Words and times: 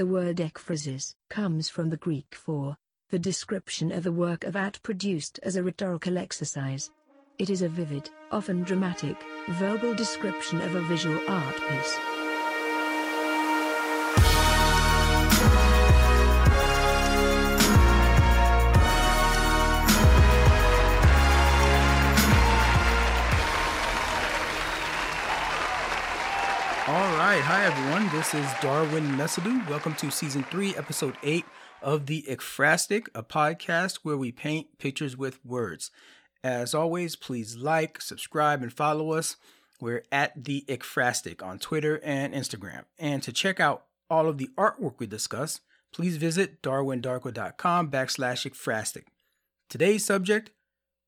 The 0.00 0.06
word 0.06 0.38
ekphrasis 0.38 1.14
comes 1.28 1.68
from 1.68 1.90
the 1.90 1.98
Greek 1.98 2.34
for 2.34 2.78
the 3.10 3.18
description 3.18 3.92
of 3.92 4.06
a 4.06 4.10
work 4.10 4.44
of 4.44 4.56
art 4.56 4.80
produced 4.82 5.38
as 5.42 5.56
a 5.56 5.62
rhetorical 5.62 6.16
exercise. 6.16 6.90
It 7.36 7.50
is 7.50 7.60
a 7.60 7.68
vivid, 7.68 8.08
often 8.32 8.62
dramatic, 8.62 9.18
verbal 9.50 9.92
description 9.94 10.62
of 10.62 10.74
a 10.74 10.80
visual 10.80 11.20
art 11.28 11.56
piece. 11.68 12.09
All 26.90 27.16
right, 27.16 27.40
hi 27.40 27.66
everyone. 27.66 28.08
This 28.08 28.34
is 28.34 28.50
Darwin 28.60 29.04
Mesadu. 29.12 29.64
Welcome 29.70 29.94
to 29.94 30.10
season 30.10 30.42
three, 30.42 30.74
episode 30.74 31.16
eight 31.22 31.44
of 31.80 32.06
the 32.06 32.24
Ekphrastic, 32.28 33.06
a 33.14 33.22
podcast 33.22 34.00
where 34.02 34.16
we 34.16 34.32
paint 34.32 34.76
pictures 34.78 35.16
with 35.16 35.38
words. 35.46 35.92
As 36.42 36.74
always, 36.74 37.14
please 37.14 37.54
like, 37.56 38.00
subscribe, 38.00 38.60
and 38.60 38.72
follow 38.72 39.12
us. 39.12 39.36
We're 39.80 40.02
at 40.10 40.42
the 40.42 40.64
Ekphrastic 40.66 41.44
on 41.44 41.60
Twitter 41.60 42.00
and 42.02 42.34
Instagram. 42.34 42.86
And 42.98 43.22
to 43.22 43.32
check 43.32 43.60
out 43.60 43.84
all 44.10 44.28
of 44.28 44.38
the 44.38 44.50
artwork 44.58 44.94
we 44.98 45.06
discuss, 45.06 45.60
please 45.92 46.16
visit 46.16 46.60
darwindarko.com 46.60 47.88
backslash 47.88 48.50
Ekphrastic. 48.50 49.04
Today's 49.68 50.04
subject 50.04 50.50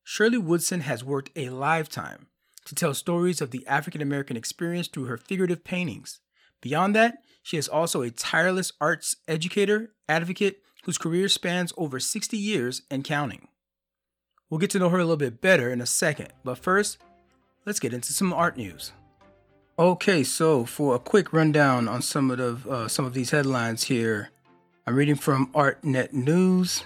Shirley 0.05 0.37
Woodson 0.37 0.79
has 0.79 1.03
worked 1.03 1.31
a 1.35 1.49
lifetime 1.49 2.27
to 2.65 2.75
tell 2.75 2.93
stories 2.93 3.41
of 3.41 3.51
the 3.51 3.65
African 3.67 4.01
American 4.01 4.37
experience 4.37 4.87
through 4.87 5.05
her 5.05 5.17
figurative 5.17 5.63
paintings. 5.63 6.19
Beyond 6.61 6.95
that, 6.95 7.17
she 7.41 7.57
is 7.57 7.67
also 7.67 8.01
a 8.01 8.09
tireless 8.11 8.71
arts 8.79 9.17
educator, 9.27 9.91
advocate, 10.07 10.61
whose 10.83 10.97
career 10.97 11.27
spans 11.27 11.73
over 11.77 11.99
60 11.99 12.37
years 12.37 12.81
and 12.89 13.03
counting. 13.03 13.47
We'll 14.49 14.59
get 14.59 14.69
to 14.71 14.79
know 14.79 14.89
her 14.89 14.99
a 14.99 15.03
little 15.03 15.17
bit 15.17 15.41
better 15.41 15.71
in 15.71 15.81
a 15.81 15.85
second, 15.85 16.29
but 16.43 16.57
first, 16.57 16.99
let's 17.65 17.79
get 17.79 17.93
into 17.93 18.13
some 18.13 18.31
art 18.33 18.55
news. 18.55 18.91
Okay, 19.79 20.23
so 20.23 20.65
for 20.65 20.95
a 20.95 20.99
quick 20.99 21.33
rundown 21.33 21.87
on 21.87 22.01
some 22.01 22.29
of 22.29 22.37
the 22.37 22.69
uh, 22.69 22.87
some 22.87 23.05
of 23.05 23.13
these 23.15 23.31
headlines 23.31 23.83
here, 23.83 24.29
I'm 24.85 24.95
reading 24.95 25.15
from 25.15 25.47
ArtNet 25.53 26.13
News. 26.13 26.83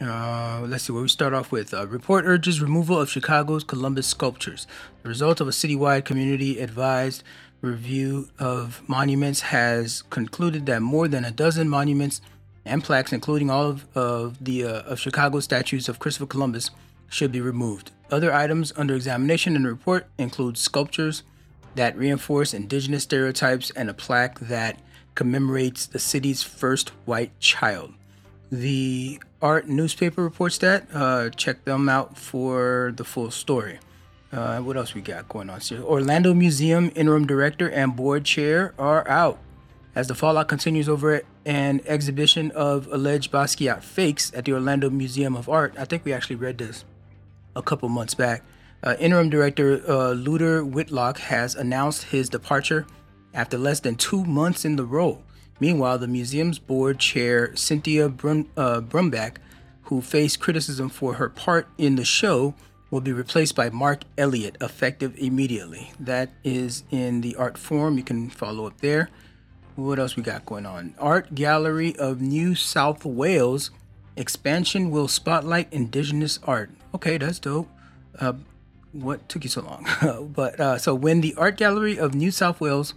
Uh, 0.00 0.64
let's 0.68 0.84
see 0.84 0.92
where 0.92 1.02
we 1.02 1.08
start 1.08 1.34
off 1.34 1.50
with. 1.50 1.74
Uh, 1.74 1.86
report 1.86 2.24
urges 2.24 2.60
removal 2.60 3.00
of 3.00 3.10
Chicago's 3.10 3.64
Columbus 3.64 4.06
sculptures. 4.06 4.66
The 5.02 5.08
result 5.08 5.40
of 5.40 5.48
a 5.48 5.52
citywide 5.52 6.04
community 6.04 6.60
advised 6.60 7.24
review 7.60 8.28
of 8.38 8.82
monuments 8.88 9.40
has 9.40 10.02
concluded 10.02 10.66
that 10.66 10.82
more 10.82 11.08
than 11.08 11.24
a 11.24 11.32
dozen 11.32 11.68
monuments 11.68 12.20
and 12.64 12.84
plaques, 12.84 13.12
including 13.12 13.50
all 13.50 13.66
of, 13.66 13.96
of 13.96 14.44
the 14.44 14.64
uh, 14.64 14.82
of 14.82 15.00
Chicago 15.00 15.40
statues 15.40 15.88
of 15.88 15.98
Christopher 15.98 16.26
Columbus, 16.26 16.70
should 17.08 17.32
be 17.32 17.40
removed. 17.40 17.90
Other 18.10 18.32
items 18.32 18.72
under 18.76 18.94
examination 18.94 19.56
in 19.56 19.64
the 19.64 19.70
report 19.70 20.06
include 20.18 20.56
sculptures 20.56 21.22
that 21.74 21.96
reinforce 21.96 22.54
indigenous 22.54 23.02
stereotypes 23.02 23.70
and 23.70 23.90
a 23.90 23.94
plaque 23.94 24.38
that 24.40 24.80
commemorates 25.14 25.86
the 25.86 25.98
city's 25.98 26.42
first 26.42 26.90
white 27.04 27.38
child. 27.40 27.94
The 28.50 29.20
art 29.40 29.68
newspaper 29.68 30.22
reports 30.22 30.58
that. 30.58 30.88
Uh, 30.92 31.30
check 31.30 31.64
them 31.64 31.88
out 31.88 32.16
for 32.16 32.92
the 32.96 33.04
full 33.04 33.30
story. 33.30 33.78
Uh, 34.30 34.58
what 34.58 34.76
else 34.76 34.94
we 34.94 35.00
got 35.00 35.28
going 35.28 35.48
on 35.48 35.60
here? 35.60 35.82
Orlando 35.82 36.34
Museum 36.34 36.90
interim 36.94 37.26
director 37.26 37.70
and 37.70 37.96
board 37.96 38.24
chair 38.24 38.74
are 38.78 39.08
out. 39.08 39.38
As 39.94 40.06
the 40.06 40.14
fallout 40.14 40.48
continues 40.48 40.88
over 40.88 41.22
an 41.44 41.80
exhibition 41.86 42.50
of 42.52 42.86
alleged 42.92 43.32
Basquiat 43.32 43.82
fakes 43.82 44.32
at 44.34 44.44
the 44.44 44.52
Orlando 44.52 44.90
Museum 44.90 45.34
of 45.34 45.48
Art, 45.48 45.74
I 45.78 45.86
think 45.86 46.04
we 46.04 46.12
actually 46.12 46.36
read 46.36 46.58
this 46.58 46.84
a 47.56 47.62
couple 47.62 47.88
months 47.88 48.14
back. 48.14 48.44
Uh, 48.82 48.94
interim 49.00 49.28
director 49.28 49.82
uh, 49.88 50.12
Luther 50.12 50.64
Whitlock 50.64 51.18
has 51.18 51.54
announced 51.54 52.04
his 52.04 52.28
departure 52.28 52.86
after 53.34 53.58
less 53.58 53.80
than 53.80 53.96
two 53.96 54.24
months 54.24 54.64
in 54.64 54.76
the 54.76 54.84
role. 54.84 55.22
Meanwhile, 55.60 55.98
the 55.98 56.08
museum's 56.08 56.58
board 56.58 56.98
chair, 56.98 57.54
Cynthia 57.56 58.08
Brum, 58.08 58.48
uh, 58.56 58.80
Brumback, 58.80 59.36
who 59.84 60.00
faced 60.00 60.40
criticism 60.40 60.88
for 60.88 61.14
her 61.14 61.28
part 61.28 61.66
in 61.78 61.96
the 61.96 62.04
show, 62.04 62.54
will 62.90 63.00
be 63.00 63.12
replaced 63.12 63.54
by 63.54 63.70
Mark 63.70 64.04
Elliott, 64.16 64.56
effective 64.60 65.14
immediately. 65.18 65.92
That 65.98 66.30
is 66.44 66.84
in 66.90 67.20
the 67.20 67.36
art 67.36 67.58
forum. 67.58 67.98
You 67.98 68.04
can 68.04 68.30
follow 68.30 68.66
up 68.66 68.80
there. 68.80 69.10
What 69.76 69.98
else 69.98 70.16
we 70.16 70.22
got 70.22 70.46
going 70.46 70.66
on? 70.66 70.94
Art 70.98 71.34
Gallery 71.34 71.94
of 71.96 72.20
New 72.20 72.54
South 72.54 73.04
Wales 73.04 73.70
expansion 74.16 74.90
will 74.90 75.08
spotlight 75.08 75.72
indigenous 75.72 76.38
art. 76.44 76.70
Okay, 76.94 77.18
that's 77.18 77.38
dope. 77.38 77.68
Uh, 78.18 78.32
what 78.92 79.28
took 79.28 79.44
you 79.44 79.50
so 79.50 79.62
long? 79.62 79.86
but 80.34 80.58
uh, 80.58 80.78
so 80.78 80.94
when 80.94 81.20
the 81.20 81.34
Art 81.36 81.56
Gallery 81.56 81.98
of 81.98 82.14
New 82.14 82.30
South 82.30 82.60
Wales 82.60 82.94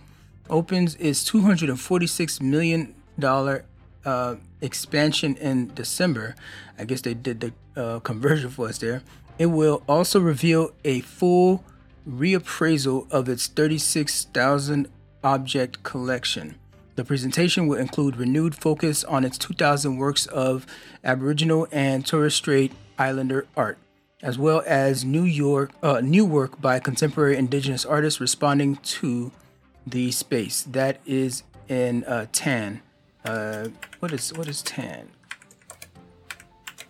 opens 0.52 0.96
its 0.96 1.24
246 1.24 2.42
million 2.42 2.94
dollar 3.18 3.66
uh, 4.06 4.36
expansion 4.62 5.36
in 5.38 5.74
December, 5.74 6.36
I 6.78 6.86
guess 6.86 7.02
they 7.02 7.14
did 7.14 7.40
the 7.40 7.54
uh, 7.76 8.00
conversion 8.00 8.50
for 8.50 8.68
us 8.68 8.78
there. 8.78 9.02
It 9.40 9.48
will 9.48 9.84
also 9.88 10.20
reveal 10.20 10.72
a 10.84 11.02
full 11.02 11.64
reappraisal 12.08 13.10
of 13.12 13.30
its 13.30 13.48
36,000 13.48 14.88
object 15.24 15.84
collection. 15.84 16.56
The 16.96 17.06
presentation 17.06 17.68
will 17.68 17.78
include 17.78 18.18
renewed 18.18 18.54
focus 18.56 19.04
on 19.04 19.24
its 19.24 19.38
2,000 19.38 19.98
works 19.98 20.26
of 20.28 20.66
Aboriginal 21.04 21.68
and 21.72 22.06
Torres 22.06 22.36
Strait 22.36 22.74
Islander 22.98 23.48
art, 23.56 23.78
as 24.22 24.38
well 24.38 24.62
as 24.68 25.06
New 25.06 25.24
York 25.24 25.72
uh, 25.82 26.02
new 26.02 26.26
work 26.26 26.62
by 26.62 26.80
contemporary 26.80 27.38
Indigenous 27.38 27.86
artists 27.86 28.20
responding 28.20 28.76
to 28.78 29.32
the 29.86 30.12
space. 30.12 30.64
That 30.64 31.00
is 31.06 31.44
in 31.68 32.04
uh, 32.06 32.28
tan. 32.32 32.82
Uh, 33.24 33.70
what 34.00 34.12
is 34.12 34.34
what 34.34 34.48
is 34.48 34.62
tan? 34.62 35.10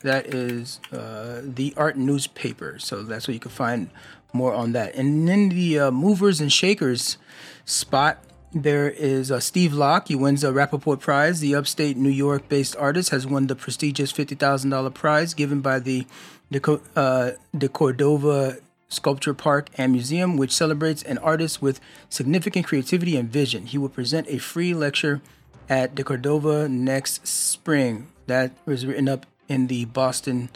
That 0.01 0.33
is 0.33 0.79
uh, 0.91 1.41
the 1.43 1.73
art 1.77 1.97
newspaper. 1.97 2.79
So 2.79 3.03
that's 3.03 3.27
where 3.27 3.33
you 3.33 3.39
can 3.39 3.51
find 3.51 3.89
more 4.33 4.53
on 4.53 4.71
that. 4.71 4.95
And 4.95 5.27
then 5.27 5.49
the 5.49 5.79
uh, 5.79 5.91
movers 5.91 6.41
and 6.41 6.51
shakers 6.51 7.17
spot. 7.65 8.23
There 8.53 8.89
is 8.89 9.31
uh, 9.31 9.39
Steve 9.39 9.73
Locke. 9.73 10.09
He 10.09 10.15
wins 10.15 10.43
a 10.43 10.51
Rappaport 10.51 10.99
Prize. 10.99 11.39
The 11.39 11.55
upstate 11.55 11.95
New 11.95 12.09
York 12.09 12.49
based 12.49 12.75
artist 12.75 13.11
has 13.11 13.25
won 13.25 13.47
the 13.47 13.55
prestigious 13.55 14.11
$50,000 14.11 14.93
prize 14.93 15.33
given 15.33 15.61
by 15.61 15.79
the 15.79 16.05
De, 16.51 16.79
uh, 16.97 17.31
De 17.57 17.69
Cordova 17.69 18.57
Sculpture 18.91 19.33
Park 19.33 19.69
and 19.77 19.91
Museum, 19.91 20.37
which 20.37 20.51
celebrates 20.51 21.01
an 21.03 21.17
artist 21.19 21.61
with 21.61 21.79
significant 22.09 22.65
creativity 22.67 23.15
and 23.15 23.31
vision. 23.31 23.65
He 23.65 23.77
will 23.77 23.89
present 23.89 24.27
a 24.29 24.37
free 24.37 24.73
lecture 24.73 25.21
at 25.69 25.95
the 25.95 26.03
Cordova 26.03 26.67
next 26.67 27.25
spring. 27.25 28.07
That 28.27 28.51
was 28.65 28.85
written 28.85 29.07
up 29.07 29.25
in 29.47 29.67
the 29.67 29.85
Boston 29.85 30.49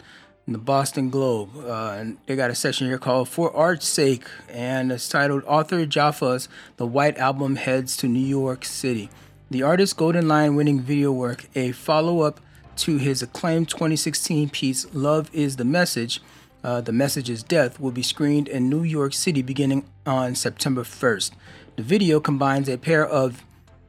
in 0.46 0.52
the 0.52 0.58
Boston 0.58 1.10
Globe. 1.10 1.50
Uh, 1.56 1.96
and 1.98 2.18
they 2.26 2.36
got 2.36 2.50
a 2.50 2.54
section 2.54 2.86
here 2.86 2.98
called 2.98 3.28
"For 3.28 3.54
Art's 3.56 3.86
Sake," 3.86 4.26
and 4.48 4.92
it's 4.92 5.08
titled 5.08 5.42
"Arthur 5.46 5.84
Jafa's 5.86 6.48
The 6.76 6.86
White 6.86 7.18
Album 7.18 7.56
Heads 7.56 7.96
to 7.98 8.06
New 8.06 8.26
York 8.26 8.64
City." 8.64 9.10
The 9.50 9.62
artist's 9.62 9.94
Golden 9.94 10.28
Lion 10.28 10.56
winning 10.56 10.80
video 10.80 11.12
work, 11.12 11.48
a 11.54 11.72
follow 11.72 12.20
up 12.20 12.40
to 12.78 12.98
his 12.98 13.22
acclaimed 13.22 13.68
2016 13.70 14.50
piece 14.50 14.86
"Love 14.92 15.30
Is 15.32 15.56
the 15.56 15.64
Message." 15.64 16.20
Uh, 16.66 16.80
the 16.80 16.90
Message 16.90 17.30
Is 17.30 17.44
Death 17.44 17.78
will 17.78 17.92
be 17.92 18.02
screened 18.02 18.48
in 18.48 18.68
New 18.68 18.82
York 18.82 19.14
City 19.14 19.40
beginning 19.40 19.88
on 20.04 20.34
September 20.34 20.82
1st. 20.82 21.30
The 21.76 21.84
video 21.84 22.18
combines 22.18 22.68
a 22.68 22.76
pair 22.76 23.06
of 23.06 23.44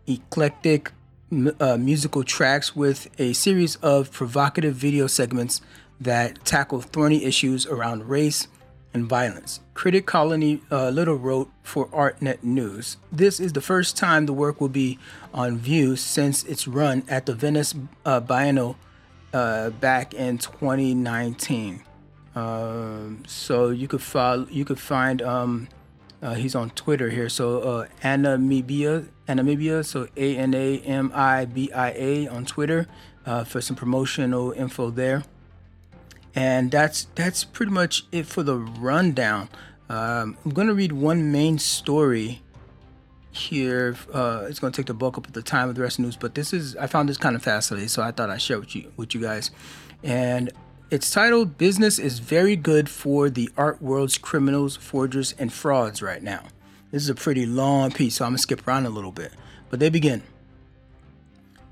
eclectic 0.05 0.91
uh, 1.59 1.77
musical 1.77 2.23
tracks 2.23 2.75
with 2.75 3.09
a 3.19 3.33
series 3.33 3.77
of 3.77 4.11
provocative 4.11 4.75
video 4.75 5.07
segments 5.07 5.59
that 5.99 6.45
tackle 6.45 6.81
thorny 6.81 7.25
issues 7.25 7.65
around 7.65 8.07
race 8.07 8.47
and 8.93 9.09
violence. 9.09 9.59
Critic 9.73 10.05
Colony 10.05 10.61
uh, 10.69 10.89
Little 10.89 11.15
wrote 11.15 11.49
for 11.63 11.87
ArtNet 11.87 12.43
News. 12.43 12.97
This 13.11 13.39
is 13.39 13.53
the 13.53 13.61
first 13.61 13.97
time 13.97 14.27
the 14.27 14.33
work 14.33 14.61
will 14.61 14.69
be 14.69 14.99
on 15.33 15.57
view 15.57 15.95
since 15.95 16.43
its 16.43 16.67
run 16.67 17.01
at 17.09 17.25
the 17.25 17.33
Venice 17.33 17.73
uh, 18.05 18.21
Biennale 18.21 18.75
uh, 19.33 19.71
back 19.71 20.13
in 20.13 20.37
2019. 20.37 21.81
Um, 22.37 23.23
so 23.25 23.69
you 23.69 23.87
could 23.87 24.01
follow, 24.01 24.45
you 24.51 24.63
could 24.63 24.79
find 24.79 25.23
um, 25.23 25.69
uh, 26.21 26.35
he's 26.35 26.53
on 26.53 26.69
Twitter 26.71 27.09
here. 27.09 27.29
So 27.29 27.61
uh, 27.61 27.87
Anamibia, 28.03 29.07
Anamibia. 29.27 29.83
So 29.83 30.07
A 30.15 30.37
N 30.37 30.53
A 30.53 30.79
M 30.81 31.11
I 31.15 31.45
B 31.45 31.71
I 31.71 31.91
A 31.91 32.27
on 32.27 32.45
Twitter 32.45 32.87
uh, 33.25 33.43
for 33.43 33.59
some 33.59 33.75
promotional 33.75 34.51
info 34.51 34.91
there. 34.91 35.23
And 36.35 36.69
that's 36.69 37.07
that's 37.15 37.43
pretty 37.43 37.71
much 37.71 38.05
it 38.11 38.27
for 38.27 38.43
the 38.43 38.57
rundown. 38.57 39.49
Um, 39.89 40.37
I'm 40.45 40.51
gonna 40.51 40.75
read 40.75 40.91
one 40.91 41.31
main 41.31 41.57
story 41.57 42.43
here. 43.31 43.95
Uh, 44.13 44.45
it's 44.47 44.59
going 44.59 44.73
to 44.73 44.77
take 44.77 44.87
the 44.87 44.93
bulk 44.93 45.17
up 45.17 45.27
of 45.27 45.33
the 45.33 45.41
time 45.41 45.69
of 45.69 45.75
the 45.75 45.81
rest 45.81 45.97
of 45.97 46.03
the 46.03 46.07
news, 46.07 46.17
but 46.17 46.35
this 46.35 46.53
is 46.53 46.75
I 46.75 46.87
found 46.87 47.07
this 47.07 47.17
kind 47.17 47.35
of 47.35 47.43
fascinating, 47.43 47.87
so 47.87 48.01
I 48.01 48.11
thought 48.11 48.29
I'd 48.29 48.41
share 48.41 48.59
with 48.59 48.75
you 48.75 48.91
with 48.97 49.13
you 49.13 49.21
guys. 49.21 49.51
And 50.03 50.51
it's 50.89 51.11
titled 51.11 51.57
"Business 51.57 51.99
is 51.99 52.19
Very 52.19 52.55
Good 52.55 52.89
for 52.89 53.29
the 53.29 53.49
Art 53.57 53.81
World's 53.81 54.17
Criminals, 54.17 54.77
Forgers, 54.77 55.35
and 55.37 55.51
Frauds" 55.51 56.01
right 56.01 56.23
now. 56.23 56.43
This 56.91 57.03
is 57.03 57.09
a 57.09 57.15
pretty 57.15 57.45
long 57.45 57.91
piece, 57.91 58.15
so 58.15 58.25
I'm 58.25 58.31
gonna 58.31 58.37
skip 58.37 58.65
around 58.65 58.85
a 58.85 58.89
little 58.89 59.11
bit. 59.11 59.33
But 59.69 59.79
they 59.79 59.89
begin. 59.89 60.23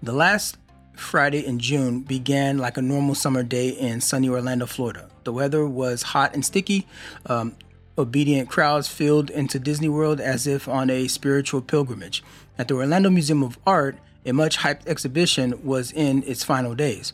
The 0.04 0.12
last 0.12 0.58
Friday 0.98 1.46
in 1.46 1.60
June 1.60 2.02
began 2.02 2.58
like 2.58 2.78
a 2.78 2.82
normal 2.82 3.16
summer 3.16 3.44
day 3.44 3.70
in 3.70 4.02
sunny 4.02 4.28
Orlando, 4.28 4.66
Florida. 4.66 5.10
The 5.24 5.32
weather 5.32 5.66
was 5.66 6.04
hot 6.04 6.34
and 6.34 6.46
sticky. 6.46 6.86
Um, 7.26 7.56
obedient 7.98 8.50
crowds 8.50 8.90
filled 8.90 9.30
into 9.30 9.60
Disney 9.60 9.88
World 9.88 10.20
as 10.20 10.46
if 10.46 10.68
on 10.68 10.90
a 10.90 11.08
spiritual 11.08 11.62
pilgrimage. 11.62 12.22
At 12.58 12.68
the 12.68 12.76
Orlando 12.76 13.10
Museum 13.10 13.44
of 13.44 13.58
Art, 13.66 13.98
a 14.26 14.34
much 14.34 14.58
hyped 14.58 14.88
exhibition 14.88 15.64
was 15.64 15.94
in 15.94 16.24
its 16.24 16.44
final 16.44 16.76
days. 16.76 17.14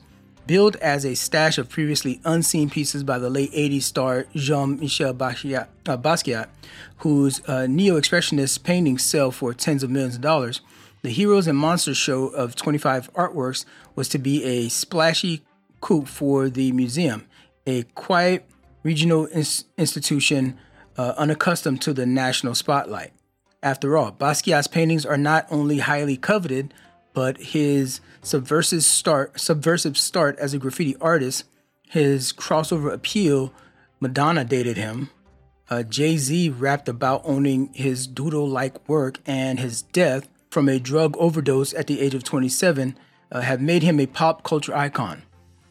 Billed 0.52 0.76
as 0.82 1.06
a 1.06 1.16
stash 1.16 1.58
of 1.58 1.70
previously 1.70 2.20
unseen 2.26 2.70
pieces 2.70 3.06
by 3.06 3.18
the 3.18 3.30
late 3.30 3.54
80s 3.54 3.84
star 3.84 4.26
Jean 4.36 4.78
Michel 4.82 5.14
Basquiat, 5.14 5.70
uh, 5.88 5.98
Basquiat 5.98 6.50
whose 6.98 7.42
uh, 7.48 7.68
neo 7.68 7.98
expressionist 7.98 8.62
paintings 8.62 9.02
sell 9.02 9.32
for 9.32 9.54
tens 9.54 9.82
of 9.82 9.90
millions 9.90 10.16
of 10.16 10.22
dollars, 10.22 10.60
the 11.04 11.10
Heroes 11.10 11.48
and 11.48 11.58
Monsters 11.58 11.96
show 11.96 12.26
of 12.28 12.58
25 12.58 13.14
artworks 13.14 13.64
was 13.96 14.10
to 14.10 14.18
be 14.18 14.44
a 14.44 14.68
splashy 14.68 15.42
coup 15.80 16.04
for 16.04 16.50
the 16.50 16.74
museum, 16.74 17.26
a 17.66 17.84
quiet 17.84 18.46
regional 18.84 19.30
ins- 19.34 19.64
institution 19.78 20.60
uh, 20.98 21.14
unaccustomed 21.16 21.82
to 21.82 21.94
the 21.94 22.06
national 22.06 22.56
spotlight. 22.56 23.14
After 23.64 23.96
all, 23.96 24.12
Basquiat's 24.12 24.68
paintings 24.68 25.06
are 25.06 25.18
not 25.18 25.48
only 25.50 25.78
highly 25.78 26.18
coveted, 26.18 26.74
but 27.14 27.38
his 27.38 28.02
subversive 28.22 28.84
start, 28.84 29.40
subversive 29.40 29.98
start 29.98 30.38
as 30.40 30.54
a 30.54 30.58
graffiti 30.58 30.96
artist, 30.98 31.46
his 31.90 32.32
crossover 32.32 32.94
appeal, 32.94 33.54
Madonna 34.00 34.44
dated 34.46 34.78
him. 34.78 35.10
Uh, 35.70 35.84
Jay 35.84 36.18
Z 36.18 36.50
rapped 36.50 36.90
about 36.90 37.22
owning 37.24 37.72
his 37.74 38.08
doodle 38.08 38.48
like 38.48 38.88
work, 38.90 39.20
and 39.26 39.60
his 39.60 39.82
death 39.82 40.28
from 40.50 40.68
a 40.68 40.80
drug 40.80 41.16
overdose 41.18 41.74
at 41.74 41.88
the 41.88 42.02
age 42.02 42.14
of 42.14 42.24
27 42.24 42.98
uh, 43.32 43.42
have 43.42 43.62
made 43.62 43.84
him 43.84 44.00
a 44.00 44.06
pop 44.06 44.44
culture 44.44 44.76
icon. 44.76 45.24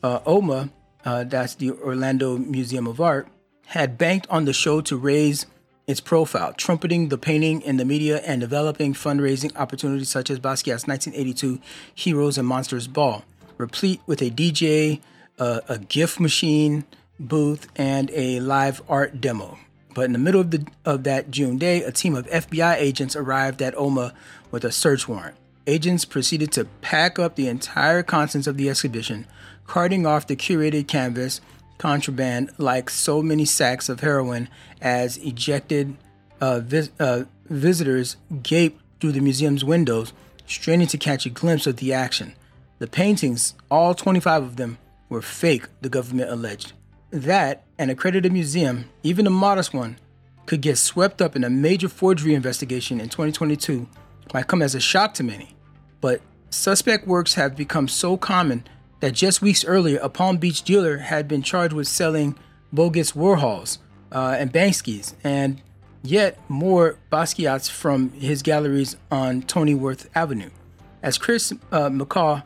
Uh, 0.03 0.21
OMA, 0.25 0.71
uh, 1.05 1.25
that's 1.25 1.55
the 1.55 1.73
Orlando 1.73 2.39
Museum 2.39 2.87
of 2.87 3.01
Art, 3.01 3.29
had 3.67 3.99
banked 3.99 4.27
on 4.31 4.47
the 4.47 4.53
show 4.53 4.81
to 4.81 4.97
raise 4.97 5.45
its 5.91 6.01
profile, 6.01 6.53
trumpeting 6.53 7.09
the 7.09 7.19
painting 7.19 7.61
in 7.63 7.77
the 7.77 7.85
media 7.85 8.19
and 8.19 8.41
developing 8.41 8.95
fundraising 8.95 9.55
opportunities 9.57 10.09
such 10.09 10.31
as 10.31 10.39
Basquiat's 10.39 10.87
1982 10.87 11.61
Heroes 11.95 12.39
and 12.39 12.47
Monsters 12.47 12.87
Ball, 12.87 13.25
replete 13.59 14.01
with 14.07 14.23
a 14.23 14.31
DJ, 14.31 15.01
uh, 15.39 15.61
a 15.69 15.79
gift 15.79 16.21
machine 16.21 16.85
booth, 17.21 17.69
and 17.77 18.11
a 18.13 18.41
live 18.41 18.83
art 18.89 19.21
demo. 19.21 19.59
But 19.95 20.07
in 20.07 20.13
the 20.13 20.19
middle 20.19 20.41
of, 20.41 20.51
the, 20.51 20.67
of 20.85 21.05
that 21.05 21.31
June 21.31 21.59
day, 21.59 21.83
a 21.83 21.93
team 21.93 22.15
of 22.15 22.27
FBI 22.29 22.77
agents 22.77 23.15
arrived 23.15 23.61
at 23.61 23.77
OMA 23.77 24.15
with 24.51 24.65
a 24.65 24.73
search 24.73 25.09
warrant. 25.09 25.37
Agents 25.67 26.05
proceeded 26.05 26.53
to 26.53 26.65
pack 26.81 27.19
up 27.19 27.35
the 27.35 27.49
entire 27.49 28.03
contents 28.03 28.47
of 28.47 28.57
the 28.57 28.71
exhibition, 28.71 29.27
carting 29.67 30.07
off 30.07 30.27
the 30.27 30.37
curated 30.37 30.89
canvas 30.89 31.41
contraband 31.81 32.51
like 32.59 32.91
so 32.91 33.23
many 33.23 33.47
sacks 33.47 33.89
of 33.89 34.01
heroin 34.01 34.49
as 34.83 35.17
ejected 35.17 35.97
uh, 36.39 36.61
vis- 36.61 36.91
uh, 37.01 37.25
visitors 37.49 38.17
gaped 38.43 38.83
through 39.01 39.13
the 39.13 39.21
museum's 39.21 39.65
windows, 39.65 40.13
straining 40.47 40.87
to 40.87 40.99
catch 40.99 41.25
a 41.25 41.31
glimpse 41.31 41.67
of 41.67 41.77
the 41.77 41.95
action. 41.95 42.35
The 42.81 42.87
paintings, 42.87 43.55
all 43.71 43.95
25 43.95 44.43
of 44.43 44.57
them, 44.57 44.77
were 45.09 45.23
fake, 45.23 45.69
the 45.81 45.89
government 45.89 46.31
alleged. 46.31 46.75
That, 47.11 47.65
an 47.79 47.89
accredited 47.89 48.31
museum, 48.31 48.91
even 49.03 49.27
a 49.27 49.31
modest 49.31 49.73
one, 49.73 49.97
could 50.45 50.61
get 50.61 50.77
swept 50.77 51.23
up 51.23 51.35
in 51.35 51.45
a 51.45 51.51
major 51.51 51.89
forgery 51.89 52.35
investigation 52.35 53.01
in 53.01 53.09
2022 53.09 53.89
might 54.35 54.47
come 54.47 54.61
as 54.61 54.75
a 54.75 54.81
shock 54.81 55.15
to 55.15 55.23
many. 55.23 55.55
But 56.03 56.21
suspect 56.51 57.07
works 57.07 57.35
have 57.35 57.57
become 57.57 57.89
so 57.89 58.19
common 58.19 58.65
that 59.01 59.13
just 59.13 59.43
weeks 59.43 59.65
earlier, 59.65 59.99
a 60.03 60.09
Palm 60.09 60.37
Beach 60.37 60.63
dealer 60.63 60.99
had 60.99 61.27
been 61.27 61.43
charged 61.43 61.73
with 61.73 61.89
selling 61.89 62.37
bogus 62.73 63.13
Warhols 63.13 63.79
uh, 64.13 64.37
and 64.39 64.53
Bankskis, 64.53 65.15
and 65.25 65.61
yet 66.03 66.39
more 66.49 66.99
Basquiats 67.11 67.71
from 67.71 68.11
his 68.13 68.43
galleries 68.43 68.97
on 69.11 69.43
Tony 69.43 69.75
Worth 69.75 70.09
Avenue. 70.15 70.51
As 71.03 71.19
Chris 71.19 71.53
uh, 71.73 71.89
McCaw, 71.89 72.45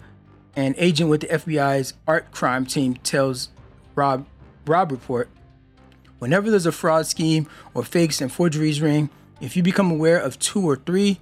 an 0.56 0.75
agent 0.79 1.11
with 1.11 1.23
the 1.23 1.27
FBI's 1.27 1.95
art 2.06 2.31
crime 2.31 2.65
team, 2.65 2.95
tells 2.95 3.49
Rob 3.95 4.27
Robb 4.67 4.93
Report, 4.93 5.29
whenever 6.21 6.51
there's 6.51 6.67
a 6.67 6.73
fraud 6.73 7.06
scheme 7.06 7.49
or 7.75 7.83
fakes 7.83 8.21
and 8.21 8.33
forgeries 8.33 8.81
ring, 8.81 9.11
if 9.41 9.56
you 9.56 9.62
become 9.62 9.91
aware 9.91 10.19
of 10.19 10.39
two 10.39 10.65
or 10.65 10.77
three, 10.77 11.19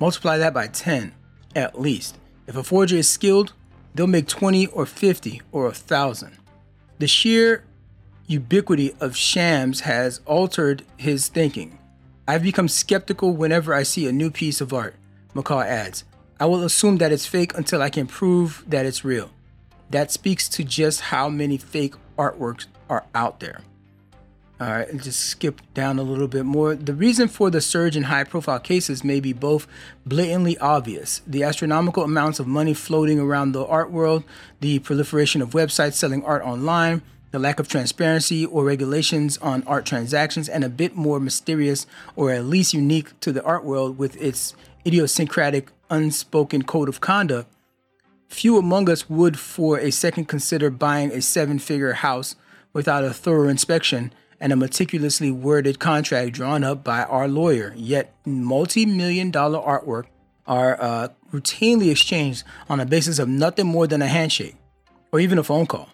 multiply 0.00 0.36
that 0.36 0.52
by 0.52 0.66
10 0.66 1.14
at 1.54 1.80
least. 1.80 2.18
If 2.46 2.56
a 2.56 2.62
forger 2.62 2.96
is 2.96 3.08
skilled, 3.08 3.52
they'll 3.94 4.06
make 4.06 4.28
20 4.28 4.66
or 4.68 4.86
50 4.86 5.42
or 5.52 5.64
a 5.64 5.68
1,000. 5.68 6.36
The 6.98 7.06
sheer 7.06 7.64
ubiquity 8.26 8.94
of 9.00 9.16
shams 9.16 9.80
has 9.80 10.20
altered 10.26 10.84
his 10.96 11.28
thinking. 11.28 11.78
I've 12.26 12.42
become 12.42 12.68
skeptical 12.68 13.34
whenever 13.34 13.74
I 13.74 13.82
see 13.82 14.06
a 14.06 14.12
new 14.12 14.30
piece 14.30 14.60
of 14.60 14.72
art, 14.72 14.94
McCaw 15.34 15.64
adds. 15.64 16.04
I 16.38 16.46
will 16.46 16.64
assume 16.64 16.98
that 16.98 17.12
it's 17.12 17.26
fake 17.26 17.56
until 17.56 17.82
I 17.82 17.90
can 17.90 18.06
prove 18.06 18.64
that 18.66 18.86
it's 18.86 19.04
real. 19.04 19.30
That 19.90 20.10
speaks 20.10 20.48
to 20.50 20.64
just 20.64 21.00
how 21.00 21.28
many 21.28 21.58
fake 21.58 21.94
artworks 22.16 22.66
are 22.88 23.04
out 23.14 23.40
there. 23.40 23.60
All 24.62 24.68
right, 24.68 24.96
just 24.96 25.18
skip 25.18 25.60
down 25.74 25.98
a 25.98 26.04
little 26.04 26.28
bit 26.28 26.44
more. 26.44 26.76
The 26.76 26.94
reason 26.94 27.26
for 27.26 27.50
the 27.50 27.60
surge 27.60 27.96
in 27.96 28.04
high 28.04 28.22
profile 28.22 28.60
cases 28.60 29.02
may 29.02 29.18
be 29.18 29.32
both 29.32 29.66
blatantly 30.06 30.56
obvious 30.58 31.20
the 31.26 31.42
astronomical 31.42 32.04
amounts 32.04 32.38
of 32.38 32.46
money 32.46 32.72
floating 32.72 33.18
around 33.18 33.52
the 33.52 33.66
art 33.66 33.90
world, 33.90 34.22
the 34.60 34.78
proliferation 34.78 35.42
of 35.42 35.50
websites 35.50 35.94
selling 35.94 36.24
art 36.24 36.44
online, 36.44 37.02
the 37.32 37.40
lack 37.40 37.58
of 37.58 37.66
transparency 37.66 38.46
or 38.46 38.64
regulations 38.64 39.36
on 39.38 39.64
art 39.64 39.84
transactions, 39.84 40.48
and 40.48 40.62
a 40.62 40.68
bit 40.68 40.94
more 40.94 41.18
mysterious 41.18 41.84
or 42.14 42.30
at 42.30 42.44
least 42.44 42.72
unique 42.72 43.18
to 43.18 43.32
the 43.32 43.42
art 43.42 43.64
world 43.64 43.98
with 43.98 44.14
its 44.22 44.54
idiosyncratic 44.86 45.72
unspoken 45.90 46.62
code 46.62 46.88
of 46.88 47.00
conduct. 47.00 47.50
Few 48.28 48.56
among 48.56 48.88
us 48.88 49.10
would 49.10 49.40
for 49.40 49.80
a 49.80 49.90
second 49.90 50.26
consider 50.26 50.70
buying 50.70 51.10
a 51.10 51.20
seven 51.20 51.58
figure 51.58 51.94
house 51.94 52.36
without 52.72 53.02
a 53.02 53.12
thorough 53.12 53.48
inspection 53.48 54.12
and 54.42 54.52
a 54.52 54.56
meticulously 54.56 55.30
worded 55.30 55.78
contract 55.78 56.32
drawn 56.32 56.64
up 56.64 56.82
by 56.82 57.04
our 57.04 57.28
lawyer. 57.28 57.72
Yet, 57.76 58.12
multi 58.26 58.84
million 58.84 59.30
dollar 59.30 59.60
artwork 59.60 60.06
are 60.48 60.76
uh, 60.82 61.08
routinely 61.32 61.92
exchanged 61.92 62.42
on 62.68 62.78
the 62.78 62.84
basis 62.84 63.20
of 63.20 63.28
nothing 63.28 63.68
more 63.68 63.86
than 63.86 64.02
a 64.02 64.08
handshake 64.08 64.56
or 65.12 65.20
even 65.20 65.38
a 65.38 65.44
phone 65.44 65.66
call. 65.66 65.88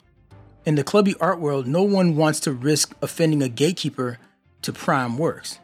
In 0.64 0.76
the 0.76 0.83
clubby 0.83 1.14
art 1.21 1.38
world, 1.38 1.67
no 1.67 1.83
one 1.83 2.17
wants 2.17 2.40
to 2.40 2.52
risk 2.52 2.97
offending 3.02 3.43
a 3.43 3.50
gatekeeper 3.50 4.19
to 4.62 4.73
prime 4.73 5.19
works. 5.19 5.59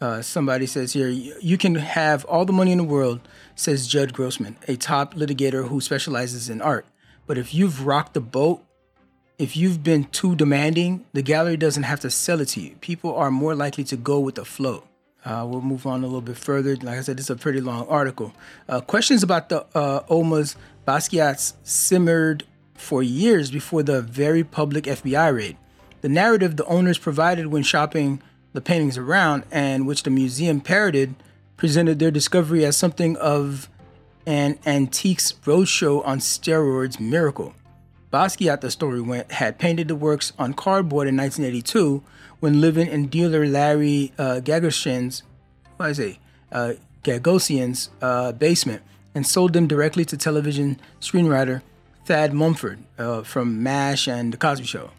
Uh, 0.00 0.22
somebody 0.22 0.66
says 0.66 0.94
here, 0.94 1.08
you 1.08 1.58
can 1.58 1.74
have 1.74 2.24
all 2.24 2.46
the 2.46 2.52
money 2.54 2.72
in 2.72 2.78
the 2.78 2.84
world, 2.84 3.20
says 3.54 3.86
Judd 3.86 4.14
Grossman, 4.14 4.56
a 4.66 4.76
top 4.76 5.14
litigator 5.14 5.68
who 5.68 5.78
specializes 5.78 6.48
in 6.48 6.62
art. 6.62 6.86
But 7.26 7.36
if 7.36 7.54
you've 7.54 7.86
rocked 7.86 8.14
the 8.14 8.20
boat 8.20 8.64
if 9.38 9.56
you've 9.56 9.82
been 9.82 10.04
too 10.04 10.36
demanding, 10.36 11.04
the 11.12 11.22
gallery 11.22 11.56
doesn't 11.56 11.82
have 11.82 12.00
to 12.00 12.10
sell 12.10 12.40
it 12.40 12.46
to 12.48 12.60
you. 12.60 12.76
People 12.80 13.14
are 13.16 13.30
more 13.30 13.54
likely 13.54 13.84
to 13.84 13.96
go 13.96 14.20
with 14.20 14.36
the 14.36 14.44
flow. 14.44 14.84
Uh, 15.24 15.44
we'll 15.48 15.62
move 15.62 15.86
on 15.86 16.02
a 16.02 16.06
little 16.06 16.20
bit 16.20 16.36
further. 16.36 16.76
Like 16.76 16.98
I 16.98 17.00
said, 17.00 17.16
this 17.16 17.26
is 17.26 17.30
a 17.30 17.36
pretty 17.36 17.60
long 17.60 17.86
article. 17.88 18.32
Uh, 18.68 18.80
questions 18.80 19.22
about 19.22 19.48
the 19.48 19.66
uh, 19.74 20.02
OMA's 20.08 20.54
Basquiat's 20.86 21.54
simmered 21.62 22.44
for 22.74 23.02
years 23.02 23.50
before 23.50 23.82
the 23.82 24.02
very 24.02 24.44
public 24.44 24.84
FBI 24.84 25.34
raid. 25.34 25.56
The 26.02 26.08
narrative 26.08 26.56
the 26.56 26.66
owners 26.66 26.98
provided 26.98 27.46
when 27.46 27.62
shopping 27.62 28.22
the 28.52 28.60
paintings 28.60 28.98
around, 28.98 29.44
and 29.50 29.86
which 29.86 30.04
the 30.04 30.10
museum 30.10 30.60
parroted, 30.60 31.14
presented 31.56 31.98
their 31.98 32.10
discovery 32.10 32.64
as 32.64 32.76
something 32.76 33.16
of 33.16 33.68
an 34.26 34.58
antiques 34.64 35.32
roadshow 35.44 36.06
on 36.06 36.18
steroids 36.18 37.00
miracle. 37.00 37.54
Basquiat, 38.14 38.60
the 38.60 38.70
story 38.70 39.00
went, 39.00 39.32
had 39.32 39.58
painted 39.58 39.88
the 39.88 39.96
works 39.96 40.32
on 40.38 40.54
cardboard 40.54 41.08
in 41.08 41.16
1982 41.16 42.00
when 42.38 42.60
living 42.60 42.86
in 42.86 43.08
dealer 43.08 43.44
Larry 43.44 44.12
uh, 44.16 44.40
Gagosian's, 44.40 45.24
what 45.78 45.86
I 45.86 45.92
say, 45.94 46.20
uh, 46.52 46.74
Gagosian's 47.02 47.90
uh, 48.00 48.30
basement 48.30 48.82
and 49.16 49.26
sold 49.26 49.52
them 49.52 49.66
directly 49.66 50.04
to 50.04 50.16
television 50.16 50.80
screenwriter 51.00 51.62
Thad 52.04 52.32
Mumford 52.32 52.78
uh, 52.98 53.24
from 53.24 53.64
MASH 53.64 54.06
and 54.06 54.32
The 54.32 54.36
Cosby 54.36 54.64
Show. 54.64 54.90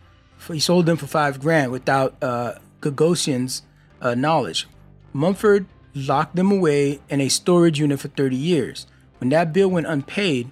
He 0.52 0.60
sold 0.60 0.86
them 0.86 0.98
for 0.98 1.08
five 1.08 1.40
grand 1.40 1.72
without 1.72 2.16
uh, 2.22 2.56
Gagosian's 2.82 3.62
uh, 4.02 4.16
knowledge. 4.16 4.68
Mumford 5.14 5.68
locked 5.94 6.36
them 6.36 6.52
away 6.52 7.00
in 7.08 7.22
a 7.22 7.30
storage 7.30 7.80
unit 7.80 8.02
for 8.02 8.10
30 8.10 8.36
years. 8.36 8.88
When 9.20 9.30
that 9.30 9.54
bill 9.54 9.70
went 9.70 9.88
unpaid, 9.88 10.52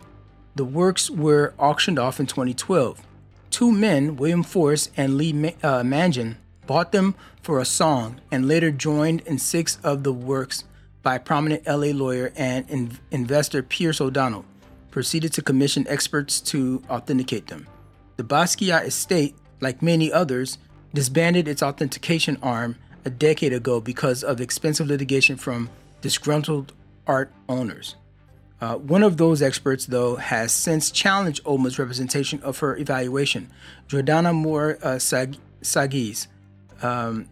the 0.55 0.65
works 0.65 1.09
were 1.09 1.53
auctioned 1.57 1.97
off 1.97 2.19
in 2.19 2.27
2012. 2.27 3.01
Two 3.49 3.71
men, 3.71 4.15
William 4.15 4.43
Force 4.43 4.89
and 4.95 5.17
Lee 5.17 5.53
uh, 5.63 5.83
Mangan, 5.83 6.37
bought 6.65 6.91
them 6.91 7.15
for 7.41 7.59
a 7.59 7.65
song 7.65 8.21
and 8.31 8.47
later 8.47 8.71
joined 8.71 9.21
in 9.21 9.37
six 9.37 9.77
of 9.83 10.03
the 10.03 10.13
works 10.13 10.63
by 11.01 11.17
prominent 11.17 11.67
LA 11.67 11.91
lawyer 11.91 12.31
and 12.35 12.69
in- 12.69 12.97
investor 13.11 13.61
Pierce 13.61 13.99
O'Donnell, 13.99 14.45
proceeded 14.89 15.33
to 15.33 15.41
commission 15.41 15.85
experts 15.89 16.39
to 16.39 16.81
authenticate 16.89 17.47
them. 17.47 17.67
The 18.17 18.23
Basquiat 18.23 18.85
estate, 18.85 19.35
like 19.59 19.81
many 19.81 20.11
others, 20.11 20.57
disbanded 20.93 21.47
its 21.47 21.63
authentication 21.63 22.37
arm 22.41 22.77
a 23.03 23.09
decade 23.09 23.53
ago 23.53 23.81
because 23.81 24.23
of 24.23 24.39
expensive 24.39 24.87
litigation 24.87 25.35
from 25.35 25.69
disgruntled 26.01 26.73
art 27.05 27.31
owners. 27.49 27.95
Uh, 28.63 28.77
one 28.77 29.03
of 29.03 29.17
those 29.17 29.41
experts, 29.41 29.87
though, 29.87 30.15
has 30.15 30.49
since 30.53 30.89
challenged 30.89 31.41
OMA's 31.45 31.77
representation 31.77 32.41
of 32.43 32.59
her 32.59 32.77
evaluation, 32.77 33.51
Jordana 33.89 34.33
Moore 34.33 34.77
uh, 34.81 34.97
Sag- 34.99 35.35
Saggese, 35.61 36.27
um, 36.81 37.27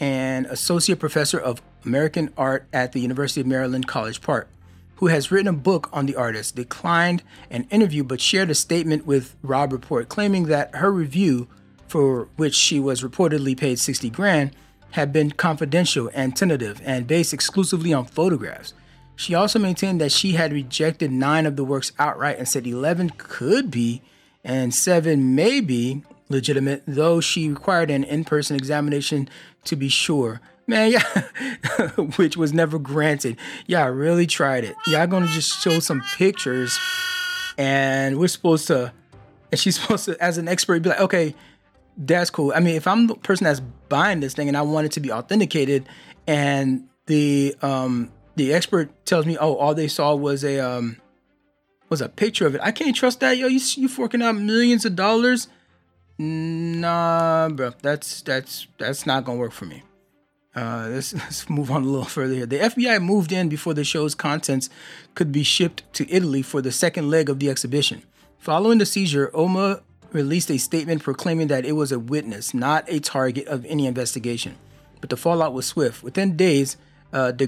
an 0.00 0.46
associate 0.46 0.98
professor 0.98 1.38
of 1.38 1.60
American 1.84 2.32
art 2.38 2.66
at 2.72 2.92
the 2.92 3.00
University 3.00 3.42
of 3.42 3.46
Maryland, 3.46 3.86
College 3.86 4.22
Park, 4.22 4.48
who 4.96 5.08
has 5.08 5.30
written 5.30 5.48
a 5.48 5.52
book 5.52 5.90
on 5.92 6.06
the 6.06 6.16
artist, 6.16 6.56
declined 6.56 7.22
an 7.50 7.66
interview 7.68 8.02
but 8.02 8.18
shared 8.18 8.48
a 8.48 8.54
statement 8.54 9.04
with 9.04 9.36
Robb 9.42 9.70
Report 9.70 10.08
claiming 10.08 10.44
that 10.44 10.74
her 10.76 10.90
review, 10.90 11.46
for 11.88 12.30
which 12.36 12.54
she 12.54 12.80
was 12.80 13.02
reportedly 13.02 13.54
paid 13.54 13.78
60 13.78 14.08
grand, 14.08 14.56
had 14.92 15.12
been 15.12 15.30
confidential 15.30 16.08
and 16.14 16.34
tentative 16.34 16.80
and 16.86 17.06
based 17.06 17.34
exclusively 17.34 17.92
on 17.92 18.06
photographs. 18.06 18.72
She 19.18 19.34
also 19.34 19.58
maintained 19.58 20.00
that 20.00 20.12
she 20.12 20.34
had 20.34 20.52
rejected 20.52 21.10
nine 21.10 21.44
of 21.44 21.56
the 21.56 21.64
works 21.64 21.90
outright 21.98 22.38
and 22.38 22.48
said 22.48 22.68
11 22.68 23.10
could 23.18 23.68
be 23.68 24.00
and 24.44 24.72
seven 24.72 25.34
may 25.34 25.60
be 25.60 26.04
legitimate, 26.28 26.84
though 26.86 27.20
she 27.20 27.48
required 27.48 27.90
an 27.90 28.04
in 28.04 28.24
person 28.24 28.54
examination 28.54 29.28
to 29.64 29.74
be 29.74 29.88
sure. 29.88 30.40
Man, 30.68 30.92
yeah, 30.92 31.88
which 32.16 32.36
was 32.36 32.52
never 32.52 32.78
granted. 32.78 33.36
Yeah, 33.66 33.82
I 33.82 33.88
really 33.88 34.24
tried 34.24 34.62
it. 34.62 34.76
Yeah, 34.86 35.02
I'm 35.02 35.10
gonna 35.10 35.26
just 35.26 35.62
show 35.62 35.80
some 35.80 36.00
pictures, 36.16 36.78
and 37.58 38.20
we're 38.20 38.28
supposed 38.28 38.68
to, 38.68 38.92
and 39.50 39.58
she's 39.58 39.80
supposed 39.80 40.04
to, 40.04 40.22
as 40.22 40.38
an 40.38 40.46
expert, 40.46 40.80
be 40.82 40.90
like, 40.90 41.00
okay, 41.00 41.34
that's 41.96 42.30
cool. 42.30 42.52
I 42.54 42.60
mean, 42.60 42.76
if 42.76 42.86
I'm 42.86 43.08
the 43.08 43.16
person 43.16 43.46
that's 43.46 43.60
buying 43.88 44.20
this 44.20 44.34
thing 44.34 44.46
and 44.46 44.56
I 44.56 44.62
want 44.62 44.86
it 44.86 44.92
to 44.92 45.00
be 45.00 45.10
authenticated, 45.10 45.88
and 46.28 46.86
the 47.06 47.56
um 47.62 48.12
the 48.38 48.54
expert 48.54 48.90
tells 49.04 49.26
me, 49.26 49.36
oh, 49.38 49.54
all 49.56 49.74
they 49.74 49.88
saw 49.88 50.14
was 50.14 50.42
a 50.44 50.58
um 50.58 50.96
was 51.90 52.00
a 52.00 52.08
picture 52.08 52.46
of 52.46 52.54
it. 52.54 52.60
I 52.62 52.72
can't 52.72 52.96
trust 52.96 53.20
that, 53.20 53.36
yo. 53.36 53.46
You 53.46 53.60
you 53.76 53.88
forking 53.88 54.22
out 54.22 54.36
millions 54.36 54.84
of 54.84 54.96
dollars? 54.96 55.48
Nah, 56.16 57.48
bro. 57.50 57.72
That's 57.82 58.22
that's 58.22 58.66
that's 58.78 59.04
not 59.04 59.24
gonna 59.24 59.38
work 59.38 59.52
for 59.52 59.66
me. 59.66 59.82
Uh, 60.56 60.88
let's, 60.90 61.14
let's 61.24 61.48
move 61.48 61.70
on 61.70 61.82
a 61.82 61.86
little 61.86 62.04
further 62.04 62.34
here. 62.34 62.46
The 62.46 62.58
FBI 62.58 63.02
moved 63.02 63.30
in 63.30 63.48
before 63.48 63.74
the 63.74 63.84
show's 63.84 64.14
contents 64.14 64.70
could 65.14 65.30
be 65.30 65.42
shipped 65.42 65.82
to 65.94 66.10
Italy 66.10 66.42
for 66.42 66.62
the 66.62 66.72
second 66.72 67.10
leg 67.10 67.28
of 67.28 67.38
the 67.38 67.50
exhibition. 67.50 68.02
Following 68.38 68.78
the 68.78 68.86
seizure, 68.86 69.30
OMA 69.34 69.82
released 70.12 70.50
a 70.50 70.58
statement 70.58 71.02
proclaiming 71.02 71.48
that 71.48 71.66
it 71.66 71.72
was 71.72 71.92
a 71.92 71.98
witness, 71.98 72.54
not 72.54 72.84
a 72.88 72.98
target 72.98 73.46
of 73.46 73.64
any 73.66 73.86
investigation. 73.86 74.56
But 75.00 75.10
the 75.10 75.16
fallout 75.16 75.52
was 75.52 75.66
swift. 75.66 76.02
Within 76.02 76.36
days, 76.36 76.76
uh, 77.12 77.32
de 77.32 77.46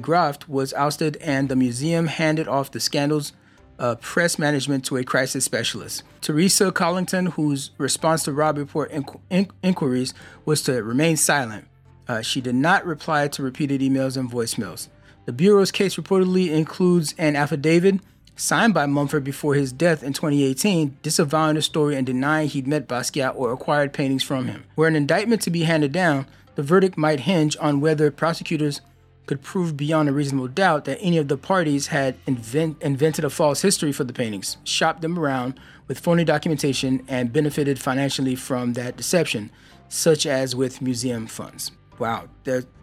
was 0.48 0.72
ousted 0.74 1.16
and 1.18 1.48
the 1.48 1.56
museum 1.56 2.06
handed 2.06 2.48
off 2.48 2.70
the 2.70 2.80
scandal's 2.80 3.32
uh, 3.78 3.94
press 3.96 4.38
management 4.38 4.84
to 4.84 4.96
a 4.96 5.04
crisis 5.04 5.44
specialist. 5.44 6.02
Teresa 6.20 6.70
Collington, 6.70 7.32
whose 7.32 7.70
response 7.78 8.22
to 8.24 8.32
Robb 8.32 8.58
Report 8.58 8.92
inqu- 8.92 9.20
inqu- 9.30 9.52
inquiries 9.62 10.12
was 10.44 10.62
to 10.62 10.82
remain 10.82 11.16
silent. 11.16 11.66
Uh, 12.06 12.20
she 12.20 12.40
did 12.40 12.54
not 12.54 12.84
reply 12.84 13.28
to 13.28 13.42
repeated 13.42 13.80
emails 13.80 14.16
and 14.16 14.30
voicemails. 14.30 14.88
The 15.24 15.32
Bureau's 15.32 15.70
case 15.70 15.96
reportedly 15.96 16.50
includes 16.50 17.14
an 17.16 17.36
affidavit 17.36 18.00
signed 18.36 18.74
by 18.74 18.86
Mumford 18.86 19.22
before 19.22 19.54
his 19.54 19.72
death 19.72 20.02
in 20.02 20.12
2018, 20.12 20.98
disavowing 21.02 21.54
the 21.54 21.62
story 21.62 21.94
and 21.96 22.06
denying 22.06 22.48
he'd 22.48 22.66
met 22.66 22.88
Basquiat 22.88 23.36
or 23.36 23.52
acquired 23.52 23.92
paintings 23.92 24.22
from 24.22 24.46
him. 24.46 24.64
Were 24.76 24.88
an 24.88 24.96
indictment 24.96 25.42
to 25.42 25.50
be 25.50 25.62
handed 25.62 25.92
down, 25.92 26.26
the 26.54 26.62
verdict 26.62 26.96
might 26.96 27.20
hinge 27.20 27.56
on 27.60 27.80
whether 27.80 28.10
prosecutors 28.10 28.80
could 29.30 29.42
prove 29.42 29.76
beyond 29.76 30.08
a 30.08 30.12
reasonable 30.12 30.48
doubt 30.48 30.86
that 30.86 30.98
any 31.00 31.16
of 31.16 31.28
the 31.28 31.36
parties 31.36 31.86
had 31.86 32.16
invent, 32.26 32.76
invented 32.82 33.24
a 33.24 33.30
false 33.30 33.62
history 33.62 33.92
for 33.92 34.02
the 34.02 34.12
paintings, 34.12 34.56
shopped 34.64 35.02
them 35.02 35.16
around 35.16 35.54
with 35.86 36.00
phony 36.00 36.24
documentation, 36.24 37.04
and 37.06 37.32
benefited 37.32 37.78
financially 37.78 38.34
from 38.34 38.72
that 38.72 38.96
deception, 38.96 39.48
such 39.88 40.26
as 40.26 40.56
with 40.56 40.82
museum 40.82 41.28
funds. 41.28 41.70
Wow, 42.00 42.24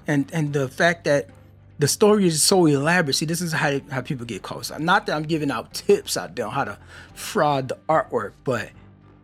and 0.08 0.32
and 0.32 0.54
the 0.54 0.70
fact 0.70 1.04
that 1.04 1.30
the 1.80 1.88
story 1.90 2.26
is 2.26 2.42
so 2.42 2.66
elaborate. 2.66 3.16
See, 3.16 3.26
this 3.26 3.42
is 3.42 3.52
how 3.52 3.82
how 3.92 4.00
people 4.00 4.26
get 4.26 4.42
caught. 4.42 4.72
Not 4.80 5.06
that 5.08 5.18
I'm 5.18 5.24
giving 5.24 5.52
out 5.52 5.74
tips 5.74 6.16
out 6.16 6.34
there 6.38 6.46
on 6.46 6.54
how 6.54 6.64
to 6.64 6.78
fraud 7.14 7.68
the 7.68 7.78
artwork, 7.90 8.32
but 8.46 8.70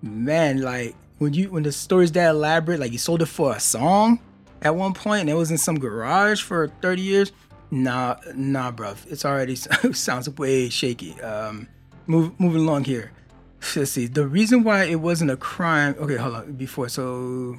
man, 0.01 0.62
like 0.62 0.94
when 1.20 1.34
you 1.34 1.51
when 1.51 1.63
the 1.63 1.72
story's 1.72 2.12
that 2.12 2.32
elaborate, 2.32 2.82
like 2.82 2.92
you 2.92 2.98
sold 2.98 3.22
it 3.22 3.27
for 3.27 3.56
a 3.56 3.62
song 3.62 4.20
at 4.63 4.75
one 4.75 4.93
point 4.93 5.22
and 5.22 5.29
it 5.29 5.36
was 5.36 5.51
in 5.51 5.58
some 5.58 5.77
garage 5.77 6.41
for 6.41 6.70
30 6.82 7.01
years. 7.01 7.32
Nah, 7.70 8.17
nah, 8.36 8.72
bruv. 8.72 8.98
It's 9.12 9.25
already 9.25 9.55
sounds 9.93 10.29
way 10.29 10.70
shaky. 10.70 11.20
Um, 11.22 11.67
move, 12.08 12.39
moving 12.39 12.62
along 12.62 12.86
here. 12.86 13.12
Let's 13.75 13.91
see. 13.91 14.08
The 14.08 14.27
reason 14.27 14.63
why 14.63 14.84
it 14.86 15.00
wasn't 15.00 15.32
a 15.32 15.38
crime. 15.38 15.96
Okay, 15.98 16.17
hold 16.17 16.36
on. 16.36 16.53
Before, 16.53 16.89
so 16.89 17.58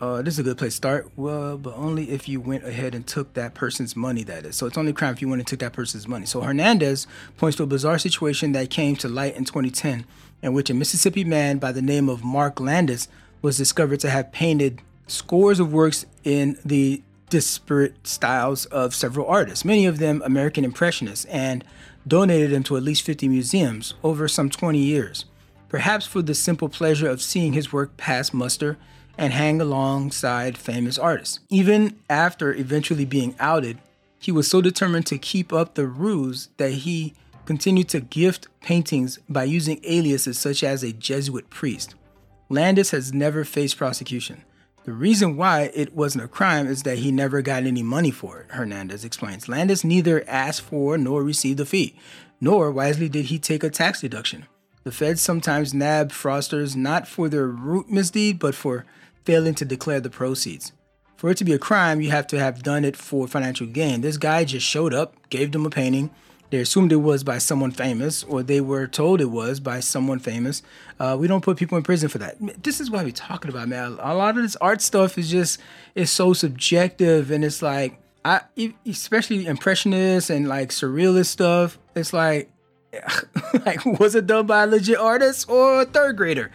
uh, 0.00 0.20
this 0.20 0.34
is 0.34 0.40
a 0.40 0.42
good 0.42 0.58
place 0.58 0.72
to 0.74 0.76
start. 0.76 1.10
Well, 1.16 1.56
but 1.56 1.74
only 1.76 2.10
if 2.10 2.28
you 2.28 2.40
went 2.40 2.64
ahead 2.64 2.94
and 2.94 3.06
took 3.06 3.32
that 3.34 3.54
person's 3.54 3.96
money. 3.96 4.24
That 4.24 4.44
is. 4.44 4.56
So 4.56 4.66
it's 4.66 4.76
only 4.76 4.92
crime 4.92 5.14
if 5.14 5.22
you 5.22 5.28
went 5.28 5.40
and 5.40 5.46
took 5.46 5.60
that 5.60 5.72
person's 5.72 6.06
money. 6.06 6.26
So 6.26 6.40
Hernandez 6.40 7.06
points 7.36 7.56
to 7.56 7.62
a 7.62 7.66
bizarre 7.66 7.98
situation 7.98 8.52
that 8.52 8.68
came 8.68 8.96
to 8.96 9.08
light 9.08 9.36
in 9.36 9.44
2010, 9.44 10.04
in 10.42 10.52
which 10.52 10.68
a 10.68 10.74
Mississippi 10.74 11.24
man 11.24 11.58
by 11.58 11.72
the 11.72 11.82
name 11.82 12.08
of 12.08 12.22
Mark 12.22 12.60
Landis 12.60 13.08
was 13.40 13.56
discovered 13.56 14.00
to 14.00 14.10
have 14.10 14.32
painted 14.32 14.82
scores 15.06 15.60
of 15.60 15.72
works 15.72 16.06
in 16.24 16.58
the 16.64 17.02
disparate 17.30 18.06
styles 18.06 18.66
of 18.66 18.94
several 18.94 19.26
artists, 19.26 19.64
many 19.64 19.86
of 19.86 19.98
them 19.98 20.22
American 20.24 20.64
Impressionists, 20.64 21.24
and 21.26 21.64
donated 22.06 22.50
them 22.50 22.62
to 22.64 22.76
at 22.76 22.82
least 22.82 23.02
50 23.02 23.28
museums 23.28 23.94
over 24.02 24.28
some 24.28 24.50
20 24.50 24.78
years, 24.78 25.24
perhaps 25.68 26.06
for 26.06 26.22
the 26.22 26.34
simple 26.34 26.68
pleasure 26.68 27.08
of 27.08 27.22
seeing 27.22 27.52
his 27.52 27.72
work 27.72 27.96
pass 27.96 28.32
muster 28.32 28.76
and 29.16 29.32
hang 29.32 29.60
alongside 29.60 30.58
famous 30.58 30.98
artists. 30.98 31.40
Even 31.48 31.98
after 32.10 32.52
eventually 32.52 33.04
being 33.04 33.34
outed, 33.38 33.78
he 34.18 34.32
was 34.32 34.48
so 34.48 34.60
determined 34.60 35.06
to 35.06 35.18
keep 35.18 35.52
up 35.52 35.74
the 35.74 35.86
ruse 35.86 36.48
that 36.56 36.72
he 36.72 37.14
continued 37.44 37.88
to 37.90 38.00
gift 38.00 38.48
paintings 38.62 39.18
by 39.28 39.44
using 39.44 39.80
aliases 39.84 40.38
such 40.38 40.64
as 40.64 40.82
a 40.82 40.92
Jesuit 40.92 41.50
priest. 41.50 41.94
Landis 42.48 42.90
has 42.90 43.12
never 43.12 43.44
faced 43.44 43.76
prosecution. 43.76 44.42
The 44.84 44.92
reason 44.92 45.38
why 45.38 45.70
it 45.72 45.94
wasn't 45.94 46.24
a 46.24 46.28
crime 46.28 46.66
is 46.66 46.82
that 46.82 46.98
he 46.98 47.10
never 47.10 47.40
got 47.40 47.62
any 47.64 47.82
money 47.82 48.10
for 48.10 48.40
it, 48.40 48.50
Hernandez 48.50 49.02
explains. 49.02 49.48
Landis 49.48 49.82
neither 49.82 50.22
asked 50.28 50.60
for 50.60 50.98
nor 50.98 51.22
received 51.22 51.58
a 51.60 51.64
fee, 51.64 51.96
nor 52.38 52.70
wisely 52.70 53.08
did 53.08 53.26
he 53.26 53.38
take 53.38 53.64
a 53.64 53.70
tax 53.70 54.02
deduction. 54.02 54.44
The 54.82 54.92
feds 54.92 55.22
sometimes 55.22 55.72
nab 55.72 56.12
fraudsters 56.12 56.76
not 56.76 57.08
for 57.08 57.30
their 57.30 57.46
root 57.46 57.88
misdeed, 57.88 58.38
but 58.38 58.54
for 58.54 58.84
failing 59.24 59.54
to 59.54 59.64
declare 59.64 60.00
the 60.00 60.10
proceeds. 60.10 60.72
For 61.16 61.30
it 61.30 61.38
to 61.38 61.44
be 61.44 61.54
a 61.54 61.58
crime, 61.58 62.02
you 62.02 62.10
have 62.10 62.26
to 62.26 62.38
have 62.38 62.62
done 62.62 62.84
it 62.84 62.94
for 62.94 63.26
financial 63.26 63.66
gain. 63.66 64.02
This 64.02 64.18
guy 64.18 64.44
just 64.44 64.66
showed 64.66 64.92
up, 64.92 65.30
gave 65.30 65.52
them 65.52 65.64
a 65.64 65.70
painting, 65.70 66.10
they 66.50 66.58
assumed 66.58 66.92
it 66.92 66.96
was 66.96 67.24
by 67.24 67.38
someone 67.38 67.70
famous, 67.70 68.22
or 68.24 68.42
they 68.42 68.60
were 68.60 68.86
told 68.86 69.20
it 69.20 69.30
was 69.30 69.60
by 69.60 69.80
someone 69.80 70.18
famous. 70.18 70.62
Uh, 71.00 71.16
we 71.18 71.26
don't 71.26 71.42
put 71.42 71.56
people 71.56 71.76
in 71.76 71.84
prison 71.84 72.08
for 72.08 72.18
that. 72.18 72.36
This 72.62 72.80
is 72.80 72.90
what 72.90 73.04
we're 73.04 73.12
talking 73.12 73.50
about, 73.50 73.68
man. 73.68 73.96
A 74.00 74.14
lot 74.14 74.36
of 74.36 74.42
this 74.42 74.56
art 74.56 74.80
stuff 74.80 75.18
is 75.18 75.30
just 75.30 75.60
is 75.94 76.10
so 76.10 76.32
subjective, 76.32 77.30
and 77.30 77.44
it's 77.44 77.62
like 77.62 78.00
I, 78.24 78.42
especially 78.86 79.46
impressionist 79.46 80.30
and 80.30 80.48
like 80.48 80.70
surrealist 80.70 81.26
stuff. 81.26 81.78
It's 81.94 82.12
like, 82.12 82.50
like 83.66 83.84
was 83.84 84.14
it 84.14 84.26
done 84.26 84.46
by 84.46 84.64
a 84.64 84.66
legit 84.66 84.98
artist 84.98 85.48
or 85.48 85.82
a 85.82 85.84
third 85.84 86.16
grader? 86.16 86.50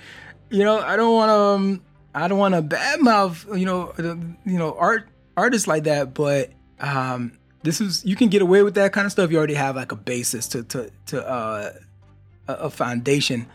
You 0.50 0.64
know, 0.64 0.80
I 0.80 0.96
don't 0.96 1.14
want 1.14 1.30
to. 1.30 1.34
Um, 1.34 1.82
I 2.14 2.28
don't 2.28 2.40
want 2.40 2.56
to 2.56 2.62
badmouth, 2.64 3.58
you 3.58 3.66
know, 3.66 3.94
you 3.98 4.58
know, 4.58 4.76
art 4.78 5.08
artists 5.38 5.68
like 5.68 5.84
that, 5.84 6.14
but 6.14 6.50
um, 6.80 7.39
this 7.64 7.82
is 7.82 8.06
you 8.06 8.16
can 8.16 8.30
get 8.30 8.42
away 8.42 8.64
with 8.64 8.76
that 8.76 8.94
kind 8.94 9.06
of 9.06 9.12
stuff. 9.12 9.32
You 9.32 9.38
already 9.38 9.56
have 9.56 9.76
like 9.76 9.92
a 9.92 9.96
basis 9.96 10.48
to 10.50 10.64
to 10.64 10.92
to 11.08 11.28
uh, 11.28 11.74
a 12.48 12.70
foundation 12.70 13.48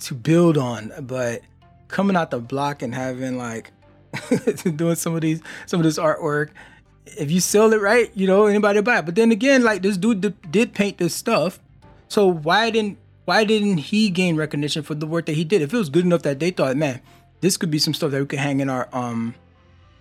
to 0.00 0.14
build 0.14 0.56
on. 0.56 0.92
But 1.00 1.42
coming 1.88 2.16
out 2.16 2.30
the 2.30 2.38
block 2.38 2.82
and 2.82 2.94
having 2.94 3.36
like 3.36 3.72
doing 4.76 4.96
some 4.96 5.14
of 5.14 5.20
these 5.20 5.40
some 5.66 5.80
of 5.80 5.84
this 5.84 5.98
artwork 5.98 6.50
if 7.16 7.30
you 7.30 7.40
sell 7.40 7.72
it 7.72 7.80
right, 7.80 8.10
you 8.14 8.26
know 8.26 8.46
anybody 8.46 8.80
buy 8.80 8.98
it. 8.98 9.06
But 9.06 9.14
then 9.14 9.32
again, 9.32 9.62
like 9.62 9.82
this 9.82 9.96
dude 9.96 10.20
d- 10.20 10.34
did 10.50 10.74
paint 10.74 10.98
this 10.98 11.14
stuff, 11.14 11.60
so 12.08 12.26
why 12.26 12.70
didn't 12.70 12.98
why 13.24 13.44
didn't 13.44 13.78
he 13.78 14.10
gain 14.10 14.36
recognition 14.36 14.82
for 14.82 14.94
the 14.94 15.06
work 15.06 15.26
that 15.26 15.34
he 15.34 15.44
did? 15.44 15.62
If 15.62 15.72
it 15.72 15.76
was 15.76 15.88
good 15.88 16.04
enough 16.04 16.22
that 16.22 16.40
they 16.40 16.50
thought, 16.50 16.76
man, 16.76 17.00
this 17.40 17.56
could 17.56 17.70
be 17.70 17.78
some 17.78 17.94
stuff 17.94 18.10
that 18.10 18.20
we 18.20 18.26
could 18.26 18.38
hang 18.38 18.60
in 18.60 18.68
our 18.68 18.88
um 18.92 19.34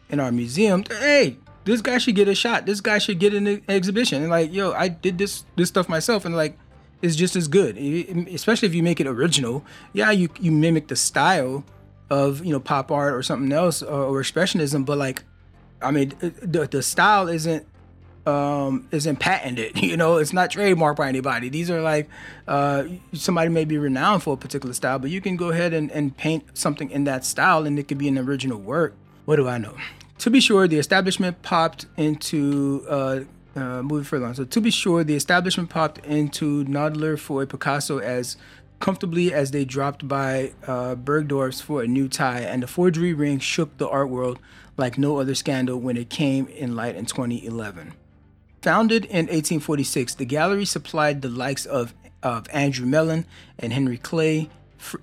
in 0.09 0.19
our 0.19 0.31
museum. 0.31 0.83
Hey, 0.89 1.37
this 1.69 1.81
guy 1.81 1.99
should 1.99 2.15
get 2.15 2.27
a 2.27 2.33
shot. 2.33 2.65
This 2.65 2.81
guy 2.81 2.97
should 2.97 3.19
get 3.19 3.33
an 3.33 3.61
exhibition. 3.69 4.23
And 4.23 4.31
like, 4.31 4.51
yo, 4.51 4.71
I 4.71 4.87
did 4.87 5.19
this 5.19 5.45
this 5.55 5.69
stuff 5.69 5.87
myself, 5.87 6.25
and 6.25 6.35
like, 6.35 6.57
it's 7.01 7.15
just 7.15 7.35
as 7.35 7.47
good. 7.47 7.77
Especially 7.77 8.67
if 8.67 8.73
you 8.73 8.81
make 8.81 8.99
it 8.99 9.05
original. 9.05 9.63
Yeah, 9.93 10.09
you 10.09 10.29
you 10.39 10.51
mimic 10.51 10.87
the 10.87 10.95
style 10.95 11.63
of 12.09 12.43
you 12.43 12.51
know 12.51 12.59
pop 12.59 12.91
art 12.91 13.13
or 13.13 13.21
something 13.21 13.51
else 13.51 13.83
or, 13.83 14.19
expressionism, 14.19 14.83
but 14.83 14.97
like, 14.97 15.23
I 15.81 15.91
mean, 15.91 16.13
the 16.19 16.67
the 16.69 16.81
style 16.81 17.27
isn't 17.27 17.67
um 18.25 18.87
isn't 18.91 19.15
patented 19.15 19.77
you 19.81 19.95
know 19.95 20.17
it's 20.17 20.33
not 20.33 20.51
trademarked 20.51 20.97
by 20.97 21.07
anybody 21.07 21.47
these 21.47 21.71
are 21.71 21.81
like 21.81 22.07
uh 22.49 22.83
somebody 23.13 23.49
may 23.49 23.63
be 23.63 23.77
renowned 23.77 24.21
for 24.21 24.33
a 24.33 24.37
particular 24.37 24.73
style 24.73 24.99
but 24.99 25.09
you 25.09 25.21
can 25.21 25.37
go 25.37 25.49
ahead 25.49 25.73
and, 25.73 25.89
and 25.91 26.15
paint 26.17 26.45
something 26.55 26.91
in 26.91 27.05
that 27.05 27.23
style 27.23 27.65
and 27.65 27.79
it 27.79 27.87
could 27.87 27.97
be 27.97 28.09
an 28.09 28.17
original 28.17 28.59
work 28.59 28.93
what 29.23 29.37
do 29.37 29.47
i 29.47 29.57
know 29.57 29.73
to 30.19 30.29
be 30.29 30.39
sure, 30.39 30.67
the 30.67 30.77
establishment 30.77 31.41
popped 31.41 31.85
into 31.97 32.85
uh, 32.87 33.21
uh, 33.55 33.81
moving 33.81 34.03
further 34.03 34.25
on. 34.25 34.35
So 34.35 34.45
to 34.45 34.61
be 34.61 34.69
sure, 34.69 35.03
the 35.03 35.15
establishment 35.15 35.69
popped 35.69 36.05
into 36.05 36.65
Knoedler 36.65 37.17
for 37.17 37.41
a 37.41 37.47
Picasso 37.47 37.99
as 37.99 38.37
comfortably 38.79 39.33
as 39.33 39.51
they 39.51 39.65
dropped 39.65 40.07
by 40.07 40.53
uh, 40.67 40.95
Bergdorf's 40.95 41.61
for 41.61 41.81
a 41.81 41.87
new 41.87 42.07
tie, 42.07 42.41
and 42.41 42.63
the 42.63 42.67
forgery 42.67 43.13
ring 43.13 43.39
shook 43.39 43.77
the 43.77 43.89
art 43.89 44.09
world 44.09 44.39
like 44.77 44.97
no 44.97 45.17
other 45.17 45.35
scandal 45.35 45.77
when 45.77 45.97
it 45.97 46.09
came 46.09 46.47
in 46.47 46.75
light 46.75 46.95
in 46.95 47.05
2011. 47.05 47.93
Founded 48.61 49.05
in 49.05 49.27
1846, 49.27 50.15
the 50.15 50.25
gallery 50.25 50.65
supplied 50.65 51.21
the 51.21 51.29
likes 51.29 51.65
of, 51.65 51.93
of 52.23 52.47
Andrew 52.51 52.85
Mellon 52.85 53.25
and 53.57 53.73
Henry 53.73 53.97
Clay, 53.97 54.49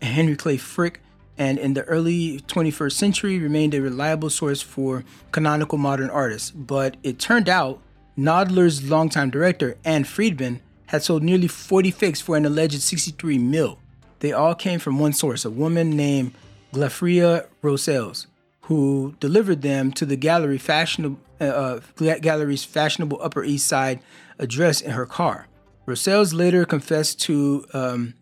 Henry 0.03 0.37
Clay 0.37 0.57
Frick, 0.57 1.01
and 1.39 1.59
in 1.59 1.75
the 1.75 1.83
early 1.85 2.41
21st 2.41 2.93
century 2.93 3.39
remained 3.39 3.75
a 3.75 3.83
reliable 3.83 4.31
source 4.31 4.63
for 4.63 5.05
canonical 5.33 5.79
modern 5.79 6.11
artists. 6.11 6.51
But 6.51 6.97
it 7.03 7.19
turned 7.19 7.49
out 7.49 7.81
Knoedler's 8.17 8.89
longtime 8.89 9.31
director, 9.31 9.77
Ann 9.85 10.05
Freedman, 10.05 10.61
had 10.87 11.03
sold 11.03 11.23
nearly 11.23 11.49
40 11.49 11.91
fakes 11.91 12.21
for 12.21 12.37
an 12.37 12.47
alleged 12.47 12.81
63 12.81 13.39
mil. 13.39 13.79
They 14.21 14.33
all 14.33 14.55
came 14.55 14.79
from 14.79 14.99
one 14.99 15.13
source, 15.13 15.45
a 15.45 15.51
woman 15.51 15.91
named 15.91 16.33
Glafira 16.73 17.47
Rosales, 17.63 18.27
who 18.63 19.15
delivered 19.21 19.63
them 19.63 19.93
to 19.93 20.07
the 20.07 20.17
gallery 20.17 20.59
fashionable, 20.59 21.19
uh, 21.41 21.81
uh 22.01 22.19
gallery's 22.21 22.65
fashionable 22.65 23.19
Upper 23.21 23.45
East 23.45 23.67
Side 23.67 24.01
address 24.39 24.81
in 24.81 24.93
her 24.93 25.07
car. 25.07 25.49
Rosales 25.87 26.35
later 26.35 26.65
confessed 26.65 27.21
to 27.23 27.65
um, 27.73 28.15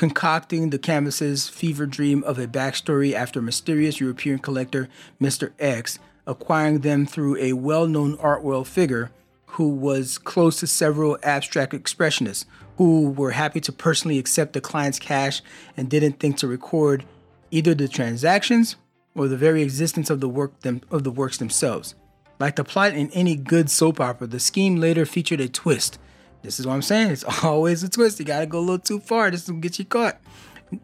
concocting 0.00 0.70
the 0.70 0.78
canvas's 0.78 1.50
fever 1.50 1.84
dream 1.84 2.24
of 2.24 2.38
a 2.38 2.46
backstory 2.46 3.12
after 3.12 3.42
mysterious 3.42 4.00
European 4.00 4.38
collector 4.38 4.88
Mr. 5.20 5.52
X 5.58 5.98
acquiring 6.26 6.78
them 6.78 7.04
through 7.04 7.36
a 7.36 7.52
well 7.52 7.86
known 7.86 8.16
art 8.18 8.42
world 8.42 8.66
figure 8.66 9.10
who 9.44 9.68
was 9.68 10.16
close 10.16 10.58
to 10.58 10.66
several 10.66 11.18
abstract 11.22 11.74
expressionists 11.74 12.46
who 12.78 13.10
were 13.10 13.32
happy 13.32 13.60
to 13.60 13.70
personally 13.70 14.18
accept 14.18 14.54
the 14.54 14.60
client's 14.62 14.98
cash 14.98 15.42
and 15.76 15.90
didn't 15.90 16.18
think 16.18 16.38
to 16.38 16.48
record 16.48 17.04
either 17.50 17.74
the 17.74 17.86
transactions 17.86 18.76
or 19.14 19.28
the 19.28 19.36
very 19.36 19.60
existence 19.60 20.08
of 20.08 20.20
the 20.20 20.30
work 20.30 20.58
them, 20.60 20.80
of 20.90 21.04
the 21.04 21.10
works 21.10 21.36
themselves. 21.36 21.94
Like 22.38 22.56
the 22.56 22.64
plot 22.64 22.94
in 22.94 23.10
any 23.10 23.36
good 23.36 23.68
soap 23.68 24.00
opera, 24.00 24.28
the 24.28 24.40
scheme 24.40 24.76
later 24.76 25.04
featured 25.04 25.42
a 25.42 25.48
twist 25.50 25.98
this 26.42 26.58
is 26.58 26.66
what 26.66 26.74
I'm 26.74 26.82
saying. 26.82 27.10
It's 27.10 27.24
always 27.44 27.82
a 27.82 27.88
twist. 27.88 28.18
You 28.18 28.24
gotta 28.24 28.46
go 28.46 28.58
a 28.58 28.60
little 28.60 28.78
too 28.78 29.00
far. 29.00 29.30
This 29.30 29.48
will 29.48 29.56
get 29.56 29.78
you 29.78 29.84
caught. 29.84 30.18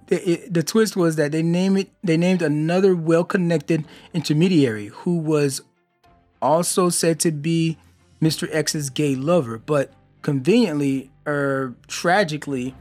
The, 0.09 0.31
it, 0.31 0.55
the 0.55 0.63
twist 0.63 0.97
was 0.97 1.17
that 1.17 1.33
they 1.33 1.43
named 1.43 1.79
it. 1.79 1.91
They 2.03 2.17
named 2.17 2.43
another 2.43 2.95
well-connected 2.97 3.85
intermediary 4.13 4.87
who 4.87 5.17
was 5.19 5.61
also 6.43 6.89
said 6.89 7.21
to 7.21 7.31
be 7.31 7.79
Mr. 8.21 8.49
X's 8.53 8.91
gay 8.91 9.15
lover, 9.15 9.59
but 9.59 9.93
conveniently 10.23 11.11
or 11.27 11.75
tragically, 11.87 12.75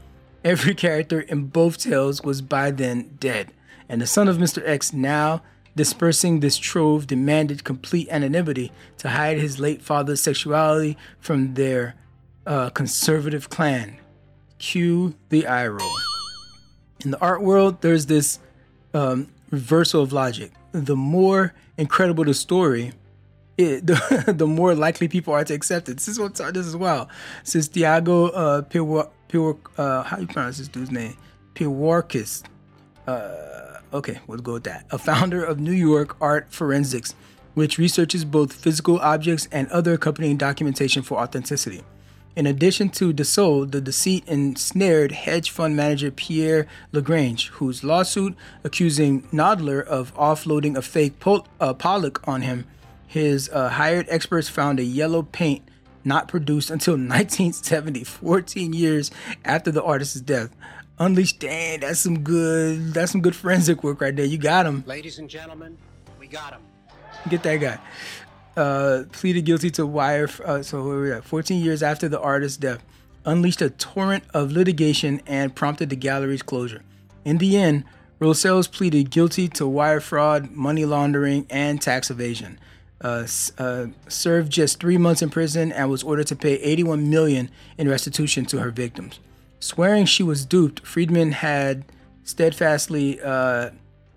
every 0.44 0.74
character 0.86 1.20
in 1.20 1.46
both 1.46 1.78
tales 1.78 2.22
was 2.22 2.42
by 2.42 2.70
then 2.70 3.16
dead, 3.20 3.52
and 3.88 4.00
the 4.00 4.06
son 4.06 4.28
of 4.28 4.38
Mr. 4.38 4.62
X 4.66 4.92
now 4.92 5.42
dispersing 5.76 6.40
this 6.40 6.56
trove 6.56 7.06
demanded 7.06 7.62
complete 7.62 8.08
anonymity 8.08 8.72
to 8.96 9.10
hide 9.10 9.38
his 9.38 9.60
late 9.60 9.82
father's 9.82 10.22
sexuality 10.22 10.96
from 11.20 11.54
their 11.54 11.94
uh, 12.46 12.70
conservative 12.70 13.50
clan. 13.50 13.98
Cue 14.58 15.14
the 15.28 15.46
eye 15.46 15.66
roll. 15.66 15.92
In 17.04 17.10
the 17.10 17.20
art 17.20 17.42
world, 17.42 17.82
there's 17.82 18.06
this 18.06 18.38
um, 18.94 19.28
reversal 19.50 20.02
of 20.02 20.12
logic. 20.12 20.52
The 20.72 20.96
more 20.96 21.54
incredible 21.76 22.24
the 22.24 22.34
story, 22.34 22.92
it, 23.58 23.86
the, 23.86 24.24
the 24.36 24.46
more 24.46 24.74
likely 24.74 25.08
people 25.08 25.34
are 25.34 25.44
to 25.44 25.54
accept 25.54 25.88
it. 25.88 25.94
This 25.94 26.08
is 26.08 26.18
what 26.18 26.34
this 26.34 26.66
is 26.66 26.76
wild. 26.76 27.08
Since 27.42 27.68
Diego 27.68 28.28
uh, 28.28 28.62
Pil, 28.62 29.12
Pil, 29.28 29.60
uh, 29.76 30.02
how 30.02 30.18
you 30.18 30.26
pronounce 30.26 30.58
this 30.58 30.68
dude's 30.68 30.90
name? 30.90 31.16
Pilwarkis. 31.54 32.44
Uh, 33.06 33.78
okay, 33.92 34.20
we'll 34.26 34.38
go 34.38 34.54
with 34.54 34.64
that. 34.64 34.86
A 34.90 34.98
founder 34.98 35.44
of 35.44 35.60
New 35.60 35.72
York 35.72 36.16
Art 36.20 36.52
Forensics, 36.52 37.14
which 37.54 37.78
researches 37.78 38.24
both 38.24 38.52
physical 38.52 38.98
objects 38.98 39.48
and 39.52 39.68
other 39.68 39.94
accompanying 39.94 40.36
documentation 40.36 41.02
for 41.02 41.18
authenticity. 41.18 41.82
In 42.36 42.46
addition 42.46 42.90
to 42.90 43.14
De 43.14 43.24
Sole, 43.24 43.64
the 43.64 43.80
deceit 43.80 44.22
ensnared 44.28 45.10
hedge 45.12 45.50
fund 45.50 45.74
manager 45.74 46.10
Pierre 46.10 46.66
Lagrange, 46.92 47.48
whose 47.48 47.82
lawsuit 47.82 48.36
accusing 48.62 49.22
Knoedler 49.28 49.82
of 49.82 50.14
offloading 50.16 50.76
a 50.76 50.82
fake 50.82 51.18
Pol- 51.18 51.46
uh, 51.58 51.72
Pollock 51.72 52.20
on 52.28 52.42
him. 52.42 52.66
His 53.06 53.48
uh, 53.48 53.70
hired 53.70 54.06
experts 54.10 54.50
found 54.50 54.78
a 54.78 54.84
yellow 54.84 55.22
paint 55.22 55.66
not 56.04 56.28
produced 56.28 56.70
until 56.70 56.92
1970, 56.94 58.04
14 58.04 58.74
years 58.74 59.10
after 59.42 59.72
the 59.72 59.82
artist's 59.82 60.20
death. 60.20 60.54
Unleashed, 60.98 61.40
dang, 61.40 61.80
that's 61.80 62.00
some 62.00 62.20
good, 62.20 62.92
that's 62.92 63.12
some 63.12 63.22
good 63.22 63.34
forensic 63.34 63.82
work 63.82 64.02
right 64.02 64.14
there. 64.14 64.26
You 64.26 64.36
got 64.36 64.66
him. 64.66 64.84
Ladies 64.86 65.18
and 65.18 65.30
gentlemen, 65.30 65.78
we 66.20 66.26
got 66.26 66.52
him. 66.52 66.60
Get 67.30 67.42
that 67.44 67.56
guy 67.56 67.78
uh, 68.56 69.04
pleaded 69.12 69.44
guilty 69.44 69.70
to 69.70 69.86
wire. 69.86 70.28
Uh, 70.44 70.62
so 70.62 70.82
we 70.82 71.12
at? 71.12 71.24
14 71.24 71.62
years 71.62 71.82
after 71.82 72.08
the 72.08 72.20
artist's 72.20 72.56
death, 72.56 72.82
unleashed 73.24 73.62
a 73.62 73.70
torrent 73.70 74.24
of 74.32 74.52
litigation 74.52 75.20
and 75.26 75.54
prompted 75.54 75.90
the 75.90 75.96
gallery's 75.96 76.42
closure. 76.42 76.82
In 77.24 77.38
the 77.38 77.56
end, 77.56 77.84
Rosales 78.20 78.70
pleaded 78.70 79.10
guilty 79.10 79.48
to 79.48 79.66
wire 79.66 80.00
fraud, 80.00 80.50
money 80.52 80.84
laundering, 80.84 81.46
and 81.50 81.80
tax 81.80 82.10
evasion. 82.10 82.58
Uh, 82.98 83.26
uh, 83.58 83.86
served 84.08 84.50
just 84.50 84.80
three 84.80 84.96
months 84.96 85.20
in 85.20 85.28
prison 85.28 85.70
and 85.70 85.90
was 85.90 86.02
ordered 86.02 86.26
to 86.26 86.34
pay 86.34 86.54
81 86.54 87.10
million 87.10 87.50
in 87.76 87.90
restitution 87.90 88.46
to 88.46 88.60
her 88.60 88.70
victims. 88.70 89.20
Swearing 89.60 90.06
she 90.06 90.22
was 90.22 90.46
duped, 90.46 90.86
Freedman 90.86 91.32
had 91.32 91.84
steadfastly 92.24 93.20
uh, 93.20 93.70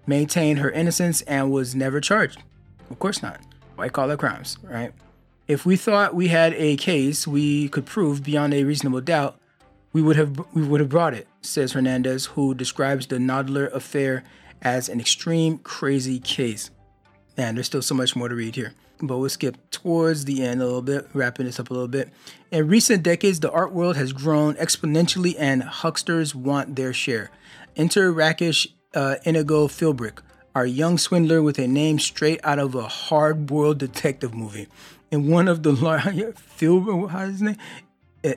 maintained 0.08 0.60
her 0.60 0.71
innocence 0.71 1.21
and 1.23 1.52
was 1.52 1.75
never 1.75 1.99
charged. 1.99 2.41
Of 2.89 2.99
course 2.99 3.21
not 3.21 3.41
white 3.80 3.94
collar 3.94 4.18
crimes, 4.18 4.58
right? 4.63 4.94
If 5.48 5.65
we 5.65 5.76
thought 5.76 6.13
we 6.13 6.28
had 6.28 6.54
a 6.54 6.76
case 6.78 7.28
we 7.28 7.70
could 7.70 7.86
prove 7.86 8.24
beyond 8.24 8.54
a 8.54 8.63
reasonable 8.63 9.02
doubt, 9.02 9.39
we 9.94 10.02
would 10.02 10.15
have 10.15 10.39
we 10.54 10.62
would 10.62 10.80
have 10.80 10.89
brought 10.89 11.13
it, 11.13 11.28
says 11.42 11.72
Hernandez, 11.72 12.28
who 12.28 12.54
describes 12.54 13.08
the 13.08 13.18
Knoedler 13.18 13.74
affair 13.74 14.24
as 14.62 14.89
an 14.89 15.00
extreme 15.00 15.58
crazy 15.60 16.20
case. 16.20 16.70
Man, 17.38 17.56
there's 17.56 17.68
still 17.68 17.82
so 17.82 17.96
much 17.96 18.15
more 18.15 18.30
to 18.30 18.36
read 18.36 18.56
here. 18.56 18.74
But 19.02 19.18
we'll 19.18 19.30
skip 19.30 19.58
towards 19.72 20.26
the 20.26 20.44
end 20.44 20.62
a 20.62 20.65
little 20.65 20.82
bit, 20.82 21.08
wrapping 21.13 21.46
this 21.46 21.60
up 21.60 21.70
a 21.70 21.74
little 21.74 21.88
bit. 21.88 22.10
In 22.52 22.68
recent 22.68 23.02
decades, 23.02 23.39
the 23.39 23.50
art 23.50 23.72
world 23.72 23.96
has 23.96 24.12
grown 24.12 24.56
exponentially 24.56 25.36
and 25.39 25.63
hucksters 25.63 26.36
want 26.36 26.76
their 26.76 26.92
share. 26.92 27.32
Enter 27.78 28.12
Rakish 28.12 28.68
uh, 28.94 29.15
Inigo 29.24 29.68
Philbrick, 29.68 30.20
our 30.60 30.65
young 30.65 30.98
swindler 30.98 31.41
with 31.41 31.58
a 31.58 31.65
name 31.65 31.98
straight 32.00 32.41
out 32.43 32.60
of 32.60 32.76
a 32.76 32.86
hard-boiled 32.86 33.78
detective 33.78 34.34
movie. 34.34 34.67
And 35.10 35.30
one 35.30 35.48
of 35.48 35.63
the 35.63 35.74
Phil, 36.36 37.08
how's 37.08 37.30
his 37.30 37.41
name? 37.41 37.56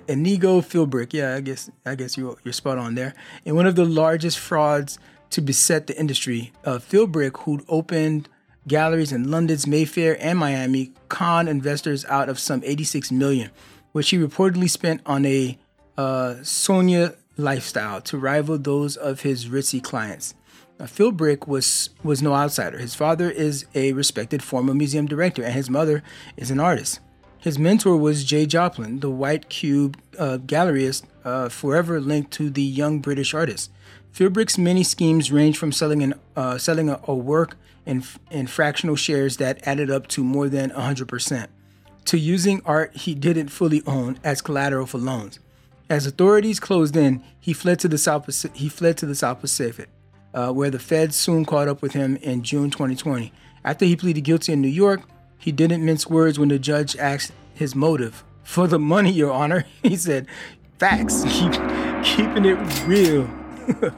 Inigo 0.07 0.61
Philbrick. 0.61 1.13
Yeah, 1.13 1.35
I 1.35 1.41
guess 1.41 1.69
I 1.85 1.97
guess 1.97 2.17
you're 2.17 2.37
you're 2.45 2.53
spot 2.53 2.79
on 2.79 2.95
there. 2.95 3.15
And 3.45 3.57
one 3.57 3.67
of 3.67 3.75
the 3.75 3.85
largest 3.85 4.39
frauds 4.39 5.01
to 5.31 5.41
beset 5.41 5.89
the 5.89 5.99
industry, 5.99 6.53
uh, 6.65 6.79
Philbrick, 6.79 7.39
who'd 7.39 7.65
opened 7.69 8.29
galleries 8.69 9.11
in 9.11 9.29
London's 9.29 9.67
Mayfair 9.67 10.17
and 10.21 10.39
Miami, 10.39 10.93
conned 11.09 11.49
investors 11.49 12.05
out 12.05 12.29
of 12.29 12.39
some 12.39 12.63
86 12.65 13.11
million, 13.11 13.51
which 13.91 14.11
he 14.11 14.17
reportedly 14.17 14.71
spent 14.71 15.01
on 15.05 15.27
a 15.27 15.59
uh, 15.99 16.37
Sonia 16.45 17.17
lifestyle 17.37 18.01
to 18.03 18.17
rival 18.17 18.59
those 18.59 18.97
of 18.97 19.23
his 19.23 19.47
ritzy 19.47 19.83
clients. 19.83 20.35
Now, 20.83 20.89
Philbrick 20.89 21.47
was 21.47 21.91
was 22.03 22.23
no 22.23 22.35
outsider. 22.35 22.77
His 22.77 22.97
father 22.97 23.31
is 23.31 23.67
a 23.73 23.93
respected 23.93 24.43
former 24.43 24.75
museum 24.75 25.07
director, 25.07 25.45
and 25.45 25.55
his 25.55 25.71
mother 25.71 26.03
is 26.37 26.51
an 26.51 26.59
artist. 26.59 26.99
His 27.39 27.57
mentor 27.57 27.97
was 27.97 28.25
Jay 28.25 28.47
Jopling, 28.47 29.01
the 29.01 29.09
white 29.09 29.49
cube 29.49 29.97
uh, 30.19 30.39
galleryist, 30.45 31.05
uh, 31.25 31.51
forever 31.51 32.01
linked 32.01 32.33
to 32.33 32.51
the 32.51 32.65
young 32.65 32.99
British 32.99 33.33
artist. 33.33 33.71
Philbrick's 34.13 34.59
many 34.59 34.83
schemes 34.83 35.31
range 35.31 35.57
from 35.57 35.71
selling 35.71 36.03
an 36.03 36.15
uh, 36.35 36.59
selling 36.59 36.89
a, 36.89 36.99
a 37.07 37.15
work 37.15 37.57
in, 37.87 38.03
in 38.33 38.49
fractional 38.49 38.97
shares 38.97 39.37
that 39.37 39.65
added 39.65 39.89
up 39.89 40.09
to 40.09 40.25
more 40.25 40.49
than 40.49 40.71
100%, 40.71 41.47
to 42.07 42.19
using 42.19 42.61
art 42.65 42.97
he 42.97 43.15
didn't 43.15 43.51
fully 43.51 43.85
own 43.87 44.19
as 44.25 44.43
collateral 44.43 44.87
for 44.87 44.99
loans. 44.99 45.39
As 45.89 46.07
authorities 46.07 46.59
closed 46.59 46.97
in, 46.97 47.23
he 47.39 47.53
fled 47.53 47.79
to 47.79 47.87
the 47.87 47.99
South. 47.99 48.27
He 48.57 48.69
fled 48.69 48.97
to 48.97 49.07
the 49.07 49.15
South 49.15 49.41
Pacific, 49.41 49.89
uh, 50.35 50.53
where 50.53 50.71
the 50.71 50.79
feds 50.79 51.17
soon 51.17 51.45
caught 51.45 51.69
up 51.69 51.83
with 51.83 51.93
him 51.93 52.17
in 52.17 52.43
June 52.43 52.71
2020. 52.71 53.33
After 53.65 53.85
he 53.85 53.97
pleaded 53.97 54.23
guilty 54.23 54.53
in 54.53 54.61
New 54.61 54.69
York, 54.69 55.03
he 55.39 55.53
didn't 55.53 55.85
mince 55.85 56.07
words 56.07 56.39
when 56.39 56.49
the 56.49 56.59
judge 56.59 56.97
asked 56.97 57.33
his 57.55 57.75
motive. 57.75 58.25
For 58.43 58.67
the 58.67 58.79
money, 58.79 59.13
Your 59.13 59.33
Honor, 59.33 59.65
he 59.83 59.97
said, 59.97 60.27
facts, 60.79 61.23
keep, 61.29 61.53
keeping 62.05 62.45
it 62.45 62.87
real. 62.87 63.29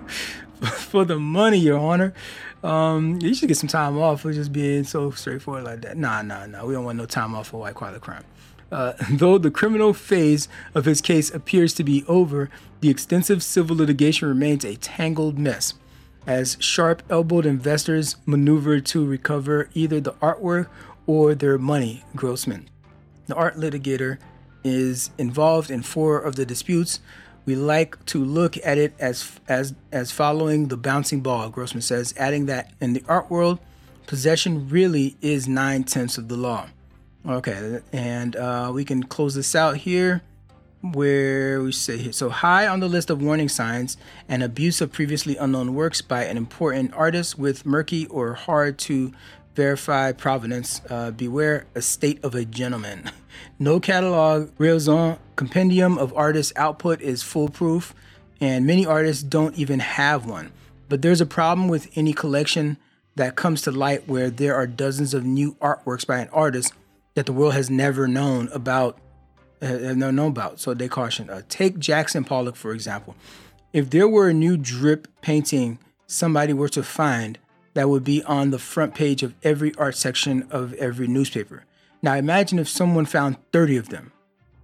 For 0.61 1.05
the 1.05 1.19
money, 1.19 1.59
Your 1.59 1.79
Honor. 1.79 2.15
Um, 2.63 3.19
you 3.21 3.35
should 3.35 3.49
get 3.49 3.59
some 3.59 3.69
time 3.69 3.99
off 3.99 4.23
for 4.23 4.33
just 4.33 4.51
being 4.51 4.85
so 4.85 5.11
straightforward 5.11 5.65
like 5.65 5.83
that. 5.83 5.99
Nah, 5.99 6.23
nah, 6.23 6.47
nah. 6.47 6.65
We 6.65 6.73
don't 6.73 6.85
want 6.85 6.97
no 6.97 7.05
time 7.05 7.35
off 7.35 7.49
for 7.49 7.61
white 7.61 7.75
collar 7.75 7.99
crime. 7.99 8.25
Uh, 8.73 8.95
though 9.11 9.37
the 9.37 9.51
criminal 9.51 9.93
phase 9.93 10.49
of 10.75 10.87
his 10.87 11.03
case 11.03 11.33
appears 11.35 11.75
to 11.75 11.85
be 11.85 12.05
over, 12.09 12.49
the 12.81 12.89
extensive 12.89 13.43
civil 13.43 13.77
litigation 13.77 14.29
remains 14.29 14.65
a 14.65 14.77
tangled 14.77 15.39
mess 15.39 15.75
as 16.27 16.57
sharp 16.61 17.03
elbowed 17.11 17.47
investors 17.47 18.17
maneuver 18.27 18.81
to 18.81 19.05
recover 19.05 19.69
either 19.75 20.01
the 20.01 20.13
artwork 20.15 20.69
or 21.07 21.35
their 21.35 21.59
money, 21.59 22.03
Grossman. 22.17 22.69
The 23.27 23.35
art 23.35 23.57
litigator 23.57 24.19
is 24.63 25.11
involved 25.19 25.71
in 25.71 25.83
four 25.83 26.19
of 26.19 26.37
the 26.37 26.47
disputes. 26.47 27.01
We 27.47 27.57
like 27.57 28.03
to 28.07 28.25
look 28.25 28.57
at 28.65 28.79
it 28.79 28.95
as 28.99 29.39
as 29.49 29.75
as 29.93 30.11
following 30.11 30.69
the 30.69 30.79
bouncing 30.79 31.21
ball, 31.21 31.51
Grossman 31.51 31.83
says, 31.83 32.15
adding 32.17 32.47
that 32.47 32.73
in 32.81 32.95
the 32.95 33.05
art 33.07 33.31
world, 33.31 33.59
possession 34.07 34.69
really 34.69 35.17
is 35.21 35.47
nine 35.47 35.85
tenths 35.85 36.17
of 36.17 36.29
the 36.29 36.37
law. 36.37 36.69
Okay, 37.27 37.81
and 37.93 38.37
uh, 38.37 38.71
we 38.73 38.85
can 38.85 39.03
close 39.03 39.35
this 39.35 39.55
out 39.55 39.77
here 39.79 40.23
where 40.93 41.63
we 41.63 41.73
say 41.73 41.97
here. 41.97 42.13
So 42.13 42.29
high 42.29 42.67
on 42.67 42.81
the 42.81 42.89
list 42.89 43.09
of 43.09 43.23
warning 43.23 43.49
signs 43.49 43.97
and 44.29 44.43
abuse 44.43 44.81
of 44.81 44.93
previously 44.93 45.37
unknown 45.37 45.75
works 45.75 46.03
by 46.03 46.25
an 46.25 46.37
important 46.37 46.93
artist 46.93 47.39
with 47.39 47.65
murky 47.65 48.07
or 48.07 48.35
hard 48.35 48.79
to 48.81 49.13
verify 49.55 50.13
provenance. 50.13 50.83
Uh, 50.91 51.11
beware 51.11 51.67
a 51.75 51.81
state 51.81 52.23
of 52.23 52.35
a 52.35 52.45
gentleman. 52.45 53.11
No 53.59 53.81
catalog 53.81 54.57
raisonné 54.59 55.19
compendium 55.35 55.99
of 55.99 56.15
artist 56.15 56.53
output 56.55 57.01
is 57.01 57.25
foolproof, 57.25 57.93
and 58.41 58.65
many 58.65 58.87
artists 58.87 59.25
don't 59.25 59.57
even 59.57 59.81
have 59.81 60.25
one. 60.25 60.53
But 60.89 61.03
there's 61.03 61.21
a 61.21 61.27
problem 61.27 61.67
with 61.67 61.91
any 61.97 62.13
collection 62.13 62.77
that 63.17 63.35
comes 63.35 63.63
to 63.63 63.73
light 63.73 64.09
where 64.09 64.31
there 64.31 64.55
are 64.55 64.67
dozens 64.67 65.15
of 65.15 65.25
new 65.25 65.55
artworks 65.61 66.07
by 66.07 66.19
an 66.19 66.29
artist 66.29 66.73
that 67.15 67.27
the 67.27 67.33
world 67.33 67.55
has 67.55 67.71
never 67.71 68.07
known 68.09 68.49
about, 68.53 68.99
uh, 69.65 69.95
never 69.95 70.13
known 70.13 70.29
about. 70.29 70.61
So 70.61 70.75
they 70.75 70.89
caution. 70.89 71.31
Uh, 71.31 71.43
take 71.49 71.79
Jackson 71.79 72.25
Pollock 72.25 72.57
for 72.57 72.73
example. 72.73 73.17
If 73.73 73.91
there 73.91 74.09
were 74.09 74.29
a 74.29 74.35
new 74.35 74.57
drip 74.57 75.09
painting 75.21 75.79
somebody 76.07 76.53
were 76.53 76.69
to 76.69 76.83
find, 76.83 77.39
that 77.75 77.89
would 77.89 78.05
be 78.05 78.23
on 78.25 78.51
the 78.51 78.59
front 78.59 78.95
page 78.95 79.23
of 79.23 79.35
every 79.43 79.75
art 79.77 79.97
section 79.97 80.47
of 80.51 80.75
every 80.75 81.09
newspaper. 81.09 81.65
Now 82.03 82.15
imagine 82.15 82.59
if 82.59 82.69
someone 82.69 83.07
found 83.07 83.37
30 83.53 83.77
of 83.77 83.89
them, 83.89 84.13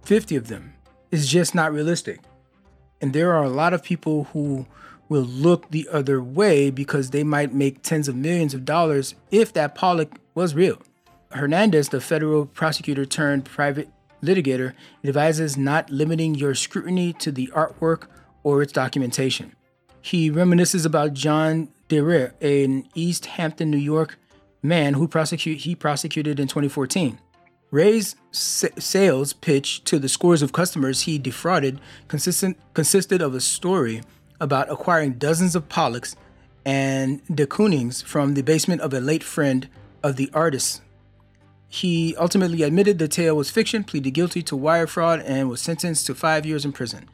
50 0.03 0.35
of 0.35 0.47
them. 0.47 0.73
It's 1.11 1.27
just 1.27 1.53
not 1.53 1.73
realistic. 1.73 2.21
And 3.01 3.13
there 3.13 3.33
are 3.33 3.43
a 3.43 3.49
lot 3.49 3.73
of 3.73 3.83
people 3.83 4.25
who 4.25 4.65
will 5.09 5.23
look 5.23 5.71
the 5.71 5.89
other 5.91 6.21
way 6.21 6.69
because 6.69 7.09
they 7.09 7.23
might 7.23 7.53
make 7.53 7.81
tens 7.81 8.07
of 8.07 8.15
millions 8.15 8.53
of 8.53 8.63
dollars 8.63 9.15
if 9.29 9.51
that 9.53 9.75
Pollock 9.75 10.19
was 10.35 10.55
real. 10.55 10.81
Hernandez, 11.31 11.89
the 11.89 11.99
federal 11.99 12.45
prosecutor 12.45 13.05
turned 13.05 13.43
private 13.45 13.89
litigator, 14.21 14.73
advises 15.03 15.57
not 15.57 15.89
limiting 15.89 16.35
your 16.35 16.55
scrutiny 16.55 17.13
to 17.13 17.31
the 17.31 17.47
artwork 17.47 18.07
or 18.43 18.61
its 18.61 18.73
documentation. 18.73 19.55
He 20.01 20.31
reminisces 20.31 20.85
about 20.85 21.13
John 21.13 21.69
DeRere, 21.89 22.33
an 22.41 22.87
East 22.95 23.25
Hampton, 23.27 23.69
New 23.69 23.77
York 23.77 24.17
man 24.63 24.93
who 24.93 25.07
prosecute, 25.07 25.59
he 25.59 25.75
prosecuted 25.75 26.39
in 26.39 26.47
2014. 26.47 27.19
Re's 27.71 28.15
sales 28.31 29.33
pitch 29.33 29.83
to 29.85 29.97
the 29.97 30.09
scores 30.09 30.41
of 30.41 30.51
customers 30.51 31.01
he 31.01 31.17
defrauded 31.17 31.79
consistent, 32.07 32.57
consisted 32.73 33.21
of 33.21 33.33
a 33.33 33.39
story 33.39 34.01
about 34.39 34.69
acquiring 34.69 35.13
dozens 35.13 35.55
of 35.55 35.69
Pollocks 35.69 36.15
and 36.65 37.21
de 37.33 37.45
Koonings 37.45 38.03
from 38.03 38.33
the 38.33 38.41
basement 38.41 38.81
of 38.81 38.93
a 38.93 38.99
late 38.99 39.23
friend 39.23 39.69
of 40.03 40.17
the 40.17 40.29
artist. 40.33 40.81
He 41.73 42.13
ultimately 42.17 42.63
admitted 42.63 42.99
the 42.99 43.07
tale 43.07 43.37
was 43.37 43.49
fiction, 43.49 43.85
pleaded 43.85 44.11
guilty 44.11 44.41
to 44.43 44.57
wire 44.57 44.87
fraud, 44.87 45.21
and 45.21 45.49
was 45.49 45.61
sentenced 45.61 46.05
to 46.07 46.13
five 46.13 46.45
years 46.45 46.65
in 46.65 46.73
prison. 46.73 47.07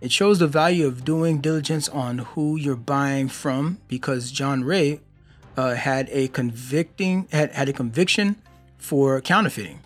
It 0.00 0.12
shows 0.12 0.38
the 0.38 0.46
value 0.46 0.86
of 0.86 1.04
doing 1.04 1.40
diligence 1.40 1.88
on 1.88 2.18
who 2.18 2.54
you're 2.56 2.76
buying 2.76 3.26
from 3.28 3.78
because 3.88 4.30
John 4.30 4.62
Re 4.62 5.00
uh, 5.56 5.74
had 5.74 6.08
a 6.12 6.28
convicting 6.28 7.26
had, 7.32 7.50
had 7.52 7.68
a 7.68 7.72
conviction 7.72 8.36
for 8.78 9.20
counterfeiting 9.20 9.80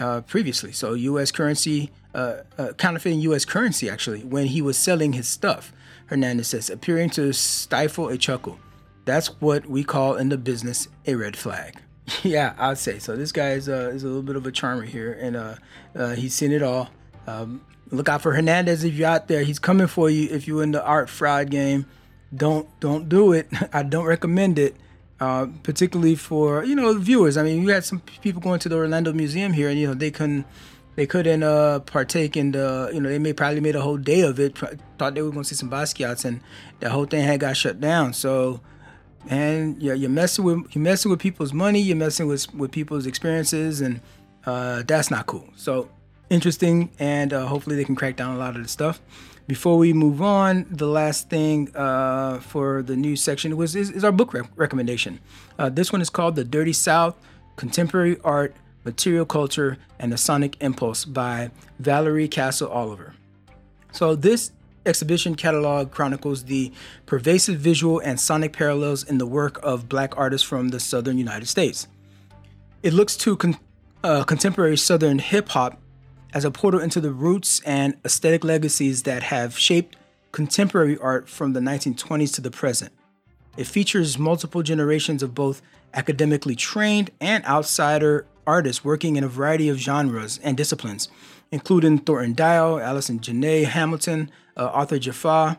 uh, 0.00 0.22
previously. 0.22 0.72
So 0.72 0.94
U.S. 0.94 1.30
currency, 1.30 1.92
uh, 2.16 2.38
uh, 2.58 2.72
counterfeiting 2.72 3.20
U.S. 3.20 3.44
currency 3.44 3.88
actually 3.88 4.24
when 4.24 4.46
he 4.46 4.60
was 4.60 4.76
selling 4.76 5.12
his 5.12 5.28
stuff. 5.28 5.72
Hernandez 6.06 6.48
says, 6.48 6.68
appearing 6.68 7.10
to 7.10 7.32
stifle 7.32 8.08
a 8.08 8.18
chuckle. 8.18 8.58
That's 9.04 9.28
what 9.40 9.66
we 9.66 9.84
call 9.84 10.16
in 10.16 10.30
the 10.30 10.38
business 10.38 10.88
a 11.06 11.14
red 11.14 11.36
flag. 11.36 11.80
yeah, 12.22 12.54
I'd 12.58 12.78
say 12.78 12.98
so. 12.98 13.16
This 13.16 13.32
guy 13.32 13.50
is, 13.50 13.68
uh, 13.68 13.90
is 13.92 14.04
a 14.04 14.06
little 14.06 14.22
bit 14.22 14.36
of 14.36 14.46
a 14.46 14.52
charmer 14.52 14.84
here, 14.84 15.12
and 15.12 15.36
uh, 15.36 15.54
uh, 15.94 16.14
he's 16.14 16.34
seen 16.34 16.52
it 16.52 16.62
all. 16.62 16.90
Um, 17.26 17.62
look 17.90 18.08
out 18.08 18.22
for 18.22 18.34
Hernandez 18.34 18.84
if 18.84 18.94
you're 18.94 19.08
out 19.08 19.28
there. 19.28 19.42
He's 19.42 19.58
coming 19.58 19.86
for 19.86 20.08
you 20.10 20.28
if 20.30 20.46
you're 20.46 20.62
in 20.62 20.72
the 20.72 20.84
art 20.84 21.08
fraud 21.08 21.50
game. 21.50 21.86
Don't 22.34 22.68
don't 22.80 23.08
do 23.08 23.32
it. 23.32 23.48
I 23.72 23.82
don't 23.82 24.06
recommend 24.06 24.58
it, 24.58 24.76
uh, 25.20 25.46
particularly 25.62 26.14
for 26.14 26.64
you 26.64 26.74
know 26.74 26.96
viewers. 26.98 27.36
I 27.36 27.42
mean, 27.42 27.62
you 27.62 27.68
had 27.68 27.84
some 27.84 28.00
people 28.00 28.40
going 28.40 28.60
to 28.60 28.68
the 28.68 28.76
Orlando 28.76 29.12
Museum 29.12 29.52
here, 29.52 29.68
and 29.68 29.78
you 29.78 29.86
know 29.86 29.94
they 29.94 30.10
couldn't 30.10 30.46
they 30.96 31.06
couldn't 31.06 31.42
uh, 31.42 31.80
partake 31.80 32.36
in 32.36 32.52
the 32.52 32.90
you 32.92 33.00
know 33.00 33.08
they 33.08 33.18
may 33.18 33.32
probably 33.32 33.60
made 33.60 33.76
a 33.76 33.80
whole 33.82 33.98
day 33.98 34.20
of 34.20 34.38
it. 34.38 34.58
Thought 34.98 35.14
they 35.14 35.22
were 35.22 35.30
going 35.30 35.42
to 35.42 35.48
see 35.48 35.54
some 35.54 35.70
Basquiat's, 35.70 36.24
and 36.24 36.40
the 36.80 36.90
whole 36.90 37.06
thing 37.06 37.24
had 37.24 37.40
got 37.40 37.56
shut 37.56 37.80
down. 37.80 38.12
So. 38.12 38.60
And 39.28 39.80
yeah, 39.80 39.92
you're 39.92 40.10
messing 40.10 40.44
with 40.44 40.74
you're 40.74 40.82
messing 40.82 41.10
with 41.10 41.20
people's 41.20 41.52
money. 41.52 41.80
You're 41.80 41.96
messing 41.96 42.26
with 42.26 42.52
with 42.54 42.70
people's 42.70 43.06
experiences, 43.06 43.80
and 43.80 44.00
uh, 44.46 44.82
that's 44.86 45.10
not 45.10 45.26
cool. 45.26 45.48
So 45.54 45.90
interesting, 46.30 46.90
and 46.98 47.32
uh, 47.32 47.46
hopefully 47.46 47.76
they 47.76 47.84
can 47.84 47.94
crack 47.94 48.16
down 48.16 48.34
a 48.34 48.38
lot 48.38 48.56
of 48.56 48.62
the 48.62 48.68
stuff. 48.68 49.00
Before 49.46 49.78
we 49.78 49.92
move 49.92 50.20
on, 50.20 50.66
the 50.70 50.86
last 50.86 51.30
thing 51.30 51.74
uh, 51.74 52.40
for 52.40 52.82
the 52.82 52.96
news 52.96 53.22
section 53.22 53.56
was 53.56 53.76
is, 53.76 53.90
is 53.90 54.04
our 54.04 54.12
book 54.12 54.32
re- 54.32 54.42
recommendation. 54.56 55.20
Uh, 55.58 55.68
this 55.68 55.92
one 55.92 56.00
is 56.00 56.10
called 56.10 56.34
"The 56.34 56.44
Dirty 56.44 56.72
South: 56.72 57.14
Contemporary 57.56 58.18
Art, 58.24 58.54
Material 58.84 59.26
Culture, 59.26 59.76
and 59.98 60.10
the 60.10 60.18
Sonic 60.18 60.56
Impulse" 60.60 61.04
by 61.04 61.50
Valerie 61.78 62.28
Cassel 62.28 62.68
Oliver. 62.68 63.14
So 63.92 64.14
this 64.14 64.52
exhibition 64.88 65.34
catalog 65.34 65.92
chronicles 65.92 66.44
the 66.44 66.72
pervasive 67.06 67.60
visual 67.60 68.00
and 68.00 68.18
sonic 68.18 68.52
parallels 68.52 69.04
in 69.04 69.18
the 69.18 69.26
work 69.26 69.60
of 69.62 69.88
black 69.88 70.16
artists 70.16 70.46
from 70.46 70.68
the 70.68 70.80
southern 70.80 71.18
United 71.18 71.46
States. 71.46 71.86
It 72.82 72.92
looks 72.92 73.16
to 73.18 73.36
con- 73.36 73.58
uh, 74.02 74.24
contemporary 74.24 74.76
southern 74.76 75.18
hip 75.18 75.50
hop 75.50 75.80
as 76.32 76.44
a 76.44 76.50
portal 76.50 76.80
into 76.80 77.00
the 77.00 77.12
roots 77.12 77.60
and 77.60 77.96
aesthetic 78.04 78.44
legacies 78.44 79.02
that 79.04 79.22
have 79.22 79.58
shaped 79.58 79.96
contemporary 80.32 80.98
art 80.98 81.28
from 81.28 81.52
the 81.52 81.60
1920s 81.60 82.34
to 82.34 82.40
the 82.40 82.50
present. 82.50 82.92
It 83.56 83.66
features 83.66 84.18
multiple 84.18 84.62
generations 84.62 85.22
of 85.22 85.34
both 85.34 85.62
academically 85.94 86.54
trained 86.54 87.10
and 87.20 87.44
outsider 87.44 88.26
artists 88.46 88.84
working 88.84 89.16
in 89.16 89.24
a 89.24 89.28
variety 89.28 89.68
of 89.68 89.78
genres 89.78 90.38
and 90.42 90.56
disciplines, 90.56 91.08
including 91.50 91.98
Thornton 91.98 92.34
Dial, 92.34 92.78
Allison 92.78 93.18
Janae 93.18 93.64
Hamilton, 93.64 94.30
Arthur 94.66 94.98
Jafa, 94.98 95.58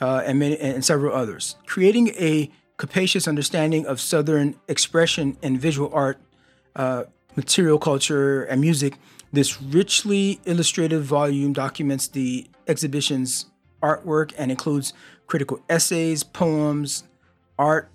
uh, 0.00 0.22
and, 0.24 0.38
many, 0.38 0.58
and 0.58 0.84
several 0.84 1.14
others, 1.14 1.56
creating 1.66 2.08
a 2.10 2.50
capacious 2.76 3.26
understanding 3.26 3.86
of 3.86 4.00
Southern 4.00 4.54
expression 4.68 5.36
and 5.42 5.60
visual 5.60 5.90
art, 5.92 6.18
uh, 6.76 7.04
material 7.36 7.78
culture, 7.78 8.44
and 8.44 8.60
music 8.60 8.98
this 9.32 9.60
richly 9.60 10.40
illustrated 10.46 11.00
volume 11.02 11.52
documents 11.52 12.08
the 12.08 12.48
exhibition's 12.66 13.46
artwork 13.82 14.32
and 14.38 14.50
includes 14.50 14.92
critical 15.26 15.60
essays, 15.68 16.22
poems, 16.24 17.04
art 17.58 17.90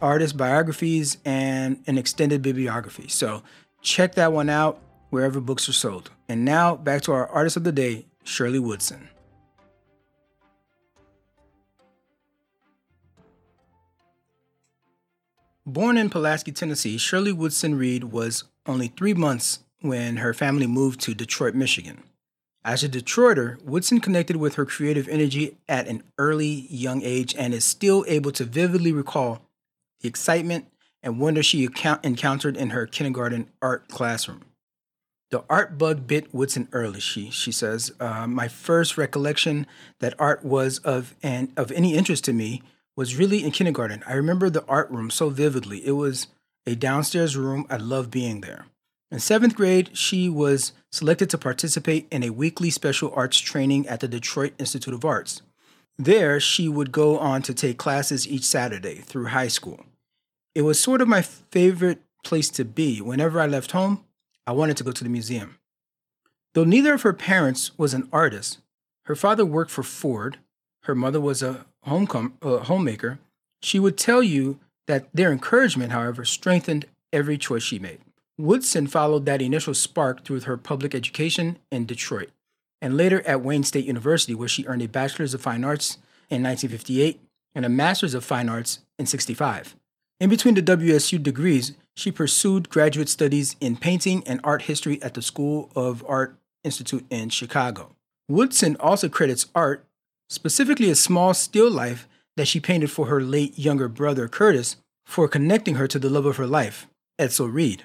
artist 0.00 0.36
biographies, 0.36 1.18
and 1.24 1.82
an 1.86 1.98
extended 1.98 2.40
bibliography. 2.40 3.08
So 3.08 3.42
check 3.82 4.14
that 4.14 4.32
one 4.32 4.48
out 4.48 4.80
wherever 5.10 5.40
books 5.40 5.68
are 5.68 5.72
sold. 5.72 6.10
And 6.28 6.44
now 6.44 6.76
back 6.76 7.02
to 7.02 7.12
our 7.12 7.26
artist 7.26 7.56
of 7.56 7.64
the 7.64 7.72
day, 7.72 8.06
Shirley 8.22 8.60
Woodson. 8.60 9.08
Born 15.68 15.98
in 15.98 16.08
Pulaski, 16.08 16.50
Tennessee, 16.50 16.96
Shirley 16.96 17.30
Woodson 17.30 17.76
Reed 17.76 18.04
was 18.04 18.44
only 18.64 18.88
three 18.88 19.12
months 19.12 19.58
when 19.82 20.16
her 20.16 20.32
family 20.32 20.66
moved 20.66 20.98
to 21.02 21.12
Detroit, 21.12 21.54
Michigan. 21.54 22.02
As 22.64 22.82
a 22.82 22.88
Detroiter, 22.88 23.62
Woodson 23.62 24.00
connected 24.00 24.36
with 24.36 24.54
her 24.54 24.64
creative 24.64 25.06
energy 25.08 25.58
at 25.68 25.86
an 25.86 26.04
early 26.16 26.66
young 26.70 27.02
age 27.02 27.34
and 27.36 27.52
is 27.52 27.66
still 27.66 28.02
able 28.08 28.32
to 28.32 28.46
vividly 28.46 28.92
recall 28.92 29.42
the 30.00 30.08
excitement 30.08 30.68
and 31.02 31.20
wonder 31.20 31.42
she 31.42 31.68
encountered 32.02 32.56
in 32.56 32.70
her 32.70 32.86
kindergarten 32.86 33.50
art 33.60 33.88
classroom. 33.88 34.46
The 35.30 35.44
art 35.50 35.76
bug 35.76 36.06
bit 36.06 36.32
Woodson 36.32 36.68
early, 36.72 37.00
she, 37.00 37.28
she 37.28 37.52
says. 37.52 37.92
Uh, 38.00 38.26
my 38.26 38.48
first 38.48 38.96
recollection 38.96 39.66
that 39.98 40.14
art 40.18 40.42
was 40.42 40.78
of, 40.78 41.14
an, 41.22 41.52
of 41.58 41.70
any 41.72 41.94
interest 41.94 42.24
to 42.24 42.32
me 42.32 42.62
was 42.98 43.14
really 43.14 43.44
in 43.44 43.52
kindergarten. 43.52 44.02
I 44.08 44.14
remember 44.14 44.50
the 44.50 44.64
art 44.66 44.90
room 44.90 45.08
so 45.08 45.30
vividly. 45.30 45.86
It 45.86 45.92
was 45.92 46.26
a 46.66 46.74
downstairs 46.74 47.36
room. 47.36 47.64
I 47.70 47.76
loved 47.76 48.10
being 48.10 48.40
there. 48.40 48.66
In 49.12 49.20
seventh 49.20 49.54
grade, 49.54 49.96
she 49.96 50.28
was 50.28 50.72
selected 50.90 51.30
to 51.30 51.38
participate 51.38 52.08
in 52.10 52.24
a 52.24 52.30
weekly 52.30 52.70
special 52.70 53.12
arts 53.14 53.38
training 53.38 53.86
at 53.86 54.00
the 54.00 54.08
Detroit 54.08 54.52
Institute 54.58 54.92
of 54.92 55.04
Arts. 55.04 55.42
There, 55.96 56.40
she 56.40 56.68
would 56.68 56.90
go 56.90 57.16
on 57.18 57.42
to 57.42 57.54
take 57.54 57.78
classes 57.78 58.26
each 58.26 58.42
Saturday 58.42 58.96
through 58.96 59.26
high 59.26 59.46
school. 59.46 59.86
It 60.56 60.62
was 60.62 60.80
sort 60.80 61.00
of 61.00 61.06
my 61.06 61.22
favorite 61.22 62.02
place 62.24 62.50
to 62.50 62.64
be. 62.64 63.00
Whenever 63.00 63.40
I 63.40 63.46
left 63.46 63.70
home, 63.70 64.04
I 64.44 64.50
wanted 64.50 64.76
to 64.78 64.84
go 64.84 64.90
to 64.90 65.04
the 65.04 65.08
museum. 65.08 65.60
Though 66.54 66.64
neither 66.64 66.94
of 66.94 67.02
her 67.02 67.12
parents 67.12 67.78
was 67.78 67.94
an 67.94 68.08
artist, 68.12 68.58
her 69.04 69.14
father 69.14 69.46
worked 69.46 69.70
for 69.70 69.84
Ford, 69.84 70.38
her 70.82 70.96
mother 70.96 71.20
was 71.20 71.44
a 71.44 71.64
homecom- 71.88 72.32
uh, 72.42 72.64
homemaker, 72.64 73.18
she 73.62 73.78
would 73.78 73.96
tell 73.96 74.22
you 74.22 74.58
that 74.86 75.08
their 75.12 75.32
encouragement, 75.32 75.92
however, 75.92 76.24
strengthened 76.24 76.86
every 77.12 77.36
choice 77.38 77.62
she 77.62 77.78
made. 77.78 78.00
Woodson 78.38 78.86
followed 78.86 79.26
that 79.26 79.42
initial 79.42 79.74
spark 79.74 80.24
through 80.24 80.40
her 80.40 80.56
public 80.56 80.94
education 80.94 81.58
in 81.72 81.86
Detroit 81.86 82.30
and 82.80 82.96
later 82.96 83.26
at 83.26 83.42
Wayne 83.42 83.64
State 83.64 83.84
University, 83.84 84.34
where 84.34 84.48
she 84.48 84.66
earned 84.66 84.82
a 84.82 84.88
Bachelor's 84.88 85.34
of 85.34 85.42
Fine 85.42 85.64
Arts 85.64 85.98
in 86.30 86.42
1958 86.42 87.20
and 87.54 87.64
a 87.64 87.68
Master's 87.68 88.14
of 88.14 88.24
Fine 88.24 88.48
Arts 88.48 88.80
in 88.98 89.06
65. 89.06 89.74
In 90.20 90.30
between 90.30 90.54
the 90.54 90.62
WSU 90.62 91.20
degrees, 91.22 91.72
she 91.96 92.12
pursued 92.12 92.68
graduate 92.68 93.08
studies 93.08 93.56
in 93.60 93.76
painting 93.76 94.22
and 94.26 94.40
art 94.44 94.62
history 94.62 95.02
at 95.02 95.14
the 95.14 95.22
School 95.22 95.70
of 95.74 96.04
Art 96.06 96.36
Institute 96.62 97.04
in 97.10 97.28
Chicago. 97.28 97.94
Woodson 98.28 98.76
also 98.78 99.08
credits 99.08 99.46
art, 99.54 99.84
specifically 100.28 100.90
a 100.90 100.94
small 100.94 101.34
still 101.34 101.70
life 101.70 102.08
that 102.36 102.48
she 102.48 102.60
painted 102.60 102.90
for 102.90 103.06
her 103.06 103.20
late 103.20 103.58
younger 103.58 103.88
brother 103.88 104.28
Curtis, 104.28 104.76
for 105.04 105.26
connecting 105.26 105.76
her 105.76 105.86
to 105.88 105.98
the 105.98 106.10
love 106.10 106.26
of 106.26 106.36
her 106.36 106.46
life, 106.46 106.86
Edsel 107.18 107.52
Reed. 107.52 107.80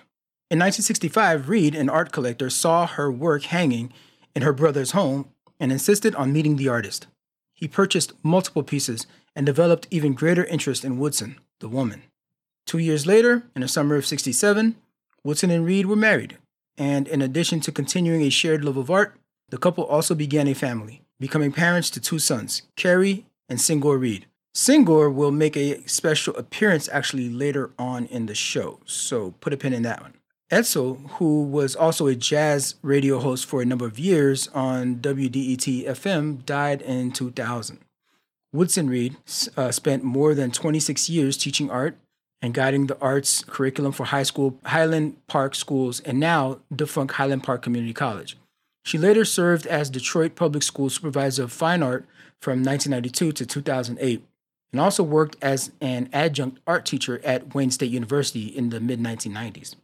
In 0.51 0.59
1965, 0.59 1.49
Reed, 1.49 1.73
an 1.73 1.89
art 1.89 2.11
collector, 2.11 2.49
saw 2.49 2.85
her 2.85 3.11
work 3.11 3.43
hanging 3.43 3.91
in 4.35 4.41
her 4.41 4.53
brother's 4.53 4.91
home 4.91 5.29
and 5.59 5.71
insisted 5.71 6.13
on 6.15 6.33
meeting 6.33 6.57
the 6.57 6.67
artist. 6.67 7.07
He 7.53 7.67
purchased 7.67 8.13
multiple 8.21 8.61
pieces 8.61 9.07
and 9.35 9.45
developed 9.45 9.87
even 9.89 10.13
greater 10.13 10.43
interest 10.45 10.83
in 10.83 10.99
Woodson, 10.99 11.39
the 11.59 11.69
woman. 11.69 12.03
Two 12.65 12.77
years 12.77 13.07
later, 13.07 13.43
in 13.55 13.61
the 13.61 13.67
summer 13.67 13.95
of 13.95 14.05
67, 14.05 14.75
Woodson 15.23 15.49
and 15.49 15.65
Reed 15.65 15.85
were 15.85 15.95
married, 15.95 16.37
and 16.77 17.07
in 17.07 17.21
addition 17.21 17.61
to 17.61 17.71
continuing 17.71 18.21
a 18.21 18.29
shared 18.29 18.65
love 18.65 18.77
of 18.77 18.91
art, 18.91 19.15
the 19.49 19.57
couple 19.57 19.85
also 19.85 20.13
began 20.13 20.47
a 20.47 20.53
family, 20.53 21.02
becoming 21.19 21.51
parents 21.51 21.89
to 21.91 21.99
two 21.99 22.19
sons, 22.19 22.63
Kerry 22.75 23.25
and 23.49 23.59
Singor 23.59 23.97
Reed. 23.97 24.25
Singor 24.53 25.09
will 25.09 25.31
make 25.31 25.57
a 25.57 25.85
special 25.87 26.35
appearance 26.35 26.87
actually 26.91 27.29
later 27.29 27.71
on 27.79 28.05
in 28.05 28.27
the 28.27 28.35
show, 28.35 28.79
so 28.85 29.31
put 29.39 29.53
a 29.53 29.57
pin 29.57 29.73
in 29.73 29.81
that 29.83 30.01
one. 30.01 30.13
Edsel, 30.51 31.09
who 31.13 31.43
was 31.43 31.75
also 31.75 32.05
a 32.05 32.15
jazz 32.15 32.75
radio 32.83 33.19
host 33.19 33.45
for 33.45 33.61
a 33.61 33.65
number 33.65 33.87
of 33.87 33.97
years 33.97 34.47
on 34.49 34.97
WDET 34.97 35.87
FM, 35.87 36.45
died 36.45 36.83
in 36.83 37.11
2000. 37.11 37.79
Woodson 38.51 38.87
Reed 38.87 39.17
uh, 39.57 39.71
spent 39.71 40.03
more 40.03 40.35
than 40.35 40.51
26 40.51 41.09
years 41.09 41.37
teaching 41.37 41.71
art 41.71 41.97
and 42.39 42.53
guiding 42.53 42.85
the 42.85 42.99
arts 42.99 43.43
curriculum 43.43 43.91
for 43.91 44.03
high 44.03 44.23
school 44.23 44.59
Highland 44.65 45.17
Park 45.25 45.55
schools 45.55 46.01
and 46.01 46.19
now 46.19 46.59
defunct 46.73 47.15
Highland 47.15 47.43
Park 47.43 47.63
Community 47.63 47.93
College. 47.93 48.37
She 48.83 48.97
later 48.97 49.25
served 49.25 49.65
as 49.65 49.89
Detroit 49.89 50.35
Public 50.35 50.61
School 50.61 50.89
Supervisor 50.89 51.43
of 51.43 51.53
Fine 51.53 51.81
Art 51.81 52.05
from 52.41 52.63
1992 52.63 53.31
to 53.31 53.45
2008 53.45 54.23
and 54.73 54.81
also 54.81 55.03
worked 55.03 55.37
as 55.41 55.71
an 55.79 56.09
adjunct 56.11 56.59
art 56.67 56.85
teacher 56.85 57.21
at 57.23 57.55
Wayne 57.55 57.71
State 57.71 57.91
University 57.91 58.47
in 58.47 58.69
the 58.69 58.79
mid 58.79 58.99
1990s. 58.99 59.75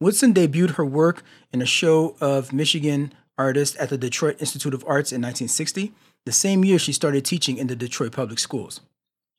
Woodson 0.00 0.32
debuted 0.32 0.76
her 0.76 0.84
work 0.84 1.24
in 1.52 1.60
a 1.60 1.66
show 1.66 2.14
of 2.20 2.52
Michigan 2.52 3.12
artists 3.36 3.76
at 3.80 3.88
the 3.88 3.98
Detroit 3.98 4.36
Institute 4.38 4.74
of 4.74 4.84
Arts 4.86 5.10
in 5.10 5.22
1960, 5.22 5.92
the 6.24 6.32
same 6.32 6.64
year 6.64 6.78
she 6.78 6.92
started 6.92 7.24
teaching 7.24 7.56
in 7.56 7.66
the 7.66 7.74
Detroit 7.74 8.12
public 8.12 8.38
schools. 8.38 8.80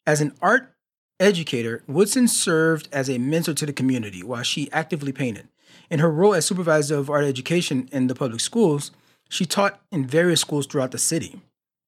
As 0.05 0.19
an 0.21 0.33
art 0.41 0.73
educator, 1.19 1.83
Woodson 1.88 2.27
served 2.27 2.89
as 2.91 3.09
a 3.09 3.17
mentor 3.17 3.53
to 3.53 3.65
the 3.65 3.73
community 3.73 4.23
while 4.23 4.43
she 4.43 4.71
actively 4.71 5.12
painted. 5.12 5.47
In 5.89 5.99
her 5.99 6.12
role 6.12 6.36
as 6.36 6.45
supervisor 6.45 6.95
of 6.97 7.10
art 7.10 7.25
education 7.25 7.89
in 7.91 8.08
the 8.08 8.15
public 8.15 8.41
schools, 8.41 8.91
she 9.30 9.45
taught 9.45 9.82
in 9.91 10.06
various 10.06 10.41
schools 10.41 10.67
throughout 10.67 10.91
the 10.91 10.97
city. 10.97 11.41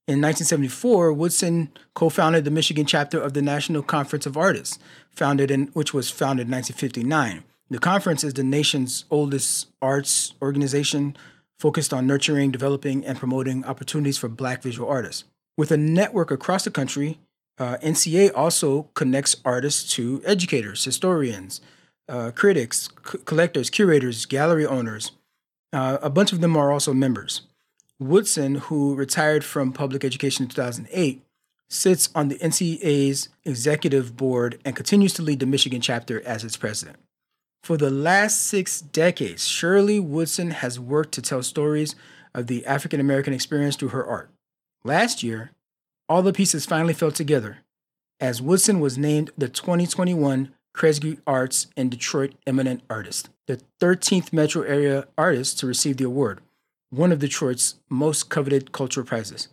In 0.08 0.20
1974, 0.20 1.14
Woodson 1.14 1.70
co-founded 1.94 2.44
the 2.44 2.52
Michigan 2.52 2.86
chapter 2.86 3.22
of 3.22 3.34
the 3.34 3.42
National 3.42 3.84
Conference 3.84 4.26
of 4.26 4.36
Artists, 4.36 4.80
founded 5.12 5.52
in 5.52 5.68
which 5.74 5.94
was 5.94 6.10
founded 6.10 6.48
in 6.48 6.54
1959. 6.54 7.44
The 7.70 7.80
conference 7.80 8.24
is 8.24 8.34
the 8.34 8.44
nation's 8.44 9.06
oldest 9.10 9.68
arts 9.82 10.34
organization 10.42 11.16
focused 11.60 11.94
on 11.94 12.08
nurturing, 12.08 12.52
developing, 12.52 13.06
and 13.06 13.20
promoting 13.20 13.64
opportunities 13.64 14.18
for 14.18 14.28
Black 14.28 14.64
visual 14.64 14.90
artists. 14.90 15.24
With 15.56 15.72
a 15.72 15.78
network 15.78 16.32
across 16.32 16.64
the 16.64 16.72
country, 16.72 17.20
uh, 17.60 17.78
NCA 17.84 18.32
also 18.36 18.90
connects 18.96 19.36
artists 19.46 19.94
to 19.94 20.22
educators, 20.26 20.84
historians, 20.84 21.62
uh, 22.12 22.32
critics, 22.32 22.90
c- 23.10 23.18
collectors, 23.26 23.70
curators, 23.70 24.26
gallery 24.26 24.66
owners. 24.66 25.14
Uh, 25.74 25.98
a 26.02 26.10
bunch 26.10 26.34
of 26.34 26.42
them 26.42 26.58
are 26.58 26.72
also 26.72 26.94
members. 26.94 27.44
Woodson, 28.00 28.56
who 28.56 28.94
retired 28.96 29.44
from 29.46 29.72
public 29.72 30.04
education 30.04 30.44
in 30.44 30.50
2008, 30.50 31.24
sits 31.70 32.10
on 32.14 32.28
the 32.28 32.36
NCA's 32.40 33.30
executive 33.46 34.18
board 34.18 34.60
and 34.66 34.76
continues 34.76 35.14
to 35.14 35.22
lead 35.22 35.40
the 35.40 35.46
Michigan 35.46 35.80
chapter 35.80 36.22
as 36.26 36.44
its 36.44 36.58
president. 36.58 36.98
For 37.64 37.78
the 37.78 37.92
last 37.92 38.42
six 38.42 38.82
decades, 38.82 39.48
Shirley 39.48 40.00
Woodson 40.00 40.52
has 40.52 40.80
worked 40.80 41.14
to 41.14 41.22
tell 41.22 41.44
stories 41.44 41.96
of 42.34 42.48
the 42.48 42.66
African 42.66 43.00
American 43.00 43.34
experience 43.34 43.76
through 43.76 43.90
her 43.90 44.06
art. 44.06 44.30
Last 44.84 45.24
year, 45.24 45.52
all 46.10 46.24
the 46.24 46.34
pieces 46.34 46.66
finally 46.66 46.94
fell 46.94 47.12
together 47.12 47.60
as 48.20 48.42
Woodson 48.42 48.80
was 48.80 48.98
named 48.98 49.32
the 49.38 49.48
2021 49.48 50.54
Kresge 50.76 51.20
Arts 51.28 51.68
and 51.76 51.92
Detroit 51.92 52.34
Eminent 52.48 52.82
Artist, 52.90 53.30
the 53.48 53.62
13th 53.82 54.32
metro 54.32 54.62
area 54.64 55.08
artist 55.18 55.60
to 55.60 55.68
receive 55.68 55.98
the 55.98 56.06
award, 56.06 56.42
one 56.90 57.12
of 57.12 57.20
Detroit's 57.20 57.76
most 57.90 58.30
coveted 58.30 58.72
cultural 58.72 59.06
prizes. 59.06 59.50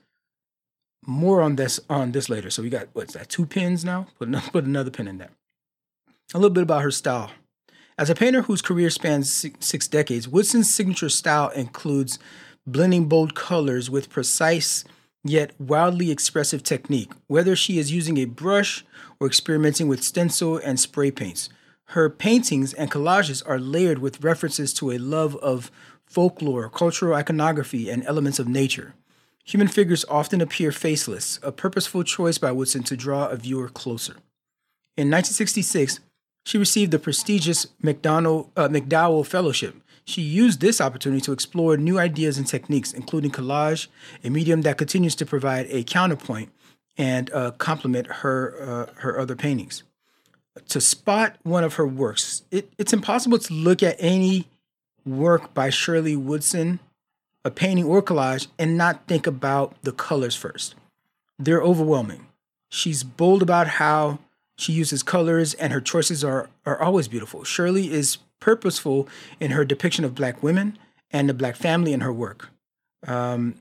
More 1.07 1.41
on 1.41 1.57
this 1.57 1.81
on 1.89 2.13
this 2.13 2.29
later. 2.29 2.51
So 2.51 2.63
we 2.63 2.71
got 2.71 2.89
what's 2.93 3.15
that? 3.15 3.29
Two 3.29 3.47
pins 3.47 3.85
now. 3.85 4.09
Put 4.19 4.29
another, 4.29 4.51
put 4.51 4.65
another 4.65 4.91
pin 4.91 5.09
in 5.09 5.19
there. 5.19 5.31
A 6.35 6.39
little 6.39 6.51
bit 6.51 6.65
about 6.65 6.83
her 6.83 6.91
style. 6.91 7.31
As 7.97 8.11
a 8.11 8.15
painter 8.15 8.43
whose 8.43 8.63
career 8.63 8.91
spans 8.91 9.47
six 9.59 9.89
decades, 9.89 10.29
Woodson's 10.29 10.73
signature 10.73 11.09
style 11.09 11.49
includes 11.51 12.19
blending 12.67 13.07
bold 13.07 13.35
colors 13.35 13.91
with 13.91 14.11
precise 14.11 14.85
yet 15.25 15.53
wildly 15.59 16.11
expressive 16.11 16.63
technique, 16.63 17.13
whether 17.27 17.57
she 17.57 17.79
is 17.79 17.93
using 17.93 18.19
a 18.19 18.25
brush 18.25 18.85
or 19.21 19.27
experimenting 19.27 19.89
with 19.89 20.03
stencil 20.03 20.57
and 20.59 20.79
spray 20.79 21.11
paints. 21.11 21.49
Her 21.93 22.11
paintings 22.11 22.75
and 22.75 22.91
collages 22.91 23.43
are 23.47 23.59
layered 23.59 23.99
with 23.99 24.23
references 24.23 24.75
to 24.75 24.91
a 24.91 24.99
love 24.99 25.37
of 25.37 25.71
folklore, 26.07 26.69
cultural 26.69 27.15
iconography, 27.15 27.89
and 27.91 28.05
elements 28.07 28.39
of 28.39 28.49
nature. 28.49 28.95
Human 29.45 29.69
figures 29.69 30.05
often 30.11 30.43
appear 30.43 30.73
faceless, 30.73 31.39
a 31.43 31.51
purposeful 31.51 32.05
choice 32.05 32.37
by 32.37 32.53
Woodson 32.53 32.83
to 32.85 32.97
draw 32.97 33.29
a 33.29 33.37
viewer 33.37 33.69
closer. 33.69 34.17
In 34.97 35.11
1966, 35.11 36.01
she 36.45 36.59
received 36.59 36.93
the 36.93 36.99
prestigious 36.99 37.69
McDonald, 37.81 38.51
uh, 38.57 38.69
MacDowell 38.69 39.27
Fellowship. 39.27 39.77
She 40.09 40.23
used 40.23 40.63
this 40.63 40.81
opportunity 40.81 41.21
to 41.21 41.33
explore 41.33 41.77
new 41.77 41.99
ideas 41.99 42.39
and 42.39 42.47
techniques, 42.47 42.95
including 42.95 43.31
collage, 43.31 43.89
a 44.25 44.31
medium 44.31 44.63
that 44.63 44.79
continues 44.79 45.15
to 45.17 45.27
provide 45.27 45.67
a 45.69 45.85
counterpoint 45.85 46.51
and 46.97 47.31
uh, 47.35 47.51
complement 47.59 48.07
her 48.07 48.89
uh, 48.89 49.01
her 49.03 49.21
other 49.21 49.37
paintings. 49.37 49.83
to 50.69 50.81
spot 50.81 51.37
one 51.43 51.63
of 51.63 51.75
her 51.75 51.87
works. 51.87 52.43
It, 52.51 52.73
it's 52.79 52.93
impossible 52.93 53.39
to 53.39 53.53
look 53.53 53.83
at 53.83 53.97
any 53.99 54.47
work 55.05 55.55
by 55.55 55.71
Shirley 55.71 56.17
Woodson, 56.17 56.81
a 57.45 57.51
painting 57.51 57.85
or 57.85 58.03
collage, 58.03 58.49
and 58.59 58.77
not 58.77 59.07
think 59.07 59.27
about 59.27 59.77
the 59.83 59.93
colors 59.93 60.35
first. 60.35 60.75
They're 61.39 61.63
overwhelming. 61.63 62.27
She's 62.71 63.03
bold 63.05 63.43
about 63.43 63.69
how 63.69 64.19
she 64.57 64.73
uses 64.73 65.03
colors, 65.03 65.55
and 65.55 65.73
her 65.73 65.81
choices 65.81 66.25
are, 66.25 66.49
are 66.67 66.81
always 66.81 67.09
beautiful. 67.09 67.45
Shirley 67.45 67.93
is 67.93 68.19
purposeful 68.41 69.09
in 69.41 69.51
her 69.53 69.65
depiction 69.65 70.05
of 70.05 70.15
Black 70.15 70.43
women 70.43 70.79
and 71.11 71.29
the 71.29 71.35
Black 71.35 71.57
family 71.57 71.93
in 71.93 72.01
her 72.01 72.13
work. 72.13 72.51
Um, 73.07 73.57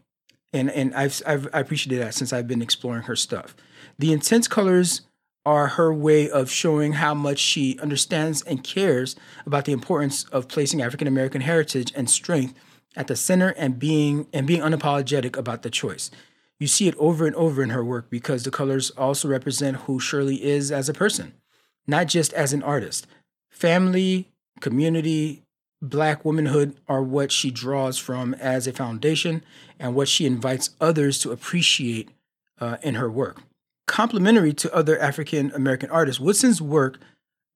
and 0.53 0.69
and 0.71 0.93
I've, 0.95 1.21
I've 1.25 1.47
I 1.53 1.59
appreciated 1.59 2.01
that 2.01 2.13
since 2.13 2.33
I've 2.33 2.47
been 2.47 2.61
exploring 2.61 3.03
her 3.03 3.15
stuff. 3.15 3.55
The 3.99 4.13
intense 4.13 4.47
colors 4.47 5.01
are 5.45 5.67
her 5.67 5.93
way 5.93 6.29
of 6.29 6.49
showing 6.49 6.93
how 6.93 7.13
much 7.13 7.39
she 7.39 7.79
understands 7.79 8.41
and 8.43 8.63
cares 8.63 9.15
about 9.45 9.65
the 9.65 9.71
importance 9.71 10.25
of 10.25 10.47
placing 10.47 10.81
African 10.81 11.07
American 11.07 11.41
heritage 11.41 11.93
and 11.95 12.09
strength 12.09 12.53
at 12.95 13.07
the 13.07 13.15
center 13.15 13.49
and 13.49 13.79
being 13.79 14.27
and 14.33 14.47
being 14.47 14.61
unapologetic 14.61 15.37
about 15.37 15.61
the 15.61 15.69
choice. 15.69 16.11
You 16.59 16.67
see 16.67 16.87
it 16.87 16.95
over 16.97 17.27
and 17.27 17.35
over 17.35 17.61
in 17.61 17.69
her 17.69 17.85
work 17.85 18.09
because 18.09 18.43
the 18.43 18.51
colors 18.51 18.89
also 18.91 19.27
represent 19.27 19.77
who 19.77 19.99
Shirley 19.99 20.43
is 20.43 20.71
as 20.71 20.89
a 20.89 20.93
person, 20.93 21.33
not 21.85 22.07
just 22.07 22.33
as 22.33 22.51
an 22.51 22.63
artist. 22.63 23.05
Family, 23.49 24.31
community, 24.59 25.43
black 25.81 26.25
womanhood 26.25 26.75
are 26.87 27.03
what 27.03 27.31
she 27.31 27.51
draws 27.51 27.97
from 27.97 28.33
as 28.35 28.67
a 28.67 28.73
foundation 28.73 29.43
and 29.79 29.95
what 29.95 30.07
she 30.07 30.25
invites 30.25 30.71
others 30.81 31.19
to 31.19 31.31
appreciate 31.31 32.09
uh, 32.59 32.77
in 32.81 32.95
her 32.95 33.09
work 33.09 33.41
complementary 33.87 34.53
to 34.53 34.73
other 34.75 34.99
African 34.99 35.51
American 35.53 35.89
artists, 35.89 36.19
Woodson's 36.19 36.61
work 36.61 36.99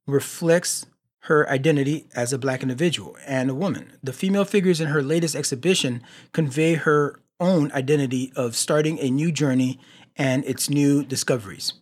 reflects 0.07 0.87
her 1.25 1.47
identity 1.47 2.07
as 2.15 2.33
a 2.33 2.39
black 2.39 2.63
individual 2.63 3.15
and 3.27 3.51
a 3.51 3.53
woman. 3.53 3.93
The 4.01 4.13
female 4.13 4.45
figures 4.45 4.81
in 4.81 4.87
her 4.87 5.03
latest 5.03 5.35
exhibition 5.35 6.01
convey 6.31 6.73
her 6.73 7.19
own 7.39 7.71
identity 7.73 8.31
of 8.35 8.55
starting 8.55 8.97
a 8.99 9.11
new 9.11 9.31
journey 9.31 9.79
and 10.15 10.43
its 10.45 10.69
new 10.69 11.03
discoveries. 11.03 11.73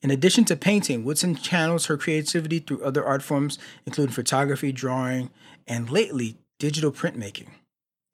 In 0.00 0.10
addition 0.10 0.44
to 0.44 0.56
painting, 0.56 1.04
Woodson 1.04 1.34
channels 1.34 1.86
her 1.86 1.96
creativity 1.96 2.60
through 2.60 2.84
other 2.84 3.04
art 3.04 3.22
forms, 3.22 3.58
including 3.84 4.14
photography, 4.14 4.70
drawing, 4.70 5.30
and 5.66 5.90
lately, 5.90 6.36
digital 6.58 6.92
printmaking. 6.92 7.48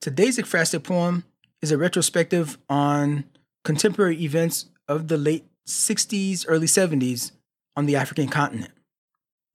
Today's 0.01 0.39
ekphrastic 0.39 0.83
poem 0.83 1.25
is 1.61 1.71
a 1.71 1.79
retrospective 1.79 2.59
on 2.69 3.25
contemporary 3.65 4.23
events 4.23 4.67
of 4.89 5.09
the 5.09 5.17
late 5.17 5.47
60s, 5.67 6.45
early 6.49 6.67
70s 6.67 7.33
on 7.77 7.87
the 7.87 7.97
African 7.97 8.29
continent. 8.29 8.73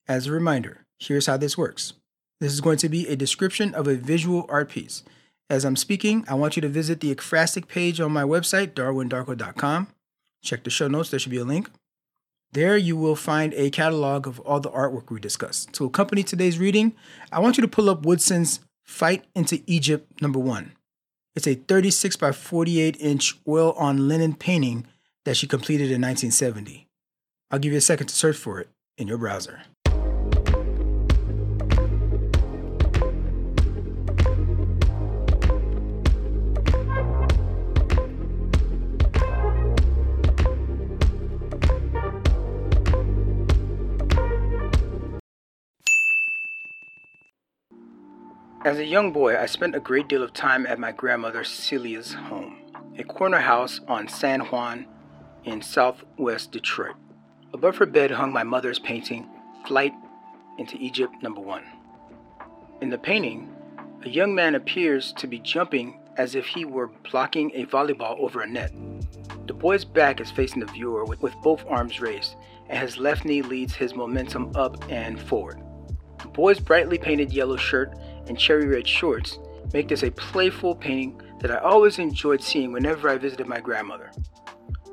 As 0.07 0.27
a 0.27 0.31
reminder, 0.31 0.85
here's 0.99 1.27
how 1.27 1.37
this 1.37 1.57
works. 1.57 1.93
This 2.39 2.53
is 2.53 2.61
going 2.61 2.77
to 2.77 2.89
be 2.89 3.07
a 3.07 3.15
description 3.15 3.73
of 3.73 3.87
a 3.87 3.95
visual 3.95 4.45
art 4.49 4.69
piece. 4.69 5.03
As 5.49 5.65
I'm 5.65 5.75
speaking, 5.75 6.25
I 6.27 6.35
want 6.35 6.55
you 6.55 6.61
to 6.61 6.69
visit 6.69 6.99
the 6.99 7.13
ekphrastic 7.13 7.67
page 7.67 7.99
on 7.99 8.11
my 8.11 8.23
website, 8.23 8.73
darwindarko.com. 8.73 9.87
Check 10.43 10.63
the 10.63 10.69
show 10.69 10.87
notes, 10.87 11.09
there 11.09 11.19
should 11.19 11.31
be 11.31 11.37
a 11.37 11.43
link. 11.43 11.69
There 12.51 12.77
you 12.77 12.97
will 12.97 13.15
find 13.15 13.53
a 13.53 13.69
catalog 13.69 14.25
of 14.25 14.39
all 14.39 14.59
the 14.59 14.71
artwork 14.71 15.11
we 15.11 15.19
discussed. 15.19 15.71
To 15.73 15.85
accompany 15.85 16.23
today's 16.23 16.57
reading, 16.57 16.95
I 17.31 17.39
want 17.39 17.57
you 17.57 17.61
to 17.61 17.67
pull 17.67 17.89
up 17.89 18.05
Woodson's 18.05 18.59
Flight 18.85 19.23
into 19.35 19.61
Egypt 19.67 20.19
number 20.19 20.39
one. 20.39 20.71
It's 21.35 21.45
a 21.45 21.53
36 21.53 22.15
by 22.15 22.31
48 22.31 22.97
inch 22.99 23.37
oil 23.47 23.73
on 23.73 24.07
linen 24.07 24.33
painting 24.33 24.87
that 25.25 25.37
she 25.37 25.45
completed 25.45 25.91
in 25.91 26.01
1970. 26.01 26.87
I'll 27.51 27.59
give 27.59 27.71
you 27.71 27.77
a 27.77 27.81
second 27.81 28.07
to 28.07 28.15
search 28.15 28.35
for 28.35 28.59
it 28.59 28.69
in 28.97 29.07
your 29.07 29.19
browser. 29.19 29.61
As 48.65 48.77
a 48.77 48.85
young 48.85 49.13
boy, 49.13 49.37
I 49.37 49.45
spent 49.45 49.73
a 49.73 49.79
great 49.79 50.09
deal 50.09 50.21
of 50.21 50.33
time 50.33 50.67
at 50.67 50.79
my 50.79 50.91
grandmother 50.91 51.45
Celia's 51.45 52.13
home, 52.13 52.57
a 52.97 53.05
corner 53.05 53.39
house 53.39 53.79
on 53.87 54.09
San 54.09 54.41
Juan 54.41 54.85
in 55.45 55.61
southwest 55.61 56.51
Detroit. 56.51 56.97
Above 57.53 57.77
her 57.77 57.85
bed 57.85 58.11
hung 58.11 58.33
my 58.33 58.43
mother's 58.43 58.77
painting, 58.77 59.29
Flight 59.65 59.93
into 60.57 60.75
Egypt 60.75 61.13
number 61.21 61.39
one. 61.39 61.63
In 62.81 62.89
the 62.89 62.97
painting, 62.97 63.49
a 64.03 64.09
young 64.09 64.35
man 64.35 64.55
appears 64.55 65.13
to 65.13 65.25
be 65.25 65.39
jumping 65.39 65.97
as 66.17 66.35
if 66.35 66.45
he 66.45 66.65
were 66.65 66.91
blocking 67.09 67.51
a 67.53 67.65
volleyball 67.65 68.19
over 68.19 68.41
a 68.41 68.47
net. 68.47 68.73
The 69.47 69.53
boy's 69.53 69.85
back 69.85 70.19
is 70.19 70.31
facing 70.31 70.59
the 70.59 70.65
viewer 70.73 71.05
with, 71.05 71.21
with 71.21 71.33
both 71.41 71.63
arms 71.69 72.01
raised, 72.01 72.35
and 72.67 72.77
his 72.77 72.97
left 72.97 73.23
knee 73.23 73.41
leads 73.41 73.73
his 73.73 73.95
momentum 73.95 74.51
up 74.53 74.83
and 74.91 75.17
forward. 75.17 75.61
The 76.21 76.27
boy's 76.27 76.59
brightly 76.59 76.97
painted 76.97 77.31
yellow 77.31 77.55
shirt 77.55 77.97
and 78.29 78.39
cherry 78.39 78.67
red 78.67 78.87
shorts 78.87 79.39
make 79.73 79.89
this 79.89 80.03
a 80.03 80.11
playful 80.11 80.75
painting 80.75 81.21
that 81.41 81.51
I 81.51 81.57
always 81.57 81.99
enjoyed 81.99 82.41
seeing 82.41 82.71
whenever 82.71 83.09
I 83.09 83.17
visited 83.17 83.47
my 83.47 83.59
grandmother. 83.59 84.11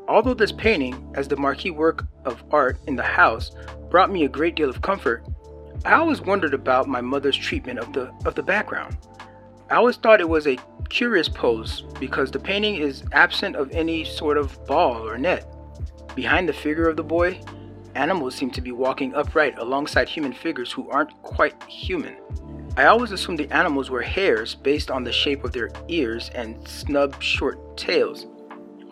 Although 0.08 0.34
this 0.34 0.52
painting, 0.52 1.12
as 1.14 1.28
the 1.28 1.36
marquee 1.36 1.70
work 1.70 2.06
of 2.24 2.42
art 2.50 2.78
in 2.86 2.96
the 2.96 3.02
house, 3.02 3.50
brought 3.90 4.10
me 4.10 4.24
a 4.24 4.28
great 4.28 4.54
deal 4.54 4.68
of 4.68 4.82
comfort, 4.82 5.24
I 5.84 5.94
always 5.94 6.20
wondered 6.20 6.54
about 6.54 6.88
my 6.88 7.00
mother's 7.00 7.36
treatment 7.36 7.78
of 7.78 7.92
the 7.92 8.12
of 8.24 8.34
the 8.34 8.42
background. 8.42 8.96
I 9.70 9.76
always 9.76 9.96
thought 9.96 10.20
it 10.20 10.28
was 10.28 10.46
a 10.46 10.58
curious 10.88 11.28
pose 11.28 11.82
because 11.98 12.30
the 12.30 12.38
painting 12.38 12.76
is 12.76 13.02
absent 13.12 13.56
of 13.56 13.70
any 13.72 14.04
sort 14.04 14.38
of 14.38 14.64
ball 14.66 15.06
or 15.08 15.18
net. 15.18 15.52
Behind 16.14 16.48
the 16.48 16.52
figure 16.52 16.88
of 16.88 16.96
the 16.96 17.02
boy, 17.02 17.40
animals 17.96 18.34
seem 18.34 18.50
to 18.50 18.60
be 18.60 18.72
walking 18.72 19.14
upright 19.14 19.58
alongside 19.58 20.08
human 20.08 20.32
figures 20.32 20.70
who 20.70 20.88
aren't 20.90 21.20
quite 21.22 21.60
human. 21.64 22.16
I 22.76 22.84
always 22.84 23.10
assumed 23.10 23.38
the 23.38 23.50
animals 23.50 23.90
were 23.90 24.02
hares 24.02 24.54
based 24.54 24.90
on 24.90 25.02
the 25.02 25.12
shape 25.12 25.44
of 25.44 25.52
their 25.52 25.70
ears 25.88 26.30
and 26.34 26.68
snub 26.68 27.22
short 27.22 27.76
tails. 27.76 28.26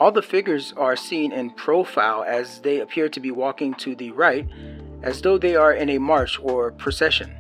All 0.01 0.11
the 0.11 0.23
figures 0.23 0.73
are 0.77 0.97
seen 0.97 1.33
in 1.33 1.51
profile 1.51 2.25
as 2.27 2.61
they 2.63 2.81
appear 2.81 3.09
to 3.11 3.21
be 3.21 3.31
walking 3.31 3.75
to 3.75 3.95
the 3.95 4.11
right, 4.13 4.49
as 5.03 5.21
though 5.21 5.37
they 5.37 5.55
are 5.55 5.73
in 5.73 5.91
a 5.91 5.99
march 5.99 6.41
or 6.43 6.73
procession. 6.73 7.37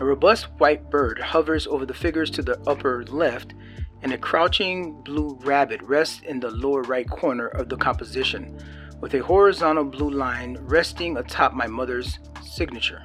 A 0.00 0.04
robust 0.04 0.46
white 0.58 0.90
bird 0.90 1.18
hovers 1.18 1.66
over 1.66 1.84
the 1.84 1.94
figures 1.94 2.30
to 2.30 2.42
the 2.42 2.58
upper 2.66 3.04
left, 3.04 3.52
and 4.00 4.12
a 4.12 4.18
crouching 4.18 5.00
blue 5.02 5.38
rabbit 5.42 5.82
rests 5.82 6.22
in 6.26 6.40
the 6.40 6.50
lower 6.50 6.82
right 6.82 7.08
corner 7.08 7.48
of 7.48 7.68
the 7.68 7.76
composition, 7.76 8.58
with 9.02 9.14
a 9.14 9.18
horizontal 9.18 9.84
blue 9.84 10.10
line 10.10 10.56
resting 10.60 11.16
atop 11.16 11.52
my 11.52 11.66
mother's 11.66 12.20
signature. 12.40 13.02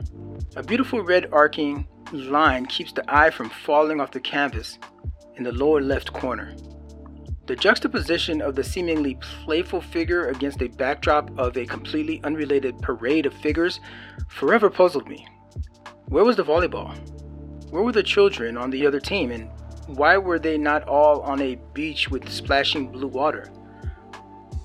A 0.55 0.61
beautiful 0.61 1.01
red 1.01 1.27
arcing 1.31 1.87
line 2.13 2.67
keeps 2.67 2.93
the 2.93 3.03
eye 3.13 3.31
from 3.31 3.49
falling 3.49 3.99
off 3.99 4.11
the 4.11 4.19
canvas 4.19 4.77
in 5.35 5.43
the 5.43 5.51
lower 5.51 5.81
left 5.81 6.13
corner. 6.13 6.55
The 7.47 7.55
juxtaposition 7.55 8.41
of 8.41 8.55
the 8.55 8.63
seemingly 8.63 9.17
playful 9.43 9.81
figure 9.81 10.27
against 10.27 10.61
a 10.61 10.67
backdrop 10.67 11.31
of 11.39 11.57
a 11.57 11.65
completely 11.65 12.21
unrelated 12.23 12.79
parade 12.79 13.25
of 13.25 13.33
figures 13.33 13.79
forever 14.29 14.69
puzzled 14.69 15.07
me. 15.07 15.27
Where 16.09 16.23
was 16.23 16.35
the 16.35 16.43
volleyball? 16.45 16.95
Where 17.71 17.81
were 17.81 17.91
the 17.91 18.03
children 18.03 18.55
on 18.55 18.69
the 18.69 18.85
other 18.85 18.99
team, 18.99 19.31
and 19.31 19.49
why 19.87 20.17
were 20.17 20.37
they 20.37 20.57
not 20.59 20.87
all 20.87 21.21
on 21.21 21.41
a 21.41 21.55
beach 21.73 22.09
with 22.09 22.29
splashing 22.29 22.91
blue 22.91 23.07
water? 23.07 23.49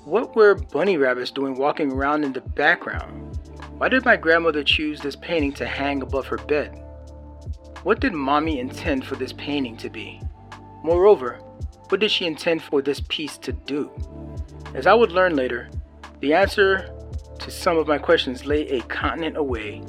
What 0.04 0.34
were 0.34 0.56
bunny 0.56 0.96
rabbits 0.96 1.30
doing 1.30 1.54
walking 1.54 1.92
around 1.92 2.24
in 2.24 2.32
the 2.32 2.40
background? 2.40 3.38
Why 3.78 3.88
did 3.88 4.04
my 4.04 4.16
grandmother 4.16 4.64
choose 4.64 5.00
this 5.00 5.14
painting 5.14 5.52
to 5.52 5.66
hang 5.66 6.02
above 6.02 6.26
her 6.26 6.38
bed? 6.38 6.82
What 7.84 8.00
did 8.00 8.12
mommy 8.12 8.58
intend 8.58 9.06
for 9.06 9.14
this 9.14 9.32
painting 9.32 9.76
to 9.76 9.88
be? 9.88 10.20
Moreover, 10.82 11.34
what 11.88 12.00
did 12.00 12.10
she 12.10 12.26
intend 12.26 12.62
for 12.62 12.82
this 12.82 13.00
piece 13.08 13.38
to 13.38 13.52
do? 13.52 13.92
As 14.74 14.88
I 14.88 14.94
would 14.94 15.12
learn 15.12 15.36
later, 15.36 15.70
the 16.18 16.34
answer 16.34 16.92
to 17.38 17.50
some 17.52 17.78
of 17.78 17.86
my 17.86 17.98
questions 17.98 18.44
lay 18.44 18.66
a 18.70 18.80
continent 18.82 19.36
away 19.36 19.84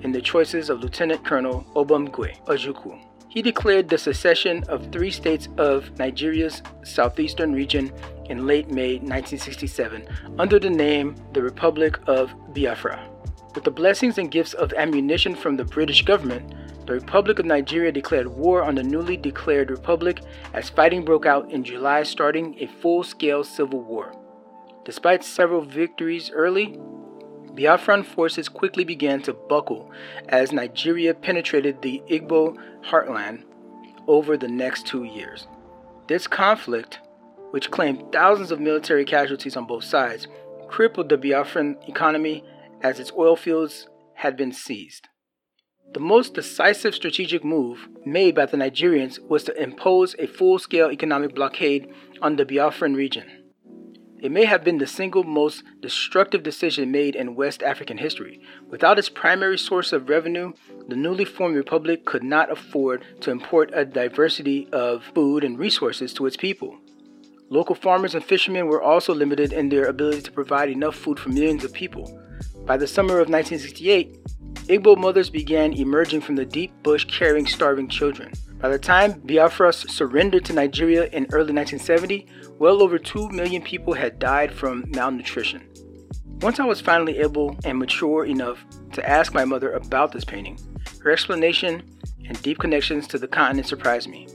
in 0.00 0.12
the 0.12 0.22
choices 0.22 0.70
of 0.70 0.80
Lieutenant 0.80 1.22
Colonel 1.22 1.66
Odumegwu 1.74 2.34
Ojukwu. 2.46 3.09
He 3.30 3.42
declared 3.42 3.88
the 3.88 3.96
secession 3.96 4.64
of 4.68 4.90
three 4.90 5.12
states 5.12 5.48
of 5.56 5.96
Nigeria's 6.00 6.62
southeastern 6.82 7.52
region 7.52 7.92
in 8.28 8.44
late 8.44 8.68
May 8.72 8.94
1967 8.94 10.04
under 10.40 10.58
the 10.58 10.68
name 10.68 11.14
the 11.32 11.40
Republic 11.40 12.00
of 12.08 12.34
Biafra. 12.52 13.08
With 13.54 13.62
the 13.62 13.70
blessings 13.70 14.18
and 14.18 14.32
gifts 14.32 14.54
of 14.54 14.72
ammunition 14.72 15.36
from 15.36 15.56
the 15.56 15.64
British 15.64 16.04
government, 16.04 16.54
the 16.86 16.94
Republic 16.94 17.38
of 17.38 17.46
Nigeria 17.46 17.92
declared 17.92 18.26
war 18.26 18.64
on 18.64 18.74
the 18.74 18.82
newly 18.82 19.16
declared 19.16 19.70
republic 19.70 20.22
as 20.52 20.68
fighting 20.68 21.04
broke 21.04 21.24
out 21.24 21.52
in 21.52 21.62
July, 21.62 22.02
starting 22.02 22.56
a 22.58 22.66
full 22.66 23.04
scale 23.04 23.44
civil 23.44 23.80
war. 23.80 24.12
Despite 24.84 25.22
several 25.22 25.60
victories 25.60 26.32
early, 26.34 26.80
Biafran 27.60 28.06
forces 28.06 28.48
quickly 28.48 28.84
began 28.84 29.20
to 29.20 29.34
buckle 29.34 29.90
as 30.30 30.50
Nigeria 30.50 31.12
penetrated 31.12 31.82
the 31.82 32.02
Igbo 32.10 32.56
heartland 32.82 33.44
over 34.06 34.38
the 34.38 34.48
next 34.48 34.86
two 34.86 35.04
years. 35.04 35.46
This 36.08 36.26
conflict, 36.26 37.00
which 37.50 37.70
claimed 37.70 38.12
thousands 38.12 38.50
of 38.50 38.60
military 38.60 39.04
casualties 39.04 39.58
on 39.58 39.66
both 39.66 39.84
sides, 39.84 40.26
crippled 40.68 41.10
the 41.10 41.18
Biafran 41.18 41.86
economy 41.86 42.42
as 42.80 42.98
its 42.98 43.12
oil 43.12 43.36
fields 43.36 43.86
had 44.14 44.38
been 44.38 44.52
seized. 44.52 45.08
The 45.92 46.00
most 46.00 46.32
decisive 46.32 46.94
strategic 46.94 47.44
move 47.44 47.88
made 48.06 48.34
by 48.36 48.46
the 48.46 48.56
Nigerians 48.56 49.18
was 49.18 49.44
to 49.44 49.62
impose 49.62 50.14
a 50.18 50.26
full 50.26 50.58
scale 50.58 50.90
economic 50.90 51.34
blockade 51.34 51.92
on 52.22 52.36
the 52.36 52.46
Biafran 52.46 52.96
region. 52.96 53.39
It 54.20 54.30
may 54.30 54.44
have 54.44 54.62
been 54.62 54.76
the 54.76 54.86
single 54.86 55.24
most 55.24 55.62
destructive 55.80 56.42
decision 56.42 56.90
made 56.90 57.16
in 57.16 57.34
West 57.34 57.62
African 57.62 57.96
history. 57.96 58.42
Without 58.68 58.98
its 58.98 59.08
primary 59.08 59.56
source 59.56 59.94
of 59.94 60.10
revenue, 60.10 60.52
the 60.88 60.96
newly 60.96 61.24
formed 61.24 61.56
republic 61.56 62.04
could 62.04 62.22
not 62.22 62.52
afford 62.52 63.02
to 63.20 63.30
import 63.30 63.70
a 63.72 63.86
diversity 63.86 64.68
of 64.72 65.04
food 65.14 65.42
and 65.42 65.58
resources 65.58 66.12
to 66.14 66.26
its 66.26 66.36
people. 66.36 66.76
Local 67.48 67.74
farmers 67.74 68.14
and 68.14 68.22
fishermen 68.22 68.66
were 68.66 68.82
also 68.82 69.14
limited 69.14 69.54
in 69.54 69.70
their 69.70 69.86
ability 69.86 70.20
to 70.22 70.32
provide 70.32 70.68
enough 70.68 70.96
food 70.96 71.18
for 71.18 71.30
millions 71.30 71.64
of 71.64 71.72
people. 71.72 72.20
By 72.66 72.76
the 72.76 72.86
summer 72.86 73.20
of 73.20 73.30
1968, 73.30 74.18
Igbo 74.68 74.98
mothers 74.98 75.30
began 75.30 75.72
emerging 75.72 76.20
from 76.20 76.36
the 76.36 76.44
deep 76.44 76.70
bush 76.82 77.06
carrying 77.06 77.46
starving 77.46 77.88
children. 77.88 78.32
By 78.60 78.68
the 78.68 78.78
time 78.78 79.20
Biafra 79.24 79.72
surrendered 79.72 80.44
to 80.44 80.52
Nigeria 80.52 81.04
in 81.06 81.26
early 81.32 81.54
1970, 81.54 82.26
well 82.58 82.82
over 82.82 82.98
2 82.98 83.30
million 83.30 83.62
people 83.62 83.94
had 83.94 84.18
died 84.18 84.52
from 84.52 84.84
malnutrition. 84.88 85.66
Once 86.42 86.60
I 86.60 86.66
was 86.66 86.80
finally 86.80 87.18
able 87.20 87.56
and 87.64 87.78
mature 87.78 88.26
enough 88.26 88.62
to 88.92 89.08
ask 89.08 89.32
my 89.32 89.46
mother 89.46 89.72
about 89.72 90.12
this 90.12 90.26
painting, 90.26 90.58
her 91.02 91.10
explanation 91.10 91.82
and 92.26 92.40
deep 92.42 92.58
connections 92.58 93.06
to 93.08 93.18
the 93.18 93.28
continent 93.28 93.66
surprised 93.66 94.10
me. 94.10 94.28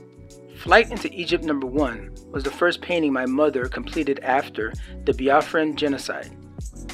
Flight 0.56 0.90
into 0.90 1.12
Egypt 1.12 1.44
number 1.44 1.66
1 1.68 2.14
was 2.32 2.42
the 2.42 2.50
first 2.50 2.80
painting 2.80 3.12
my 3.12 3.26
mother 3.26 3.66
completed 3.66 4.18
after 4.24 4.72
the 5.04 5.12
Biafran 5.12 5.76
genocide. 5.76 6.36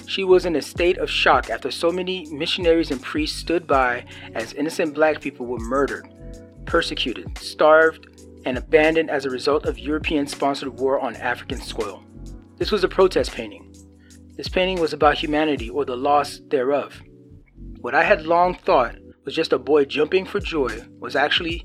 She 0.06 0.24
was 0.24 0.44
in 0.44 0.56
a 0.56 0.62
state 0.62 0.98
of 0.98 1.08
shock 1.08 1.48
after 1.48 1.70
so 1.70 1.90
many 1.90 2.26
missionaries 2.30 2.90
and 2.90 3.00
priests 3.00 3.38
stood 3.38 3.66
by 3.66 4.04
as 4.34 4.52
innocent 4.52 4.94
black 4.94 5.22
people 5.22 5.46
were 5.46 5.58
murdered, 5.58 6.11
persecuted, 6.72 7.36
starved, 7.36 8.06
and 8.46 8.56
abandoned 8.56 9.10
as 9.10 9.26
a 9.26 9.30
result 9.30 9.66
of 9.66 9.78
European 9.78 10.26
sponsored 10.26 10.80
war 10.80 10.98
on 10.98 11.14
African 11.16 11.60
soil. 11.60 12.02
This 12.56 12.72
was 12.72 12.82
a 12.82 12.88
protest 12.88 13.30
painting. 13.32 13.74
This 14.38 14.48
painting 14.48 14.80
was 14.80 14.94
about 14.94 15.18
humanity 15.18 15.68
or 15.68 15.84
the 15.84 15.98
loss 15.98 16.40
thereof. 16.48 16.98
What 17.82 17.94
I 17.94 18.04
had 18.04 18.24
long 18.24 18.54
thought 18.54 18.96
was 19.26 19.34
just 19.34 19.52
a 19.52 19.58
boy 19.58 19.84
jumping 19.84 20.24
for 20.24 20.40
joy 20.40 20.82
was 20.98 21.14
actually 21.14 21.62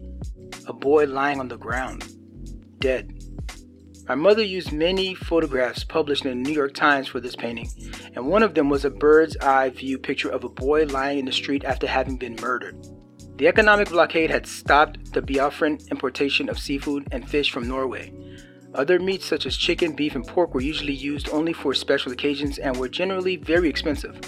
a 0.68 0.74
boy 0.74 1.06
lying 1.06 1.40
on 1.40 1.48
the 1.48 1.58
ground, 1.58 2.12
dead. 2.80 3.18
My 4.10 4.16
mother 4.16 4.44
used 4.44 4.74
many 4.74 5.16
photographs 5.16 5.86
published 5.86 6.26
in 6.26 6.44
the 6.44 6.50
New 6.50 6.54
York 6.54 6.74
Times 6.74 7.08
for 7.08 7.22
this 7.22 7.38
painting, 7.38 7.70
and 8.14 8.28
one 8.28 8.44
of 8.44 8.56
them 8.56 8.68
was 8.68 8.84
a 8.84 8.90
bird's 8.90 9.38
eye 9.38 9.70
view 9.70 10.00
picture 10.00 10.30
of 10.30 10.44
a 10.44 10.50
boy 10.50 10.84
lying 10.84 11.20
in 11.20 11.26
the 11.26 11.32
street 11.32 11.64
after 11.64 11.88
having 11.88 12.18
been 12.18 12.36
murdered. 12.42 12.76
The 13.38 13.48
economic 13.48 13.90
blockade 13.90 14.32
had 14.32 14.48
stopped 14.48 15.14
the 15.14 15.22
Biafran 15.22 15.92
importation 15.92 16.50
of 16.50 16.58
seafood 16.58 17.08
and 17.12 17.30
fish 17.30 17.52
from 17.52 17.68
Norway. 17.68 18.12
Other 18.74 19.00
meats 19.00 19.26
such 19.26 19.46
as 19.46 19.56
chicken, 19.56 19.96
beef, 19.96 20.16
and 20.16 20.26
pork 20.26 20.56
were 20.56 20.62
usually 20.62 20.94
used 20.94 21.30
only 21.30 21.54
for 21.54 21.76
special 21.76 22.12
occasions 22.12 22.58
and 22.58 22.76
were 22.76 22.90
generally 22.90 23.36
very 23.36 23.70
expensive. 23.70 24.20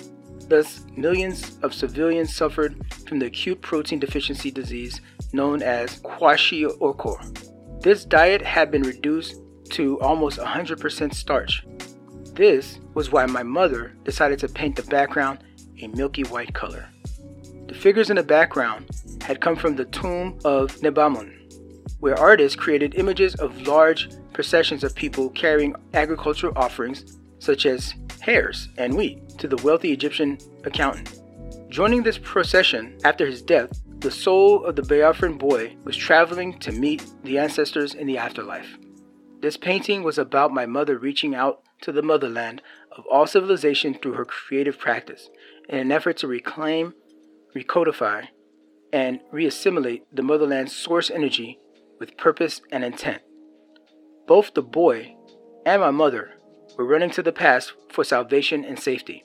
Thus, 0.47 0.85
millions 0.95 1.57
of 1.63 1.73
civilians 1.73 2.35
suffered 2.35 2.75
from 3.07 3.17
the 3.17 3.25
acute 3.25 3.61
protein 3.61 3.99
deficiency 3.99 4.51
disease 4.51 5.01
known 5.33 5.63
as 5.63 5.99
kwashiorkor. 6.01 7.81
This 7.81 8.05
diet 8.05 8.43
had 8.43 8.69
been 8.69 8.83
reduced 8.83 9.41
to 9.71 9.99
almost 10.01 10.37
100% 10.37 11.13
starch. 11.15 11.65
This 12.33 12.79
was 12.93 13.11
why 13.11 13.25
my 13.25 13.43
mother 13.43 13.95
decided 14.03 14.37
to 14.39 14.47
paint 14.47 14.75
the 14.75 14.83
background 14.83 15.39
a 15.81 15.87
milky 15.87 16.23
white 16.23 16.53
color. 16.53 16.89
The 17.69 17.75
figures 17.75 18.09
in 18.09 18.15
the 18.15 18.23
background 18.23 18.89
had 19.21 19.41
come 19.41 19.55
from 19.55 19.75
the 19.75 19.85
tomb 19.85 20.39
of 20.43 20.71
Nebamun, 20.77 21.31
where 21.99 22.17
artists 22.19 22.55
created 22.55 22.95
images 22.95 23.35
of 23.35 23.67
large 23.67 24.09
processions 24.33 24.83
of 24.83 24.95
people 24.95 25.29
carrying 25.29 25.75
agricultural 25.93 26.53
offerings 26.55 27.19
such 27.37 27.67
as 27.67 27.93
hares 28.21 28.69
and 28.79 28.97
wheat 28.97 29.29
to 29.37 29.47
the 29.47 29.57
wealthy 29.57 29.91
Egyptian 29.91 30.39
accountant. 30.63 31.19
Joining 31.69 32.01
this 32.01 32.17
procession 32.17 32.97
after 33.03 33.27
his 33.27 33.43
death, 33.43 33.69
the 33.99 34.09
soul 34.09 34.65
of 34.65 34.75
the 34.75 34.81
Biafran 34.81 35.37
boy 35.37 35.75
was 35.83 35.95
traveling 35.95 36.57
to 36.61 36.71
meet 36.71 37.05
the 37.23 37.37
ancestors 37.37 37.93
in 37.93 38.07
the 38.07 38.17
afterlife. 38.17 38.79
This 39.41 39.57
painting 39.57 40.01
was 40.01 40.17
about 40.17 40.51
my 40.51 40.65
mother 40.65 40.97
reaching 40.97 41.35
out 41.35 41.61
to 41.81 41.91
the 41.91 42.01
motherland 42.01 42.63
of 42.97 43.05
all 43.05 43.27
civilization 43.27 43.93
through 43.93 44.13
her 44.13 44.25
creative 44.25 44.79
practice 44.79 45.29
in 45.69 45.77
an 45.77 45.91
effort 45.91 46.17
to 46.17 46.27
reclaim 46.27 46.95
recodify, 47.55 48.27
and 48.91 49.19
reassimilate 49.33 50.01
the 50.11 50.23
motherland's 50.23 50.75
source 50.75 51.11
energy 51.11 51.59
with 51.99 52.17
purpose 52.17 52.61
and 52.71 52.83
intent. 52.83 53.21
Both 54.27 54.53
the 54.53 54.61
boy 54.61 55.15
and 55.65 55.81
my 55.81 55.91
mother 55.91 56.31
were 56.77 56.85
running 56.85 57.11
to 57.11 57.21
the 57.21 57.31
past 57.31 57.73
for 57.89 58.03
salvation 58.03 58.63
and 58.63 58.79
safety. 58.79 59.23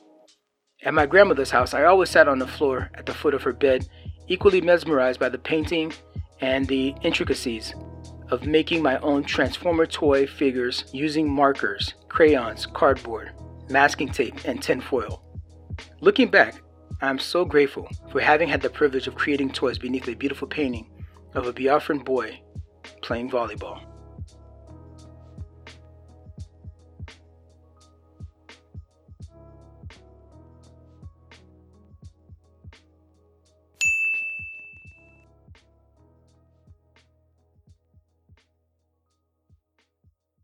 At 0.83 0.95
my 0.95 1.07
grandmother's 1.07 1.51
house, 1.51 1.72
I 1.72 1.85
always 1.85 2.11
sat 2.11 2.29
on 2.29 2.39
the 2.39 2.47
floor 2.47 2.91
at 2.95 3.07
the 3.07 3.14
foot 3.14 3.35
of 3.35 3.43
her 3.43 3.53
bed, 3.53 3.87
equally 4.29 4.61
mesmerized 4.61 5.20
by 5.20 5.29
the 5.29 5.39
painting 5.39 5.93
and 6.41 6.66
the 6.66 6.95
intricacies 7.03 7.75
of 8.31 8.47
making 8.47 8.83
my 8.83 8.99
own 8.99 9.22
Transformer 9.22 9.87
toy 9.87 10.27
figures 10.27 10.85
using 10.93 11.31
markers, 11.31 11.95
crayons, 12.09 12.66
cardboard, 12.66 13.31
masking 13.70 14.09
tape, 14.09 14.45
and 14.45 14.62
tinfoil. 14.62 15.22
Looking 16.01 16.29
back, 16.29 16.61
I'm 17.05 17.19
so 17.19 17.45
grateful 17.45 17.87
for 18.11 18.21
having 18.21 18.49
had 18.49 18.63
the 18.63 18.71
privilege 18.71 19.07
of 19.07 19.15
creating 19.15 19.51
toys 19.51 19.79
beneath 19.79 20.09
a 20.09 20.15
beautiful 20.15 20.49
painting 20.49 20.91
of 21.35 21.47
a 21.47 21.53
Biafran 21.53 22.03
boy 22.03 22.41
playing 23.03 23.31
volleyball. 23.31 23.83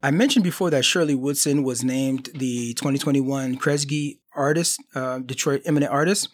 I 0.03 0.11
mentioned 0.11 0.45
before 0.45 0.69
that 0.71 0.85
Shirley 0.85 1.15
Woodson 1.15 1.63
was 1.63 1.83
named 1.83 2.31
the 2.35 2.75
2021 2.75 3.57
Kresge 3.57 4.19
Artist, 4.35 4.83
uh, 4.95 5.21
Detroit 5.21 5.63
Eminent 5.65 5.93
Artist. 5.93 6.29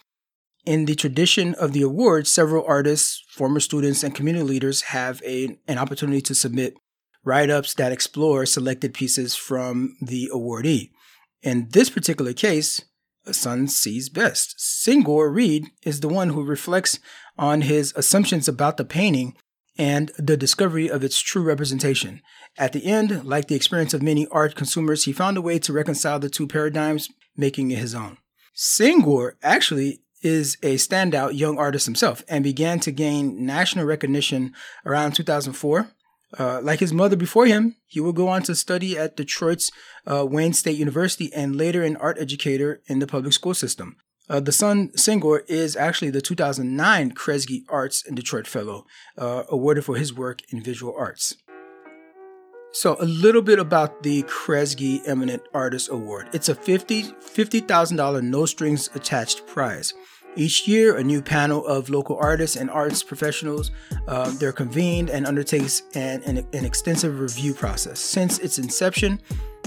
In 0.67 0.87
the 0.87 0.97
tradition 0.97 1.55
of 1.55 1.73
the 1.73 1.83
awards, 1.83 2.31
several 2.31 2.65
artists, 2.67 3.23
former 3.31 3.61
students, 3.61 4.03
and 4.03 4.15
community 4.15 4.45
leaders 4.45 4.83
have 4.83 5.23
a, 5.25 5.57
an 5.69 5.79
opportunity 5.79 6.21
to 6.23 6.35
submit 6.35 6.77
write 7.25 7.51
ups 7.51 7.73
that 7.75 7.93
explore 7.93 8.45
selected 8.47 8.93
pieces 8.93 9.37
from 9.37 9.97
the 10.01 10.29
awardee. 10.35 10.91
In 11.43 11.69
this 11.71 11.89
particular 11.89 12.33
case, 12.33 12.85
a 13.25 13.33
son 13.33 13.69
sees 13.69 14.09
best. 14.09 14.59
Senghor 14.59 15.33
Reed 15.33 15.67
is 15.83 16.01
the 16.01 16.09
one 16.09 16.31
who 16.31 16.45
reflects 16.45 16.99
on 17.39 17.63
his 17.63 17.93
assumptions 17.97 18.49
about 18.49 18.77
the 18.77 18.85
painting 18.85 19.37
and 19.79 20.11
the 20.19 20.37
discovery 20.37 20.89
of 20.89 21.05
its 21.05 21.21
true 21.21 21.43
representation. 21.43 22.23
At 22.59 22.73
the 22.73 22.87
end, 22.87 23.25
like 23.25 23.49
the 23.49 23.55
experience 23.55 23.95
of 23.95 24.03
many 24.03 24.27
art 24.29 24.55
consumers, 24.55 25.05
he 25.05 25.13
found 25.13 25.37
a 25.37 25.43
way 25.43 25.59
to 25.61 25.73
reconcile 25.73 26.19
the 26.19 26.31
two 26.31 26.47
paradigms, 26.47 27.09
making 27.37 27.71
it 27.71 27.79
his 27.79 27.95
own. 27.95 28.19
Senghor 28.57 29.33
actually 29.43 30.01
is 30.27 30.57
a 30.61 30.75
standout 30.75 31.39
young 31.39 31.57
artist 31.57 31.87
himself 31.87 32.25
and 32.29 32.43
began 32.43 32.81
to 32.81 32.91
gain 32.91 33.47
national 33.47 33.85
recognition 33.85 34.53
around 34.85 35.13
2004. 35.13 35.89
Uh, 36.37 36.61
like 36.61 36.81
his 36.81 36.93
mother 36.93 37.15
before 37.15 37.47
him, 37.47 37.77
he 37.87 38.01
would 38.01 38.17
go 38.17 38.27
on 38.27 38.43
to 38.43 38.55
study 38.55 38.99
at 38.99 39.17
Detroit's 39.17 39.71
uh, 40.05 40.27
Wayne 40.27 40.53
State 40.53 40.77
University 40.77 41.33
and 41.33 41.55
later 41.55 41.85
an 41.85 41.97
art 41.99 42.19
educator 42.19 42.83
in 42.89 42.99
the 42.99 43.07
public 43.07 43.33
school 43.33 43.55
system. 43.55 43.97
Uh, 44.29 44.41
the 44.41 44.51
son 44.51 44.89
Senghor 44.97 45.49
is 45.49 45.77
actually 45.77 46.11
the 46.11 46.21
2009 46.21 47.13
Kresge 47.13 47.63
Arts 47.69 48.03
in 48.05 48.17
Detroit 48.17 48.49
Fellow, 48.49 48.85
uh, 49.17 49.45
awarded 49.49 49.85
for 49.85 49.95
his 49.95 50.13
work 50.13 50.41
in 50.53 50.61
visual 50.61 50.93
arts. 50.99 51.37
So, 52.73 52.97
a 53.01 53.07
little 53.07 53.41
bit 53.41 53.61
about 53.61 54.03
the 54.03 54.25
Kresge 54.25 55.01
Eminent 55.07 55.43
Artist 55.55 55.89
Award. 55.89 56.29
It's 56.33 56.49
a 56.49 56.55
$50,000 56.55 57.15
$50, 57.23 58.23
no 58.23 58.45
strings 58.45 58.91
attached 58.95 59.47
prize. 59.47 59.95
Each 60.37 60.69
year, 60.69 60.99
a 60.99 61.03
new 61.03 61.23
panel 61.23 61.67
of 61.67 61.89
local 61.89 62.19
artists 62.19 62.57
and 62.57 62.69
arts 62.69 63.03
professionals 63.03 63.71
um, 64.07 64.37
they're 64.37 64.53
convened 64.53 65.09
and 65.09 65.27
undertakes 65.27 65.83
an, 65.95 66.23
an, 66.25 66.47
an 66.53 66.65
extensive 66.65 67.21
review 67.21 67.55
process. 67.55 67.99
Since 68.01 68.39
its 68.41 68.59
inception, 68.59 69.19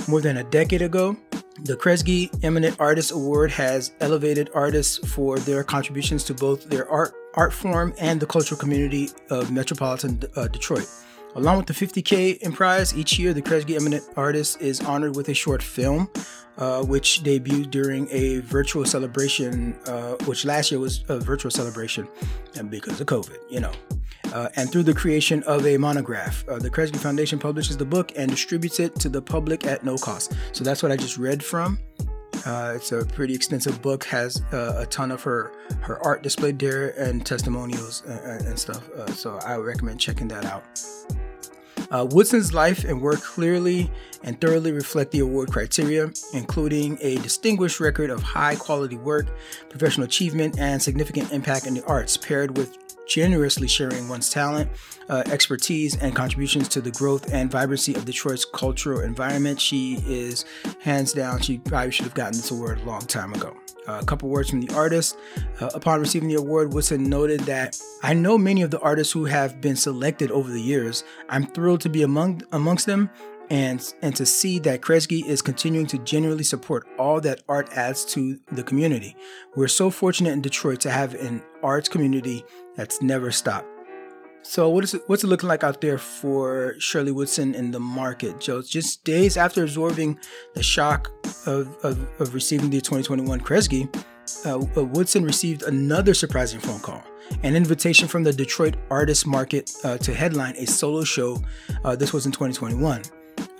more 0.07 0.21
than 0.21 0.37
a 0.37 0.43
decade 0.43 0.83
ago, 0.83 1.17
the 1.63 1.75
Kresge 1.75 2.29
Eminent 2.43 2.79
Artist 2.79 3.11
Award 3.11 3.49
has 3.51 3.93
elevated 3.99 4.51
artists 4.53 4.99
for 5.09 5.39
their 5.39 5.63
contributions 5.63 6.23
to 6.25 6.35
both 6.35 6.69
their 6.69 6.87
art 6.89 7.13
art 7.33 7.51
form 7.53 7.93
and 7.99 8.19
the 8.19 8.25
cultural 8.25 8.59
community 8.59 9.09
of 9.29 9.51
metropolitan 9.51 10.21
uh, 10.35 10.47
Detroit. 10.47 10.87
Along 11.35 11.57
with 11.57 11.67
the 11.67 11.73
50K 11.73 12.39
in 12.39 12.51
prize, 12.51 12.95
each 12.97 13.19
year 13.19 13.33
the 13.33 13.41
Kresge 13.41 13.75
Eminent 13.75 14.03
Artist 14.15 14.61
is 14.61 14.81
honored 14.81 15.15
with 15.15 15.29
a 15.29 15.33
short 15.33 15.61
film, 15.61 16.09
uh, 16.57 16.83
which 16.83 17.21
debuted 17.23 17.69
during 17.69 18.07
a 18.09 18.39
virtual 18.39 18.83
celebration, 18.83 19.77
uh, 19.85 20.15
which 20.25 20.43
last 20.43 20.71
year 20.71 20.79
was 20.79 21.03
a 21.07 21.19
virtual 21.19 21.51
celebration, 21.51 22.07
and 22.55 22.71
because 22.71 22.99
of 22.99 23.07
COVID, 23.07 23.37
you 23.49 23.59
know. 23.59 23.71
Uh, 24.33 24.49
and 24.55 24.71
through 24.71 24.83
the 24.83 24.93
creation 24.93 25.43
of 25.43 25.65
a 25.65 25.77
monograph. 25.77 26.47
Uh, 26.47 26.59
the 26.59 26.69
Kresge 26.69 26.95
Foundation 26.97 27.39
publishes 27.39 27.77
the 27.77 27.85
book 27.85 28.11
and 28.15 28.29
distributes 28.29 28.79
it 28.79 28.95
to 28.95 29.09
the 29.09 29.21
public 29.21 29.65
at 29.65 29.83
no 29.83 29.97
cost. 29.97 30.33
So 30.51 30.63
that's 30.63 30.83
what 30.83 30.91
I 30.91 30.97
just 30.97 31.17
read 31.17 31.43
from. 31.43 31.79
Uh, 32.45 32.73
it's 32.75 32.91
a 32.91 33.05
pretty 33.05 33.33
extensive 33.33 33.81
book, 33.81 34.03
has 34.05 34.41
uh, 34.51 34.75
a 34.77 34.85
ton 34.85 35.11
of 35.11 35.21
her 35.23 35.51
her 35.81 36.03
art 36.03 36.23
displayed 36.23 36.57
there 36.59 36.89
and 36.99 37.25
testimonials 37.25 38.03
and, 38.05 38.19
uh, 38.19 38.49
and 38.49 38.59
stuff. 38.59 38.89
Uh, 38.91 39.11
so 39.11 39.39
I 39.45 39.55
recommend 39.57 39.99
checking 39.99 40.27
that 40.29 40.45
out. 40.45 40.63
Uh, 41.91 42.07
Woodson's 42.11 42.53
life 42.53 42.83
and 42.83 43.01
work 43.01 43.21
clearly 43.21 43.91
and 44.23 44.39
thoroughly 44.39 44.71
reflect 44.71 45.11
the 45.11 45.19
award 45.19 45.51
criteria, 45.51 46.11
including 46.33 46.97
a 47.01 47.17
distinguished 47.17 47.79
record 47.79 48.09
of 48.09 48.21
high 48.21 48.55
quality 48.55 48.97
work, 48.97 49.27
professional 49.69 50.05
achievement, 50.05 50.59
and 50.59 50.81
significant 50.81 51.31
impact 51.31 51.67
in 51.67 51.73
the 51.73 51.85
arts, 51.85 52.17
paired 52.17 52.57
with 52.57 52.77
generously 53.09 53.67
sharing 53.67 54.07
one's 54.07 54.29
talent, 54.29 54.69
uh, 55.09 55.23
expertise, 55.31 55.97
and 55.97 56.15
contributions 56.15 56.69
to 56.69 56.79
the 56.79 56.91
growth 56.91 57.33
and 57.33 57.51
vibrancy 57.51 57.95
of 57.95 58.05
Detroit's 58.05 58.45
cultural 58.45 59.01
environment. 59.01 59.59
She 59.59 59.95
is 60.05 60.45
hands 60.79 61.11
down, 61.11 61.41
she 61.41 61.57
probably 61.57 61.91
should 61.91 62.05
have 62.05 62.13
gotten 62.13 62.33
this 62.33 62.51
award 62.51 62.79
a 62.79 62.83
long 62.83 63.01
time 63.01 63.33
ago. 63.33 63.57
Uh, 63.87 63.99
a 63.99 64.05
couple 64.05 64.29
words 64.29 64.51
from 64.51 64.61
the 64.61 64.71
artist. 64.75 65.17
Uh, 65.59 65.71
upon 65.73 65.99
receiving 65.99 66.29
the 66.29 66.35
award, 66.35 66.71
Woodson 66.73 67.09
noted 67.09 67.39
that 67.41 67.81
I 68.03 68.13
know 68.13 68.37
many 68.37 68.61
of 68.61 68.69
the 68.69 68.79
artists 68.81 69.11
who 69.11 69.25
have 69.25 69.59
been 69.61 69.75
selected 69.75 70.29
over 70.29 70.51
the 70.51 70.61
years. 70.61 71.03
I'm 71.27 71.47
thrilled 71.47 71.81
to 71.81 71.89
be 71.89 72.03
among 72.03 72.43
amongst 72.51 72.85
them 72.85 73.09
and 73.49 73.93
and 74.01 74.15
to 74.15 74.25
see 74.25 74.59
that 74.59 74.81
Kresge 74.81 75.25
is 75.25 75.41
continuing 75.41 75.87
to 75.87 75.97
genuinely 75.99 76.43
support 76.43 76.87
all 76.97 77.19
that 77.21 77.43
art 77.49 77.69
adds 77.73 78.05
to 78.05 78.39
the 78.51 78.63
community. 78.63 79.15
We're 79.55 79.67
so 79.67 79.89
fortunate 79.89 80.31
in 80.31 80.41
Detroit 80.41 80.79
to 80.81 80.91
have 80.91 81.15
an 81.15 81.41
arts 81.63 81.89
community 81.89 82.43
that's 82.75 83.01
never 83.01 83.31
stopped. 83.31 83.67
So 84.41 84.69
what 84.69 84.83
is 84.83 84.93
it, 84.93 85.01
what's 85.07 85.23
it 85.23 85.27
looking 85.27 85.49
like 85.49 85.63
out 85.63 85.81
there 85.81 85.97
for 85.97 86.75
Shirley 86.79 87.11
Woodson 87.11 87.53
in 87.55 87.71
the 87.71 87.79
market, 87.79 88.39
Joe? 88.39 88.61
Just 88.61 89.03
days 89.03 89.35
after 89.35 89.63
absorbing 89.63 90.17
the 90.53 90.63
shock 90.63 91.11
of, 91.45 91.75
of, 91.83 91.99
of 92.21 92.33
receiving 92.33 92.69
the 92.69 92.79
2021 92.79 93.41
Kresge, 93.41 93.93
uh, 94.45 94.57
uh, 94.77 94.85
Woodson 94.85 95.23
received 95.23 95.63
another 95.63 96.13
surprising 96.13 96.59
phone 96.59 96.79
call 96.79 97.03
an 97.43 97.55
invitation 97.55 98.07
from 98.07 98.23
the 98.23 98.33
Detroit 98.33 98.75
Artist 98.89 99.27
Market 99.27 99.71
uh, 99.83 99.99
to 99.99 100.13
headline 100.15 100.55
a 100.55 100.65
solo 100.65 101.03
show. 101.03 101.37
Uh, 101.83 101.95
this 101.95 102.11
was 102.11 102.25
in 102.25 102.31
2021. 102.31 103.03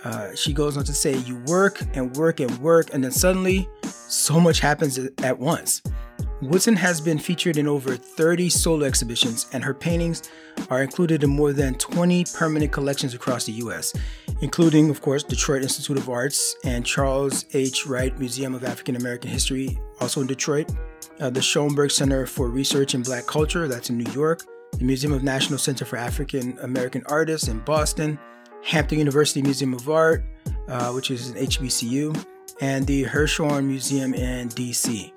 Uh, 0.04 0.34
she 0.34 0.52
goes 0.52 0.76
on 0.76 0.84
to 0.84 0.94
say, 0.94 1.16
You 1.18 1.36
work 1.46 1.82
and 1.94 2.16
work 2.16 2.40
and 2.40 2.56
work, 2.58 2.92
and 2.94 3.04
then 3.04 3.10
suddenly 3.10 3.68
so 3.84 4.40
much 4.40 4.60
happens 4.60 4.98
at 4.98 5.38
once. 5.38 5.82
Woodson 6.42 6.74
has 6.76 7.02
been 7.02 7.18
featured 7.18 7.58
in 7.58 7.68
over 7.68 7.96
30 7.96 8.48
solo 8.48 8.86
exhibitions, 8.86 9.46
and 9.52 9.62
her 9.62 9.74
paintings 9.74 10.22
are 10.70 10.82
included 10.82 11.22
in 11.22 11.28
more 11.28 11.52
than 11.52 11.74
20 11.74 12.24
permanent 12.34 12.72
collections 12.72 13.12
across 13.12 13.44
the 13.44 13.52
US, 13.52 13.92
including, 14.40 14.88
of 14.88 15.02
course, 15.02 15.22
Detroit 15.22 15.62
Institute 15.62 15.98
of 15.98 16.08
Arts 16.08 16.56
and 16.64 16.84
Charles 16.86 17.44
H. 17.52 17.86
Wright 17.86 18.18
Museum 18.18 18.54
of 18.54 18.64
African 18.64 18.96
American 18.96 19.30
History, 19.30 19.78
also 20.00 20.22
in 20.22 20.26
Detroit, 20.26 20.72
uh, 21.20 21.28
the 21.28 21.40
Schomburg 21.40 21.92
Center 21.92 22.26
for 22.26 22.48
Research 22.48 22.94
in 22.94 23.02
Black 23.02 23.26
Culture, 23.26 23.68
that's 23.68 23.90
in 23.90 23.98
New 23.98 24.10
York, 24.12 24.42
the 24.78 24.84
Museum 24.84 25.12
of 25.12 25.22
National 25.22 25.58
Center 25.58 25.84
for 25.84 25.96
African 25.96 26.58
American 26.62 27.02
Artists 27.06 27.48
in 27.48 27.58
Boston, 27.60 28.18
Hampton 28.62 28.98
University 28.98 29.42
Museum 29.42 29.74
of 29.74 29.88
Art, 29.88 30.24
uh, 30.68 30.92
which 30.92 31.10
is 31.10 31.30
an 31.30 31.36
HBCU, 31.36 32.24
and 32.60 32.86
the 32.86 33.04
Hirshhorn 33.04 33.64
Museum 33.64 34.14
in 34.14 34.48
DC. 34.50 35.12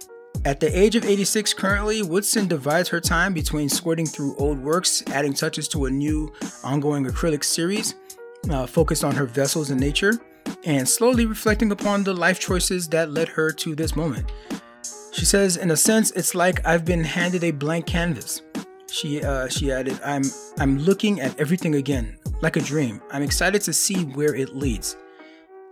At 0.46 0.60
the 0.60 0.78
age 0.78 0.96
of 0.96 1.06
86 1.06 1.54
currently, 1.54 2.02
Woodson 2.02 2.48
divides 2.48 2.90
her 2.90 3.00
time 3.00 3.34
between 3.34 3.70
sorting 3.70 4.06
through 4.06 4.36
old 4.36 4.60
works, 4.60 5.04
adding 5.08 5.34
touches 5.34 5.68
to 5.70 5.86
a 5.86 5.90
new 5.90 6.34
ongoing 6.64 7.06
acrylic 7.06 7.44
series 7.44 7.96
uh, 8.50 8.66
focused 8.66 9.04
on 9.04 9.16
her 9.16 9.26
vessels 9.26 9.72
in 9.72 9.78
nature, 9.78 10.20
and 10.66 10.88
slowly 10.88 11.26
reflecting 11.26 11.72
upon 11.72 12.04
the 12.04 12.14
life 12.14 12.40
choices 12.40 12.88
that 12.90 13.12
led 13.12 13.30
her 13.30 13.52
to 13.52 13.76
this 13.76 13.96
moment. 13.96 14.32
She 15.12 15.26
says, 15.26 15.58
in 15.58 15.72
a 15.72 15.78
sense, 15.78 16.12
it's 16.12 16.36
like 16.36 16.66
I've 16.66 16.86
been 16.86 17.04
handed 17.04 17.44
a 17.44 17.52
blank 17.52 17.86
canvas. 17.86 18.42
She 18.92 19.24
uh, 19.24 19.48
she 19.48 19.72
added, 19.72 20.00
"I'm 20.06 20.24
I'm 20.60 20.78
looking 20.78 21.20
at 21.20 21.40
everything 21.40 21.76
again, 21.76 22.18
like 22.44 22.58
a 22.58 22.62
dream. 22.62 23.02
I'm 23.12 23.24
excited 23.24 23.62
to 23.64 23.74
see 23.74 24.04
where 24.04 24.36
it 24.36 24.56
leads." 24.56 24.96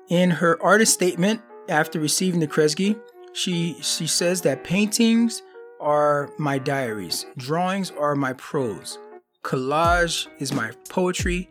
In 0.10 0.32
her 0.32 0.62
artist 0.64 0.94
statement 0.94 1.42
after 1.70 2.00
receiving 2.00 2.40
the 2.40 2.48
Kresge, 2.48 3.00
she 3.34 3.78
she 3.82 4.08
says 4.08 4.42
that 4.42 4.64
paintings 4.64 5.44
are 5.80 6.32
my 6.38 6.58
diaries, 6.58 7.26
drawings 7.38 7.92
are 7.92 8.16
my 8.16 8.34
prose, 8.34 8.98
collage 9.44 10.28
is 10.40 10.52
my 10.52 10.72
poetry, 10.90 11.50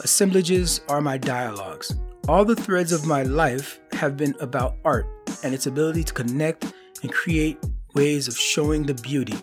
assemblages 0.00 0.80
are 0.88 1.00
my 1.00 1.18
dialogues. 1.18 1.94
All 2.28 2.44
the 2.44 2.56
threads 2.56 2.92
of 2.92 3.06
my 3.06 3.22
life 3.22 3.80
have 3.92 4.16
been 4.16 4.34
about 4.40 4.76
art 4.84 5.06
and 5.44 5.54
its 5.54 5.66
ability 5.66 6.04
to 6.04 6.12
connect 6.12 6.72
and 7.02 7.12
create 7.12 7.58
ways 7.94 8.28
of 8.28 8.36
showing 8.38 8.84
the 8.84 8.94
beauty 8.94 9.36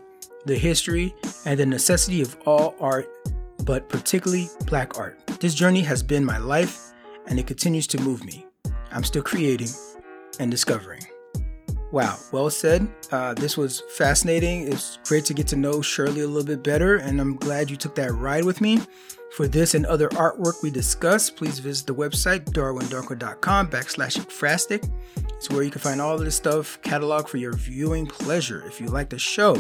the 0.46 0.58
history, 0.58 1.14
and 1.46 1.60
the 1.60 1.66
necessity 1.66 2.22
of 2.22 2.38
all 2.46 2.76
art, 2.80 3.08
but 3.64 3.90
particularly 3.90 4.50
black 4.66 4.98
art. 4.98 5.20
This 5.40 5.54
journey 5.54 5.82
has 5.82 6.04
been 6.04 6.26
my 6.26 6.38
life, 6.38 6.92
and 7.28 7.40
it 7.40 7.48
continues 7.48 7.88
to 7.88 8.02
move 8.02 8.24
me. 8.24 8.46
I'm 8.92 9.04
still 9.04 9.24
creating 9.24 9.70
and 10.40 10.50
discovering. 10.50 11.02
Wow, 11.92 12.18
well 12.32 12.50
said. 12.50 12.88
Uh, 13.12 13.34
this 13.34 13.58
was 13.58 13.82
fascinating. 13.98 14.72
It's 14.72 15.00
great 15.06 15.26
to 15.26 15.34
get 15.34 15.48
to 15.48 15.56
know 15.56 15.82
Shirley 15.82 16.22
a 16.22 16.28
little 16.28 16.46
bit 16.46 16.64
better, 16.64 16.98
and 16.98 17.20
I'm 17.20 17.36
glad 17.36 17.70
you 17.70 17.78
took 17.78 17.96
that 17.96 18.12
ride 18.14 18.46
with 18.46 18.62
me. 18.62 18.80
For 19.36 19.48
this 19.48 19.76
and 19.76 19.86
other 19.86 20.10
artwork 20.10 20.62
we 20.64 20.72
discuss, 20.72 21.30
please 21.30 21.60
visit 21.60 21.88
the 21.88 21.96
website 21.96 22.46
darwindarko.com 22.46 23.70
backslash. 23.70 24.18
It's 25.36 25.50
where 25.50 25.64
you 25.64 25.72
can 25.72 25.82
find 25.82 26.02
all 26.02 26.16
of 26.16 26.22
this 26.22 26.36
stuff, 26.36 26.80
catalog 26.82 27.28
for 27.28 27.38
your 27.38 27.54
viewing 27.54 28.06
pleasure. 28.06 28.64
If 28.68 28.82
you 28.82 28.88
like 28.88 29.10
the 29.10 29.20
show, 29.20 29.58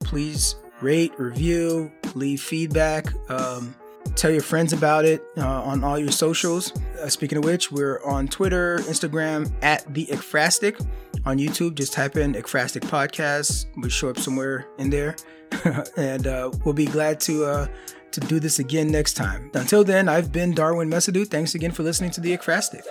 please 0.00 0.56
rate, 0.80 1.12
review, 1.18 1.92
leave 2.14 2.40
feedback. 2.40 3.12
Um, 3.30 3.74
tell 4.14 4.30
your 4.30 4.42
friends 4.42 4.72
about 4.72 5.04
it 5.04 5.22
uh, 5.36 5.62
on 5.62 5.84
all 5.84 5.98
your 5.98 6.10
socials. 6.10 6.72
Uh, 7.00 7.08
speaking 7.08 7.38
of 7.38 7.44
which, 7.44 7.70
we're 7.70 8.02
on 8.04 8.28
Twitter, 8.28 8.78
Instagram 8.80 9.50
at 9.62 9.92
the 9.92 10.06
Ekphrastic. 10.06 10.84
On 11.24 11.36
YouTube, 11.36 11.74
just 11.74 11.92
type 11.92 12.16
in 12.16 12.34
Ekphrastic 12.34 12.82
Podcast. 12.82 13.66
We 13.82 13.90
show 13.90 14.08
up 14.08 14.18
somewhere 14.18 14.66
in 14.78 14.88
there, 14.90 15.16
and 15.96 16.26
uh, 16.26 16.50
we'll 16.64 16.74
be 16.74 16.86
glad 16.86 17.20
to 17.20 17.44
uh, 17.44 17.66
to 18.12 18.20
do 18.20 18.40
this 18.40 18.58
again 18.58 18.90
next 18.90 19.14
time. 19.14 19.50
Until 19.54 19.84
then, 19.84 20.08
I've 20.08 20.32
been 20.32 20.54
Darwin 20.54 20.88
Mesadu. 20.88 21.26
Thanks 21.26 21.54
again 21.54 21.72
for 21.72 21.82
listening 21.82 22.10
to 22.12 22.20
the 22.20 22.36
Ekphrastic. 22.36 22.82